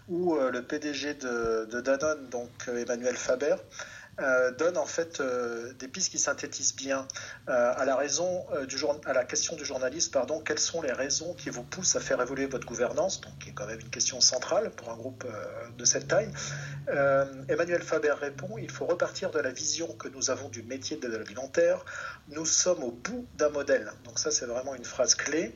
où 0.08 0.36
le 0.36 0.64
PDG 0.64 1.14
de, 1.14 1.68
de 1.70 1.80
Danone, 1.80 2.28
donc 2.30 2.50
Emmanuel 2.68 3.16
Faber, 3.16 3.58
euh, 4.22 4.52
donne 4.52 4.78
en 4.78 4.86
fait 4.86 5.20
euh, 5.20 5.74
des 5.74 5.90
pistes 5.90 6.10
qui 6.10 6.20
synthétisent 6.20 6.76
bien 6.76 7.06
euh, 7.50 7.74
à 7.76 7.84
la 7.84 7.98
raison 7.98 8.46
du 8.66 8.78
à 9.06 9.14
la 9.14 9.26
question 9.26 9.58
du 9.58 9.66
journaliste 9.66 10.14
pardon 10.14 10.40
quelles 10.40 10.60
sont 10.60 10.82
les 10.82 10.94
raisons 10.94 11.34
qui 11.34 11.50
vous 11.50 11.64
poussent 11.64 11.98
à 11.98 12.00
faire 12.00 12.22
évoluer 12.22 12.46
votre 12.46 12.66
gouvernance 12.66 13.20
donc 13.20 13.38
qui 13.40 13.50
est 13.50 13.52
quand 13.54 13.68
même 13.68 13.80
une 13.80 13.90
question 13.90 14.22
centrale 14.22 14.72
pour 14.72 14.90
un 14.90 14.96
groupe 14.96 15.28
de 15.78 15.86
cette 15.86 16.08
taille. 16.08 16.30
Emmanuel 17.50 17.82
Faber 17.82 18.14
répond 18.14 18.58
il 18.58 18.72
faut 18.72 18.86
repartir 18.86 19.32
de 19.32 19.40
la 19.40 19.52
vision 19.52 19.88
que 19.94 20.08
nous 20.08 20.30
avons 20.30 20.48
du 20.50 20.64
métier 20.64 20.98
de 20.98 21.08
l'alimentaire. 21.08 21.84
Nous 22.30 22.46
sommes 22.46 22.84
au 22.84 22.92
bout 22.92 23.28
d'un 23.36 23.50
modèle. 23.50 23.92
Donc 24.06 24.20
ça 24.20 24.32
c'est 24.32 24.46
vraiment 24.46 24.76
une 24.76 24.86
phrase 24.86 25.16
clé 25.16 25.56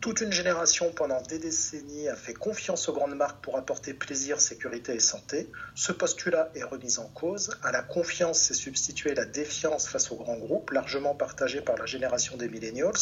toute 0.00 0.20
une 0.20 0.32
génération 0.32 0.92
pendant 0.92 1.20
des 1.22 1.38
décennies 1.38 2.08
a 2.08 2.14
fait 2.14 2.34
confiance 2.34 2.88
aux 2.88 2.92
grandes 2.92 3.16
marques 3.16 3.42
pour 3.42 3.56
apporter 3.56 3.94
plaisir, 3.94 4.40
sécurité 4.40 4.94
et 4.94 5.00
santé. 5.00 5.50
Ce 5.74 5.90
postulat 5.90 6.50
est 6.54 6.62
remis 6.62 6.98
en 6.98 7.08
cause. 7.08 7.50
À 7.64 7.72
la 7.72 7.82
confiance 7.82 8.38
s'est 8.38 8.54
substituée 8.54 9.14
la 9.14 9.24
défiance 9.24 9.88
face 9.88 10.12
aux 10.12 10.16
grands 10.16 10.36
groupes, 10.36 10.70
largement 10.70 11.16
partagée 11.16 11.60
par 11.60 11.76
la 11.76 11.86
génération 11.86 12.36
des 12.36 12.48
millennials, 12.48 12.92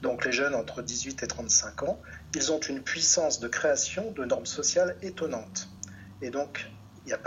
donc 0.00 0.24
les 0.24 0.32
jeunes 0.32 0.54
entre 0.54 0.80
18 0.80 1.24
et 1.24 1.26
35 1.26 1.82
ans. 1.82 2.00
Ils 2.36 2.52
ont 2.52 2.60
une 2.60 2.82
puissance 2.82 3.40
de 3.40 3.48
création 3.48 4.12
de 4.12 4.24
normes 4.24 4.46
sociales 4.46 4.96
étonnantes. 5.02 5.68
Et 6.22 6.30
donc, 6.30 6.70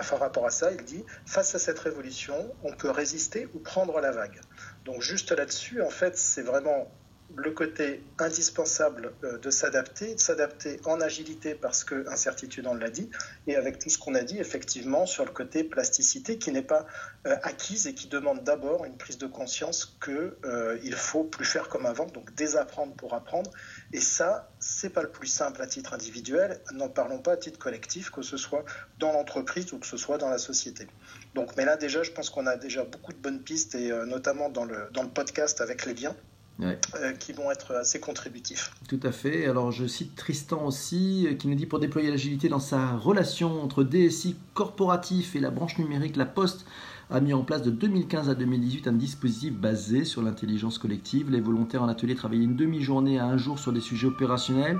par 0.10 0.19
rapport 0.19 0.45
à 0.45 0.52
ça, 0.52 0.71
il 0.71 0.84
dit, 0.86 1.04
face 1.26 1.54
à 1.56 1.60
cette 1.60 1.80
révolution, 1.80 2.54
on 2.63 2.71
peut 2.74 2.89
résister 2.89 3.50
ou 3.54 3.60
prendre 3.60 4.00
la 4.00 4.12
vague. 4.12 4.39
Donc 4.86 5.02
juste 5.02 5.32
là-dessus, 5.32 5.82
en 5.82 5.89
fait, 5.89 6.17
c'est 6.17 6.43
vraiment 6.43 6.89
le 7.35 7.51
côté 7.51 8.03
indispensable 8.19 9.13
euh, 9.23 9.37
de 9.37 9.49
s'adapter, 9.49 10.15
de 10.15 10.19
s'adapter 10.19 10.79
en 10.85 10.99
agilité 11.01 11.55
parce 11.55 11.83
que 11.83 12.07
incertitude 12.09 12.67
on 12.67 12.73
l'a 12.73 12.89
dit, 12.89 13.09
et 13.47 13.55
avec 13.55 13.79
tout 13.79 13.89
ce 13.89 13.97
qu'on 13.97 14.15
a 14.15 14.23
dit 14.23 14.39
effectivement 14.39 15.05
sur 15.05 15.25
le 15.25 15.31
côté 15.31 15.63
plasticité 15.63 16.37
qui 16.37 16.51
n'est 16.51 16.61
pas 16.61 16.85
euh, 17.27 17.35
acquise 17.43 17.87
et 17.87 17.93
qui 17.93 18.07
demande 18.07 18.43
d'abord 18.43 18.85
une 18.85 18.97
prise 18.97 19.17
de 19.17 19.27
conscience 19.27 19.97
qu'il 20.03 20.33
euh, 20.45 20.91
faut 20.93 21.23
plus 21.23 21.45
faire 21.45 21.69
comme 21.69 21.85
avant, 21.85 22.05
donc 22.05 22.33
désapprendre 22.35 22.93
pour 22.95 23.13
apprendre. 23.13 23.51
Et 23.93 24.01
ça, 24.01 24.51
c'est 24.59 24.89
pas 24.89 25.01
le 25.01 25.09
plus 25.09 25.27
simple 25.27 25.61
à 25.61 25.67
titre 25.67 25.93
individuel. 25.93 26.59
N'en 26.73 26.89
parlons 26.89 27.19
pas 27.19 27.33
à 27.33 27.37
titre 27.37 27.59
collectif, 27.59 28.11
que 28.11 28.21
ce 28.21 28.37
soit 28.37 28.65
dans 28.99 29.11
l'entreprise 29.11 29.71
ou 29.73 29.79
que 29.79 29.87
ce 29.87 29.97
soit 29.97 30.17
dans 30.17 30.29
la 30.29 30.37
société. 30.37 30.87
Donc, 31.33 31.55
mais 31.57 31.65
là 31.65 31.77
déjà, 31.77 32.03
je 32.03 32.11
pense 32.11 32.29
qu'on 32.29 32.47
a 32.47 32.57
déjà 32.57 32.83
beaucoup 32.83 33.13
de 33.13 33.17
bonnes 33.17 33.41
pistes 33.41 33.75
et 33.75 33.89
notamment 34.05 34.49
dans 34.49 34.65
le 34.65 34.89
dans 34.93 35.03
le 35.03 35.09
podcast 35.09 35.61
avec 35.61 35.85
les 35.85 35.93
liens. 35.93 36.15
Euh, 36.62 37.13
qui 37.13 37.34
vont 37.34 37.50
être 37.50 37.74
assez 37.74 38.00
contributifs. 38.00 38.71
Tout 38.88 39.00
à 39.02 39.12
fait. 39.12 39.47
Alors 39.47 39.71
je 39.71 39.88
cite 39.88 40.15
Tristan 40.15 40.65
aussi, 40.65 41.28
euh, 41.28 41.34
qui 41.34 41.47
nous 41.47 41.56
dit 41.56 41.65
pour 41.65 41.80
déployer 41.80 42.12
l'agilité 42.12 42.50
dans 42.50 42.60
sa 42.60 42.97
relation 42.97 43.63
entre 43.63 43.84
DSI 43.84 44.36
corporatif 44.54 45.36
et 45.36 45.39
la 45.39 45.50
branche 45.50 45.80
numérique, 45.80 46.15
la 46.17 46.26
Poste 46.26 46.65
a 47.10 47.19
mis 47.19 47.34
en 47.34 47.43
place 47.43 47.63
de 47.63 47.71
2015 47.71 48.30
à 48.30 48.36
2018 48.36 48.88
un 48.88 48.93
dispositif 48.93 49.54
basé 49.54 50.06
sur 50.06 50.21
l'intelligence 50.21 50.78
collective. 50.78 51.32
Les 51.32 51.41
volontaires 51.41 51.82
en 51.82 51.88
atelier 51.88 52.15
travaillaient 52.15 52.45
une 52.45 52.56
demi-journée 52.56 53.19
à 53.19 53.26
un 53.26 53.38
jour 53.38 53.58
sur 53.58 53.74
des 53.74 53.82
sujets 53.82 54.08
opérationnels, 54.08 54.78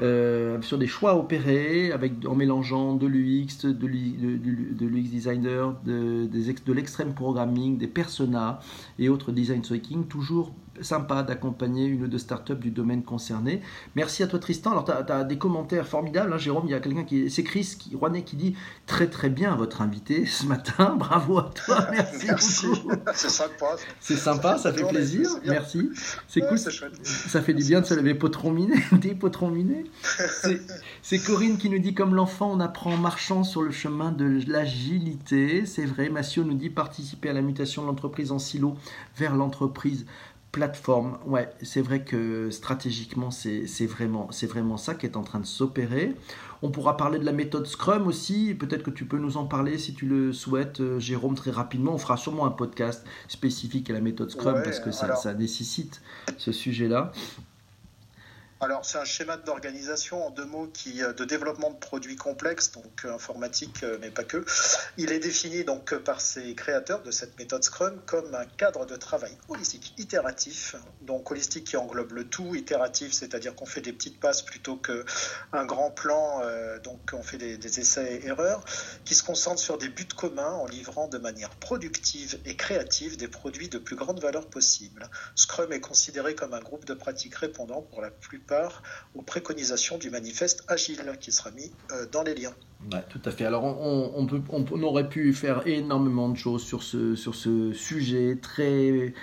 euh, 0.00 0.60
sur 0.60 0.78
des 0.78 0.86
choix 0.86 1.16
opérés, 1.16 1.92
avec, 1.92 2.12
en 2.26 2.34
mélangeant 2.34 2.94
de 2.94 3.06
l'UX, 3.06 3.64
de 3.64 3.86
l'UX 3.86 5.08
designer, 5.10 5.74
de, 5.84 6.26
de 6.26 6.72
l'extrême 6.72 7.14
programming, 7.14 7.78
des 7.78 7.88
personas 7.88 8.60
et 8.98 9.08
autres 9.08 9.32
design 9.32 9.62
thinking, 9.62 10.06
toujours 10.06 10.52
sympa 10.80 11.22
d'accompagner 11.22 11.86
une 11.86 12.04
ou 12.04 12.08
deux 12.08 12.18
startups 12.18 12.54
du 12.54 12.70
domaine 12.70 13.02
concerné. 13.02 13.60
Merci 13.94 14.22
à 14.22 14.26
toi 14.26 14.38
Tristan. 14.38 14.70
Alors 14.72 14.84
tu 14.84 15.12
as, 15.12 15.24
des 15.24 15.38
commentaires 15.38 15.86
formidables, 15.86 16.32
hein, 16.32 16.38
Jérôme, 16.38 16.64
il 16.66 16.70
y 16.70 16.74
a 16.74 16.80
quelqu'un 16.80 17.04
qui 17.04 17.30
c'est 17.30 17.42
Chris 17.42 17.76
qui, 17.78 17.94
Rouanet 17.94 18.22
qui 18.22 18.36
dit 18.36 18.56
très 18.86 19.08
très 19.08 19.28
bien 19.28 19.54
votre 19.54 19.82
invité 19.82 20.26
ce 20.26 20.46
matin, 20.46 20.96
bravo 20.98 21.38
à 21.38 21.50
toi, 21.54 21.86
merci, 21.90 22.66
beaucoup. 22.66 22.92
C'est 23.14 23.30
sympa. 23.30 23.76
C'est 24.00 24.16
sympa, 24.16 24.58
ça, 24.58 24.72
fait 24.72 24.84
plaisir, 24.84 25.28
merci. 25.46 25.90
C'est 26.28 26.40
cool, 26.40 26.58
ça 26.58 27.42
fait 27.42 27.54
du 27.54 27.64
bien 27.64 27.80
de 27.80 27.86
se 27.86 27.94
lever 27.94 28.14
potron 28.14 28.50
miné, 28.50 28.74
des 28.92 29.14
potrons 29.14 29.50
minés. 29.50 29.84
C'est 31.02 31.18
Corinne 31.18 31.58
qui 31.58 31.68
nous 31.68 31.78
dit 31.78 31.94
comme 31.94 32.14
l'enfant 32.14 32.50
on 32.52 32.60
apprend 32.60 32.94
en 32.94 32.96
marchant 32.96 33.44
sur 33.44 33.62
le 33.62 33.70
chemin 33.70 34.12
de 34.12 34.40
l'agilité, 34.46 35.66
c'est 35.66 35.84
vrai. 35.84 36.08
Massio 36.08 36.44
nous 36.44 36.54
dit 36.54 36.70
participer 36.70 37.30
à 37.30 37.32
la 37.32 37.42
mutation 37.42 37.82
de 37.82 37.88
l'entreprise 37.88 38.32
en 38.32 38.38
silo 38.38 38.76
vers 39.16 39.36
l'entreprise 39.36 40.06
plateforme, 40.52 41.18
ouais, 41.26 41.50
c'est 41.62 41.80
vrai 41.80 42.04
que 42.04 42.50
stratégiquement, 42.50 43.30
c'est 43.30 43.86
vraiment, 43.86 44.28
vraiment 44.42 44.76
ça 44.76 44.94
qui 44.94 45.06
est 45.06 45.16
en 45.16 45.22
train 45.22 45.40
de 45.40 45.46
s'opérer. 45.46 46.14
On 46.60 46.70
pourra 46.70 46.96
parler 46.96 47.18
de 47.18 47.24
la 47.24 47.32
méthode 47.32 47.66
Scrum 47.66 48.06
aussi. 48.06 48.54
Peut-être 48.54 48.84
que 48.84 48.90
tu 48.90 49.04
peux 49.04 49.18
nous 49.18 49.36
en 49.36 49.46
parler 49.46 49.78
si 49.78 49.94
tu 49.94 50.06
le 50.06 50.32
souhaites, 50.32 50.80
euh, 50.80 51.00
Jérôme, 51.00 51.34
très 51.34 51.50
rapidement. 51.50 51.94
On 51.94 51.98
fera 51.98 52.16
sûrement 52.16 52.46
un 52.46 52.52
podcast 52.52 53.04
spécifique 53.26 53.90
à 53.90 53.94
la 53.94 54.00
méthode 54.00 54.30
Scrum 54.30 54.62
parce 54.62 54.78
que 54.78 54.92
ça, 54.92 55.16
ça 55.16 55.34
nécessite 55.34 56.02
ce 56.36 56.52
sujet-là. 56.52 57.10
Alors, 58.62 58.84
c'est 58.84 58.98
un 58.98 59.04
schéma 59.04 59.36
d'organisation 59.38 60.24
en 60.24 60.30
deux 60.30 60.44
mots 60.44 60.68
qui, 60.68 61.02
euh, 61.02 61.12
de 61.12 61.24
développement 61.24 61.72
de 61.72 61.78
produits 61.78 62.14
complexes, 62.14 62.70
donc 62.70 63.04
euh, 63.04 63.12
informatique, 63.12 63.82
euh, 63.82 63.98
mais 64.00 64.12
pas 64.12 64.22
que. 64.22 64.44
Il 64.96 65.10
est 65.10 65.18
défini 65.18 65.64
donc 65.64 65.92
par 65.96 66.20
ses 66.20 66.54
créateurs 66.54 67.02
de 67.02 67.10
cette 67.10 67.36
méthode 67.40 67.64
Scrum 67.64 68.00
comme 68.06 68.32
un 68.36 68.44
cadre 68.44 68.86
de 68.86 68.94
travail 68.94 69.36
holistique, 69.48 69.94
itératif. 69.98 70.76
Donc, 71.00 71.28
holistique 71.32 71.64
qui 71.64 71.76
englobe 71.76 72.12
le 72.12 72.22
tout, 72.22 72.54
itératif, 72.54 73.12
c'est-à-dire 73.12 73.56
qu'on 73.56 73.66
fait 73.66 73.80
des 73.80 73.92
petites 73.92 74.20
passes 74.20 74.42
plutôt 74.42 74.76
qu'un 74.76 75.64
grand 75.64 75.90
plan, 75.90 76.42
donc 76.84 77.00
on 77.14 77.22
fait 77.22 77.38
des, 77.38 77.80
essais 77.80 78.20
et 78.22 78.26
erreurs, 78.26 78.64
qui 79.04 79.16
se 79.16 79.24
concentre 79.24 79.60
sur 79.60 79.76
des 79.76 79.88
buts 79.88 80.06
communs 80.16 80.52
en 80.52 80.66
livrant 80.66 81.08
de 81.08 81.18
manière 81.18 81.50
productive 81.50 82.38
et 82.44 82.54
créative 82.54 83.16
des 83.16 83.28
produits 83.28 83.68
de 83.68 83.78
plus 83.78 83.96
grande 83.96 84.20
valeur 84.20 84.46
possible. 84.46 85.10
Scrum 85.34 85.72
est 85.72 85.80
considéré 85.80 86.36
comme 86.36 86.54
un 86.54 86.60
groupe 86.60 86.84
de 86.84 86.94
pratiques 86.94 87.34
répondant 87.34 87.82
pour 87.82 88.02
la 88.02 88.10
plupart 88.10 88.51
aux 89.14 89.22
préconisations 89.22 89.98
du 89.98 90.10
manifeste 90.10 90.64
Agile 90.68 91.16
qui 91.20 91.32
sera 91.32 91.50
mis 91.50 91.72
euh, 91.90 92.06
dans 92.10 92.22
les 92.22 92.34
liens. 92.34 92.54
tout 93.08 93.20
à 93.24 93.30
fait. 93.30 93.44
Alors, 93.44 93.64
on, 93.64 94.82
aurait 94.82 95.08
pu 95.08 95.32
faire 95.32 95.66
énormément 95.66 96.28
de 96.28 96.36
choses 96.36 96.64
sur 96.64 96.82
ce, 96.82 97.72
sujet 97.72 98.38
très, 98.40 99.14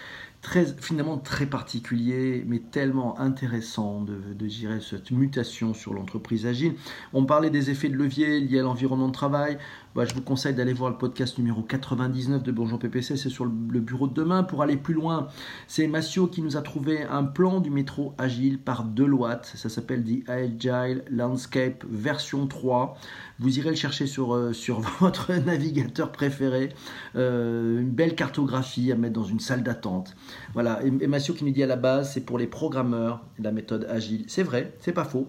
finalement 0.79 1.17
très 1.17 1.45
particulier, 1.45 2.43
mais 2.47 2.59
tellement 2.59 3.19
intéressant 3.19 4.01
de, 4.01 4.33
de 4.33 4.47
gérer 4.47 4.79
cette 4.79 5.11
mutation 5.11 5.73
sur 5.73 5.93
l'entreprise 5.93 6.45
agile. 6.45 6.75
On 7.13 7.25
parlait 7.25 7.49
des 7.49 7.69
effets 7.69 7.89
de 7.89 7.97
levier 7.97 8.39
liés 8.39 8.59
à 8.59 8.63
l'environnement 8.63 9.07
de 9.07 9.13
travail. 9.13 9.57
Bah, 9.95 10.05
je 10.05 10.13
vous 10.13 10.21
conseille 10.21 10.53
d'aller 10.53 10.73
voir 10.73 10.91
le 10.91 10.97
podcast 10.97 11.39
numéro 11.39 11.63
99 11.63 12.43
de 12.43 12.51
Bonjour 12.51 12.77
PPC, 12.77 13.17
c'est 13.17 13.29
sur 13.29 13.45
le 13.45 13.79
bureau 13.79 14.07
de 14.07 14.13
demain. 14.13 14.43
Pour 14.43 14.61
aller 14.61 14.77
plus 14.77 14.93
loin, 14.93 15.29
c'est 15.67 15.87
Massio 15.87 16.27
qui 16.27 16.43
nous 16.43 16.57
a 16.57 16.61
trouvé 16.61 17.01
un 17.01 17.23
plan 17.23 17.59
du 17.59 17.71
métro 17.71 18.13
agile 18.19 18.59
par 18.59 18.83
Deloitte. 18.83 19.51
Ça 19.55 19.67
s'appelle 19.67 20.03
The 20.03 20.29
Agile 20.29 21.03
Landscape 21.09 21.83
version 21.89 22.45
3. 22.45 22.97
Vous 23.39 23.57
irez 23.57 23.71
le 23.71 23.75
chercher 23.75 24.05
sur, 24.05 24.35
euh, 24.35 24.53
sur 24.53 24.79
votre 24.99 25.33
navigateur 25.33 26.11
préféré. 26.11 26.69
Euh, 27.15 27.81
une 27.81 27.89
belle 27.89 28.13
cartographie 28.13 28.91
à 28.91 28.95
mettre 28.95 29.15
dans 29.15 29.23
une 29.23 29.39
salle 29.39 29.63
d'attente. 29.63 30.15
Voilà, 30.53 30.81
et, 30.83 31.07
Massio 31.07 31.33
qui 31.33 31.45
nous 31.45 31.51
dit 31.51 31.63
à 31.63 31.67
la 31.67 31.77
base, 31.77 32.13
c'est 32.13 32.21
pour 32.21 32.37
les 32.37 32.47
programmeurs 32.47 33.23
la 33.39 33.51
méthode 33.51 33.87
agile. 33.89 34.25
C'est 34.27 34.43
vrai, 34.43 34.75
c'est 34.81 34.93
pas 34.93 35.05
faux. 35.05 35.27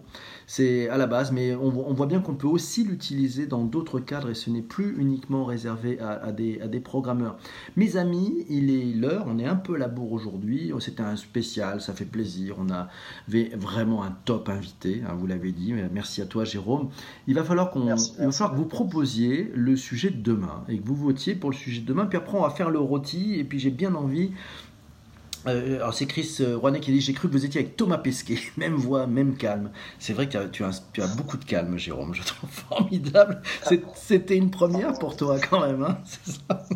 C'est 0.53 0.89
à 0.89 0.97
la 0.97 1.07
base, 1.07 1.31
mais 1.31 1.55
on, 1.55 1.71
voit 1.71 2.07
bien 2.07 2.19
qu'on 2.19 2.35
peut 2.35 2.49
aussi 2.49 2.83
l'utiliser 2.83 3.47
dans 3.47 3.63
d'autres 3.63 4.01
cadres 4.01 4.31
et 4.31 4.35
ce 4.35 4.51
n'est 4.51 4.63
plus 4.63 4.97
uniquement 4.99 5.45
réservé 5.45 6.01
à, 6.01 6.33
des, 6.33 6.61
à, 6.61 6.67
des, 6.67 6.81
programmeurs. 6.81 7.39
Mes 7.77 7.97
amis, 7.97 8.47
il 8.49 8.69
est 8.69 8.93
l'heure, 8.93 9.27
on 9.29 9.39
est 9.39 9.47
un 9.47 9.55
peu 9.55 9.77
à 9.77 9.79
la 9.79 9.87
bourre 9.87 10.11
aujourd'hui. 10.11 10.73
C'était 10.81 11.05
un 11.05 11.15
spécial, 11.15 11.81
ça 11.81 11.93
fait 11.93 12.05
plaisir. 12.05 12.57
On 12.59 12.67
avait 12.69 13.53
vraiment 13.55 14.03
un 14.03 14.11
top 14.25 14.49
invité, 14.49 15.05
hein, 15.09 15.15
vous 15.17 15.29
l'avez 15.29 15.53
dit. 15.53 15.73
Merci 15.93 16.21
à 16.21 16.27
toi, 16.27 16.45
Jérôme. 16.45 16.89
Il 17.29 17.37
va 17.37 17.45
falloir 17.45 17.71
qu'on 17.71 17.85
il 17.85 17.91
va 17.91 18.33
falloir 18.33 18.51
que 18.51 18.57
vous 18.57 18.67
proposiez 18.67 19.53
le 19.55 19.77
sujet 19.77 20.11
de 20.11 20.21
demain 20.21 20.65
et 20.69 20.79
que 20.81 20.85
vous 20.85 20.97
votiez 20.97 21.37
pour 21.37 21.51
le 21.51 21.57
sujet 21.57 21.81
de 21.81 21.87
demain. 21.87 22.07
Puis 22.07 22.19
après, 22.19 22.37
on 22.37 22.43
va 22.43 22.51
faire 22.51 22.71
le 22.71 22.81
rôti. 22.81 23.35
Et 23.39 23.45
puis, 23.45 23.61
j'ai 23.61 23.71
bien 23.71 23.95
envie. 23.95 24.33
Euh, 25.47 25.77
alors 25.77 25.95
c'est 25.95 26.07
Chris 26.07 26.37
euh, 26.41 26.57
Rouanet 26.57 26.81
qui 26.81 26.93
dit 26.93 27.01
J'ai 27.01 27.13
cru 27.13 27.29
que 27.29 27.33
vous 27.33 27.45
étiez 27.45 27.61
avec 27.61 27.77
Thomas 27.77 27.99
Pesquet, 27.99 28.39
même 28.57 28.75
voix, 28.75 29.07
même 29.07 29.37
calme. 29.37 29.71
C'est 29.99 30.13
vrai 30.13 30.29
que 30.29 30.47
tu 30.49 30.65
as, 30.65 30.83
tu 30.93 31.03
as, 31.03 31.07
beaucoup 31.17 31.37
de 31.37 31.45
calme, 31.45 31.79
Jérôme. 31.79 32.15
Je 32.15 32.23
trouve 32.23 32.51
formidable. 32.51 33.43
C'était 33.95 34.37
une 34.37 34.51
première 34.51 34.99
pour 34.99 35.17
toi, 35.17 35.39
quand 35.39 35.67
même. 35.67 35.83
Hein 35.83 35.99
ça 36.25 36.67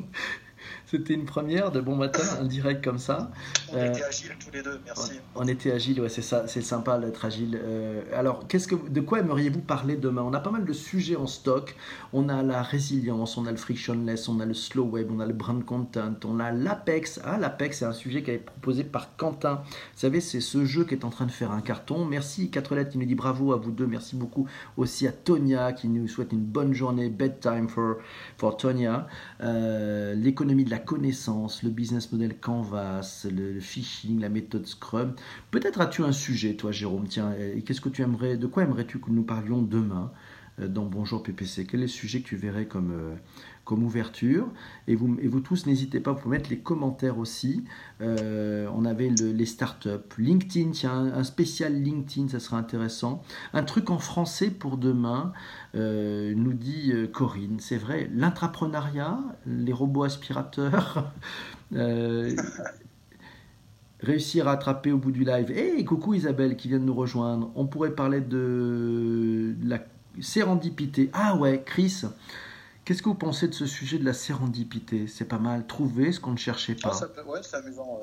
c'était 0.87 1.14
une 1.14 1.25
première 1.25 1.73
de 1.73 1.81
bon 1.81 1.97
matin, 1.97 2.23
un 2.40 2.44
direct 2.44 2.85
comme 2.85 2.99
ça. 2.99 3.31
On 3.73 3.77
était 3.77 4.03
euh, 4.03 4.09
agiles 4.09 4.37
tous 4.38 4.53
les 4.53 4.62
deux, 4.62 4.81
merci. 4.85 5.12
On, 5.35 5.49
était 5.49 5.73
agiles, 5.73 6.01
ouais, 6.01 6.09
c'est 6.09 6.23
ça, 6.23 6.47
c'est 6.47 6.62
sympa 6.62 6.99
d'être 6.99 7.25
agile. 7.25 7.59
Euh, 7.62 8.03
alors, 8.14 8.47
qu'est-ce 8.49 8.68
que, 8.68 8.75
de 8.75 9.01
quoi 9.01 9.20
aimeriez-vous 9.20 9.61
parler 9.61 9.97
demain? 9.97 10.23
On 10.23 10.33
a 10.35 10.40
pas 10.40 10.51
mal 10.51 10.64
de 10.64 10.73
sujets 10.73 11.16
en 11.16 11.27
stock. 11.27 11.75
On 12.12 12.29
a 12.29 12.42
la 12.42 12.62
résilience, 12.62 13.37
on 13.37 13.47
a 13.47 13.51
le 13.51 13.57
frictionless, 13.57 14.29
on 14.29 14.40
a 14.40 14.47
le 14.47 14.55
slow 14.55 14.85
web, 14.85 15.09
on 15.11 15.20
a 15.20 15.27
le 15.27 15.33
brand 15.33 15.64
content, 15.64 16.14
on 16.25 16.38
a 16.38 16.53
l'Apex. 16.53 17.20
Ah, 17.25 17.38
l'Apex, 17.38 17.79
c'est 17.79 17.85
un 17.85 17.92
sujet 17.92 18.23
qui 18.23 18.31
a 18.31 18.35
été 18.35 18.44
proposé 18.44 18.85
par 18.85 19.16
Quentin. 19.16 19.62
Vous 19.64 20.01
savez, 20.01 20.20
c'est 20.20 20.40
ce 20.40 20.64
jeu 20.64 20.85
qui 20.85 20.94
est 20.94 21.05
en 21.05 21.11
train 21.11 21.27
de 21.27 21.33
faire 21.33 21.51
un 21.51 21.61
carton. 21.61 22.05
Merci, 22.05 22.51
4 22.51 22.75
lettres 22.75 22.90
qui 22.90 22.99
nous 22.99 23.07
dit 23.07 23.14
bravo 23.14 23.53
à 23.53 23.57
vous 23.57 23.70
deux. 23.70 23.87
Merci 23.87 24.16
beaucoup 24.16 24.47
aussi 24.77 25.07
à 25.07 25.12
Tonia 25.12 25.73
qui 25.73 25.88
nous 25.88 26.09
souhaite 26.09 26.33
une 26.33 26.44
bonne 26.44 26.75
journée. 26.75 27.09
Bedtime 27.09 27.68
for, 27.68 27.97
for 28.37 28.57
Tonia. 28.57 29.09
Euh, 29.44 30.14
l'économie 30.14 30.64
de 30.64 30.70
la 30.70 30.78
connaissance, 30.78 31.62
le 31.62 31.70
business 31.70 32.11
model 32.12 32.38
Canvas, 32.38 33.26
le, 33.30 33.61
phishing, 33.61 34.20
la 34.20 34.28
méthode 34.30 34.66
Scrum. 34.66 35.14
Peut-être 35.50 35.80
as-tu 35.80 36.02
un 36.02 36.12
sujet, 36.12 36.54
toi, 36.57 36.72
Jérôme? 36.72 37.07
Tiens, 37.09 37.35
qu'est-ce 37.66 37.80
que 37.83 37.90
tu 37.90 38.02
aimerais, 38.02 38.37
de 38.38 38.46
quoi 38.46 38.62
aimerais-tu 38.62 39.00
que 39.00 39.11
nous 39.11 39.22
parlions 39.24 39.61
demain? 39.62 40.12
euh, 40.12 40.34
dans 40.59 40.85
Bonjour 40.85 41.23
PPC 41.23 41.67
Quel 41.67 41.81
est 41.81 41.85
le 41.85 41.88
sujet 41.88 42.21
que 42.21 42.29
tu 42.29 42.37
verrais 42.37 42.67
comme, 42.67 42.93
euh, 42.93 43.14
comme 43.64 43.83
ouverture. 43.83 44.47
Et 44.87 44.95
vous, 44.95 45.40
tous, 45.40 45.67
n'hésitez 45.67 46.01
pas, 46.01 46.12
vous 46.12 46.29
mettre 46.29 46.51
les 46.51 46.59
commentaires 46.59 47.19
aussi. 47.19 47.64
Euh, 48.01 48.69
on 48.75 48.85
avait 48.85 49.09
les 49.09 49.47
startups, 49.47 49.88
LinkedIn, 50.19 50.71
tiens, 50.73 51.12
un 51.14 51.25
spécial 51.25 51.75
LinkedIn, 51.83 52.29
ça 52.29 52.40
serait 52.40 52.57
intéressant. 52.57 53.23
Un 53.53 53.64
truc 53.64 53.90
en 53.90 53.99
français 53.99 54.51
pour 54.51 54.77
demain, 54.77 55.33
euh, 55.75 56.35
nous 56.37 56.53
dit 56.53 56.93
euh, 56.93 57.07
Corinne. 57.07 57.57
C'est 57.59 57.79
vrai, 57.79 58.11
l'intrapreneuriat, 58.12 59.19
les 59.47 59.73
robots 59.73 60.05
aspirateurs. 60.05 61.12
réussir 64.01 64.49
à 64.49 64.53
attraper 64.53 64.93
au 64.93 64.99
bout 64.99 65.12
du 65.12 65.25
live. 65.25 65.51
Et 65.51 65.83
coucou 65.85 66.12
Isabelle 66.12 66.57
qui 66.57 66.69
vient 66.69 66.79
de 66.79 66.85
nous 66.85 66.95
rejoindre. 66.95 67.51
On 67.55 67.67
pourrait 67.67 67.95
parler 67.95 68.21
de 68.21 69.57
la 69.64 69.79
sérendipité. 70.20 71.11
Ah 71.12 71.37
ouais, 71.37 71.62
Chris, 71.64 72.03
Qu'est-ce 72.85 73.03
que 73.03 73.09
vous 73.09 73.14
pensez 73.14 73.49
de 73.49 73.55
ce 73.55 73.64
sujet 73.66 73.99
de 73.99 74.05
la 74.05 74.12
sérendipité? 74.12 75.07
C'est 75.07 75.25
pas 75.25 75.38
mal. 75.38 75.66
Trouver 75.66 76.12
ce 76.12 76.20
qu'on 76.20 76.33
ne 76.33 76.37
cherchait 76.37 76.75
pas. 76.75 76.92
Ah, 76.92 77.31
ouais, 77.31 77.40
c'est 77.42 77.57
amusant. 77.57 78.03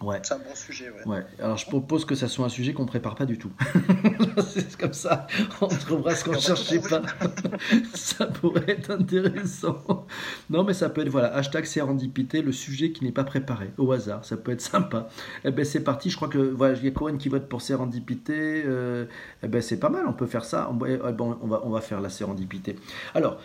Ouais. 0.00 0.18
C'est 0.22 0.34
un 0.34 0.38
bon 0.38 0.54
sujet. 0.54 0.90
Ouais. 1.06 1.24
Alors 1.38 1.56
je 1.56 1.66
propose 1.66 2.04
que 2.04 2.14
ça 2.14 2.26
soit 2.26 2.46
un 2.46 2.48
sujet 2.48 2.72
qu'on 2.72 2.86
prépare 2.86 3.14
pas 3.14 3.26
du 3.26 3.38
tout. 3.38 3.52
c'est 4.48 4.76
comme 4.76 4.92
ça. 4.92 5.26
On 5.60 5.68
trouvera 5.68 6.14
ce 6.14 6.24
qu'on 6.24 6.32
ne 6.32 6.38
cherchait 6.38 6.80
pas. 6.80 7.02
ça 7.94 8.26
pourrait 8.26 8.64
être 8.68 8.90
intéressant. 8.90 10.06
Non, 10.50 10.64
mais 10.64 10.74
ça 10.74 10.88
peut 10.88 11.02
être 11.02 11.10
voilà 11.10 11.34
hashtag 11.34 11.64
sérendipité, 11.64 12.42
le 12.42 12.52
sujet 12.52 12.92
qui 12.92 13.04
n'est 13.04 13.12
pas 13.12 13.24
préparé 13.24 13.70
au 13.76 13.92
hasard. 13.92 14.24
Ça 14.24 14.36
peut 14.36 14.52
être 14.52 14.62
sympa. 14.62 15.08
Eh 15.44 15.50
ben 15.50 15.64
c'est 15.64 15.84
parti. 15.84 16.10
Je 16.10 16.16
crois 16.16 16.28
que 16.28 16.38
voilà, 16.38 16.74
il 16.76 16.84
y 16.84 16.88
a 16.88 16.90
Corinne 16.90 17.18
qui 17.18 17.28
vote 17.28 17.48
pour 17.48 17.62
sérendipité. 17.62 18.62
Euh, 18.64 19.04
eh 19.42 19.48
ben 19.48 19.60
c'est 19.60 19.78
pas 19.78 19.90
mal. 19.90 20.06
On 20.08 20.12
peut 20.12 20.26
faire 20.26 20.44
ça. 20.44 20.70
On, 20.72 20.86
eh, 20.86 20.98
on 21.00 21.46
va 21.46 21.60
on 21.64 21.70
va 21.70 21.80
faire 21.80 22.00
la 22.00 22.10
sérendipité. 22.10 22.76
Alors. 23.14 23.38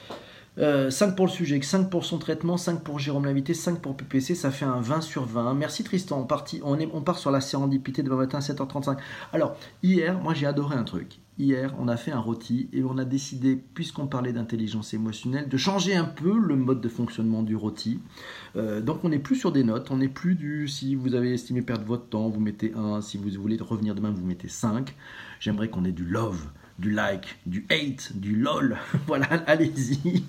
5 0.58 0.62
euh, 0.62 1.12
pour 1.16 1.26
le 1.26 1.32
sujet, 1.32 1.60
5 1.60 1.90
pour 1.90 2.06
son 2.06 2.20
traitement, 2.20 2.58
5 2.58 2.84
pour 2.84 3.00
Jérôme 3.00 3.26
l'invité, 3.26 3.54
5 3.56 3.80
pour 3.80 3.98
PPC, 3.98 4.36
ça 4.36 4.52
fait 4.52 4.66
un 4.66 4.82
20 4.82 5.02
sur 5.02 5.26
20. 5.26 5.56
Merci 5.56 5.84
Tristan, 5.84 6.28
on, 6.30 6.36
on, 6.64 6.80
est, 6.80 6.90
on 6.94 7.02
part 7.02 7.18
sur 7.18 7.32
la 7.32 7.42
sérendipité 7.42 8.04
demain 8.04 8.18
matin 8.18 8.38
à 8.38 8.42
7h35. 8.42 8.98
Alors, 9.32 9.58
hier, 9.82 10.20
moi 10.20 10.36
j'ai 10.36 10.46
adoré 10.46 10.76
un 10.76 10.84
truc. 10.84 11.20
Hier, 11.40 11.74
on 11.80 11.88
a 11.88 11.98
fait 11.98 12.12
un 12.12 12.20
rôti 12.20 12.70
et 12.74 12.84
on 12.84 13.00
a 13.00 13.06
décidé, 13.06 13.56
puisqu'on 13.56 14.06
parlait 14.06 14.34
d'intelligence 14.34 14.94
émotionnelle, 14.94 15.50
de 15.50 15.58
changer 15.58 15.96
un 15.96 16.06
peu 16.06 16.38
le 16.38 16.56
mode 16.56 16.80
de 16.80 16.90
fonctionnement 16.90 17.42
du 17.42 17.56
rôti. 17.56 18.00
Euh, 18.56 18.82
donc 18.82 19.04
on 19.04 19.10
n'est 19.10 19.18
plus 19.18 19.38
sur 19.38 19.52
des 19.52 19.64
notes, 19.64 19.90
on 19.90 19.98
n'est 19.98 20.08
plus 20.08 20.36
du 20.36 20.68
si 20.68 20.94
vous 20.94 21.16
avez 21.16 21.34
estimé 21.34 21.64
perdre 21.64 21.86
votre 21.86 22.06
temps, 22.06 22.30
vous 22.30 22.40
mettez 22.40 22.74
1, 22.76 23.02
si 23.02 23.18
vous 23.18 23.32
voulez 23.42 23.58
revenir 23.60 23.96
demain, 23.96 24.12
vous 24.12 24.24
mettez 24.24 24.48
5. 24.48 24.96
J'aimerais 25.40 25.70
qu'on 25.70 25.86
ait 25.86 25.92
du 25.92 26.06
love 26.06 26.46
du 26.80 26.92
like, 26.92 27.38
du 27.46 27.66
hate, 27.70 28.16
du 28.16 28.36
lol. 28.36 28.78
voilà, 29.08 29.28
allez-y. 29.48 30.24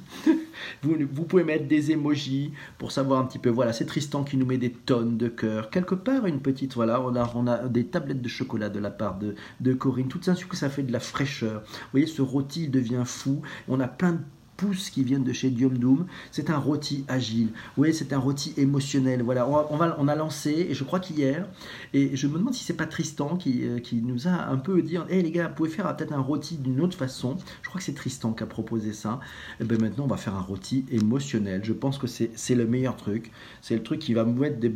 Vous, 0.83 1.25
pouvez 1.25 1.45
mettre 1.45 1.67
des 1.67 1.91
emojis 1.91 2.53
pour 2.79 2.93
savoir 2.93 3.21
un 3.21 3.25
petit 3.25 3.39
peu. 3.39 3.51
Voilà, 3.51 3.73
c'est 3.73 3.87
Tristan 3.87 4.25
qui 4.25 4.37
nous 4.37 4.47
met 4.47 4.59
des 4.59 4.71
tonnes 4.71 5.17
de 5.17 5.29
cœurs. 5.29 5.71
Quelque 5.71 5.95
part, 5.95 6.27
une 6.27 6.41
petite. 6.41 6.75
Voilà, 6.75 7.01
on 7.01 7.17
a, 7.17 7.31
on 7.35 7.47
a 7.47 7.69
des 7.69 7.87
tablettes 7.87 8.23
de 8.23 8.29
chocolat 8.29 8.69
de 8.69 8.79
la 8.79 8.91
part 8.91 9.19
de, 9.19 9.35
de 9.61 9.73
Corinne. 9.73 10.09
Tout 10.09 10.21
ça, 10.23 10.35
que 10.35 10.57
ça 10.57 10.69
fait 10.69 10.83
de 10.83 10.93
la 10.93 11.01
fraîcheur. 11.01 11.63
Vous 11.63 11.89
voyez, 11.93 12.07
ce 12.07 12.23
rôti, 12.23 12.69
devient 12.69 13.05
fou. 13.05 13.43
On 13.69 13.81
a 13.81 13.89
plein 13.89 14.13
de 14.13 14.21
pousses 14.57 14.91
qui 14.91 15.05
viennent 15.05 15.25
de 15.25 15.33
chez 15.33 15.51
Diom 15.51 15.77
Doom. 15.77 16.07
C'est 16.31 16.51
un 16.51 16.59
rôti 16.59 17.05
agile. 17.09 17.49
Oui, 17.77 17.93
c'est 17.95 18.13
un 18.13 18.19
rôti 18.19 18.55
émotionnel. 18.57 19.23
Voilà, 19.23 19.49
on, 19.49 19.77
va, 19.77 19.97
on 19.99 20.09
a 20.09 20.15
lancé, 20.15 20.67
et 20.71 20.75
je 20.75 20.85
crois 20.85 21.01
qu'hier, 21.01 21.49
et 21.93 22.17
je 22.17 22.27
me 22.27 22.39
demande 22.39 22.55
si 22.55 22.65
c'est 22.65 22.75
pas 22.75 22.87
Tristan 22.87 23.37
qui, 23.37 23.67
euh, 23.67 23.79
qui, 23.79 23.97
nous 23.97 24.29
a 24.29 24.49
un 24.49 24.57
peu 24.57 24.83
dit 24.83 24.97
Hé 25.09 25.23
les 25.23 25.31
gars, 25.31 25.49
vous 25.49 25.55
pouvez 25.55 25.71
faire 25.71 25.95
peut-être 25.97 26.13
un 26.13 26.21
rôti 26.21 26.57
d'une 26.57 26.81
autre 26.81 26.97
façon. 26.97 27.37
Je 27.63 27.69
crois 27.69 27.79
que 27.79 27.85
c'est 27.85 27.95
Tristan 27.95 28.33
qui 28.33 28.43
a 28.43 28.47
proposé 28.47 28.93
ça. 28.93 29.21
Et 29.61 29.63
eh 29.63 29.65
ben 29.65 29.81
maintenant, 29.81 30.05
on 30.05 30.09
va 30.09 30.17
faire 30.17 30.35
un 30.35 30.41
rôti 30.41 30.85
émotionnel. 30.91 31.63
Je 31.65 31.73
pense 31.73 31.99
que 31.99 32.07
c'est 32.07 32.55
le 32.55 32.67
meilleur 32.67 32.97
truc. 32.97 33.31
C'est 33.61 33.75
le 33.75 33.83
truc 33.83 34.01
qui 34.01 34.15
va 34.15 34.25
me 34.25 34.39
mettre 34.39 34.61
de 34.61 34.69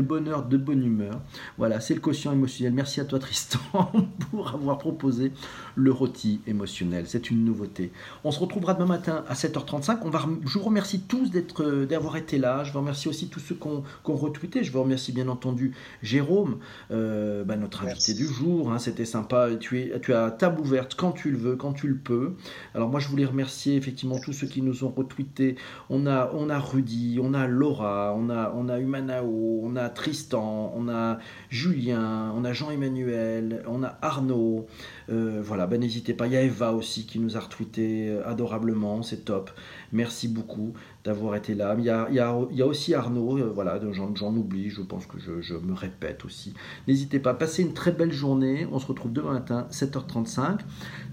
bonheur, 0.00 0.44
de 0.46 0.56
bonne 0.56 0.84
humeur. 0.84 1.20
Voilà, 1.58 1.80
c'est 1.80 1.94
le 1.94 2.00
quotient 2.00 2.32
émotionnel. 2.32 2.72
Merci 2.72 3.00
à 3.00 3.04
toi, 3.04 3.18
Tristan, 3.18 3.58
pour 4.30 4.48
avoir 4.48 4.78
proposé 4.78 5.32
le 5.74 5.92
rôti 5.92 6.40
émotionnel. 6.46 7.04
C'est 7.06 7.30
une 7.30 7.44
nouveauté. 7.44 7.92
On 8.24 8.30
se 8.30 8.40
retrouvera 8.40 8.74
demain 8.74 8.86
matin 8.86 9.24
à 9.28 9.34
7h35. 9.34 9.98
On 10.02 10.10
va, 10.10 10.24
je 10.46 10.58
vous 10.58 10.64
remercie 10.64 11.00
tous 11.00 11.30
euh, 11.60 11.86
d'avoir 11.86 12.16
été 12.16 12.38
là. 12.38 12.64
Je 12.64 12.72
vous 12.72 12.78
remercie 12.78 13.08
aussi 13.08 13.28
tous 13.28 13.40
ceux 13.40 13.54
qui 13.54 13.66
ont, 13.66 13.84
retweeté. 14.04 14.64
Je 14.64 14.72
vous 14.72 14.82
remercie 14.82 15.12
bien 15.12 15.28
entendu 15.28 15.72
Jérôme, 16.02 16.58
euh, 16.90 17.44
bah, 17.44 17.56
notre 17.56 17.84
invité 17.84 18.14
du 18.14 18.26
jour. 18.26 18.72
Hein. 18.72 18.78
C'était 18.78 19.04
sympa. 19.04 19.50
Tu, 19.58 19.80
es, 19.80 20.00
tu 20.00 20.14
as 20.14 20.30
table 20.30 20.60
ouverte 20.60 20.94
quand 20.94 21.12
tu 21.12 21.30
le 21.30 21.38
veux, 21.38 21.56
quand 21.56 21.72
tu 21.72 21.88
le 21.88 21.96
peux. 21.96 22.34
Alors 22.74 22.88
moi, 22.88 23.00
je 23.00 23.08
voulais 23.08 23.24
remercier 23.24 23.76
effectivement 23.76 24.18
tous 24.18 24.32
ceux 24.32 24.46
qui 24.46 24.62
nous 24.62 24.84
ont 24.84 24.92
retweeté. 24.94 25.56
On 25.90 26.06
a, 26.06 26.30
on 26.34 26.48
a 26.50 26.58
Rudy, 26.58 27.18
on 27.22 27.34
a 27.34 27.46
Laura, 27.46 28.14
on 28.16 28.30
a, 28.30 28.52
on 28.54 28.68
a 28.68 28.78
Humanao, 28.78 29.60
on 29.62 29.76
a 29.76 29.88
Tristan, 29.88 30.72
on 30.76 30.88
a 30.88 31.18
Julien, 31.50 32.32
on 32.36 32.44
a 32.44 32.52
Jean-Emmanuel, 32.52 33.64
on 33.66 33.82
a 33.82 33.98
Arnaud. 34.02 34.66
Euh, 35.08 35.40
voilà, 35.42 35.66
ben 35.66 35.80
n'hésitez 35.80 36.14
pas. 36.14 36.26
Il 36.26 36.32
y 36.32 36.36
a 36.36 36.42
Eva 36.42 36.72
aussi 36.72 37.06
qui 37.06 37.18
nous 37.18 37.36
a 37.36 37.40
retweeté 37.40 38.08
euh, 38.08 38.26
adorablement, 38.26 39.02
c'est 39.02 39.24
top. 39.24 39.50
Merci 39.92 40.28
beaucoup 40.28 40.72
d'avoir 41.04 41.36
été 41.36 41.54
là. 41.54 41.74
Il 41.78 41.84
y 41.84 41.90
a, 41.90 42.06
il 42.10 42.16
y 42.16 42.20
a, 42.20 42.36
il 42.50 42.56
y 42.56 42.62
a 42.62 42.66
aussi 42.66 42.94
Arnaud, 42.94 43.38
euh, 43.38 43.52
voilà, 43.54 43.80
j'en 43.92 44.34
oublie, 44.34 44.70
je 44.70 44.82
pense 44.82 45.06
que 45.06 45.18
je, 45.18 45.40
je 45.40 45.54
me 45.54 45.74
répète 45.74 46.24
aussi. 46.24 46.54
N'hésitez 46.88 47.20
pas, 47.20 47.34
passez 47.34 47.62
une 47.62 47.74
très 47.74 47.92
belle 47.92 48.12
journée. 48.12 48.66
On 48.72 48.78
se 48.78 48.86
retrouve 48.86 49.12
demain 49.12 49.34
matin, 49.34 49.68
7h35. 49.70 50.60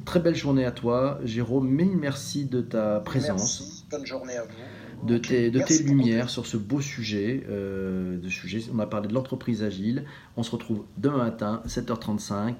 Très 0.05 0.19
belle 0.19 0.35
journée 0.35 0.65
à 0.65 0.71
toi, 0.71 1.19
Jérôme. 1.23 1.69
Mille 1.69 1.97
merci 1.97 2.45
de 2.45 2.61
ta 2.61 2.99
présence. 2.99 3.61
Merci. 3.61 3.85
Bonne 3.91 4.05
journée 4.05 4.37
à 4.37 4.43
vous 4.43 4.49
de 5.03 5.17
tes, 5.17 5.51
de 5.51 5.59
tes 5.59 5.79
lumières 5.79 6.29
sur 6.29 6.45
ce 6.45 6.57
beau 6.57 6.81
sujet, 6.81 7.43
euh, 7.49 8.17
de 8.17 8.29
sujet. 8.29 8.61
On 8.73 8.79
a 8.79 8.87
parlé 8.87 9.07
de 9.07 9.13
l'entreprise 9.13 9.63
agile. 9.63 10.05
On 10.37 10.43
se 10.43 10.51
retrouve 10.51 10.85
demain 10.97 11.17
matin, 11.17 11.61
7h35. 11.67 12.55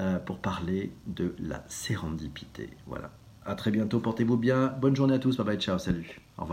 Euh, 0.00 0.18
pour 0.18 0.38
parler 0.38 0.90
de 1.06 1.36
la 1.38 1.62
sérendipité. 1.68 2.68
Voilà. 2.88 3.12
À 3.46 3.54
très 3.54 3.70
bientôt, 3.70 4.00
portez-vous 4.00 4.36
bien. 4.36 4.74
Bonne 4.80 4.96
journée 4.96 5.14
à 5.14 5.18
tous. 5.20 5.36
Bye 5.36 5.46
bye, 5.46 5.56
ciao, 5.56 5.78
salut. 5.78 6.20
Au 6.36 6.42
revoir. 6.42 6.52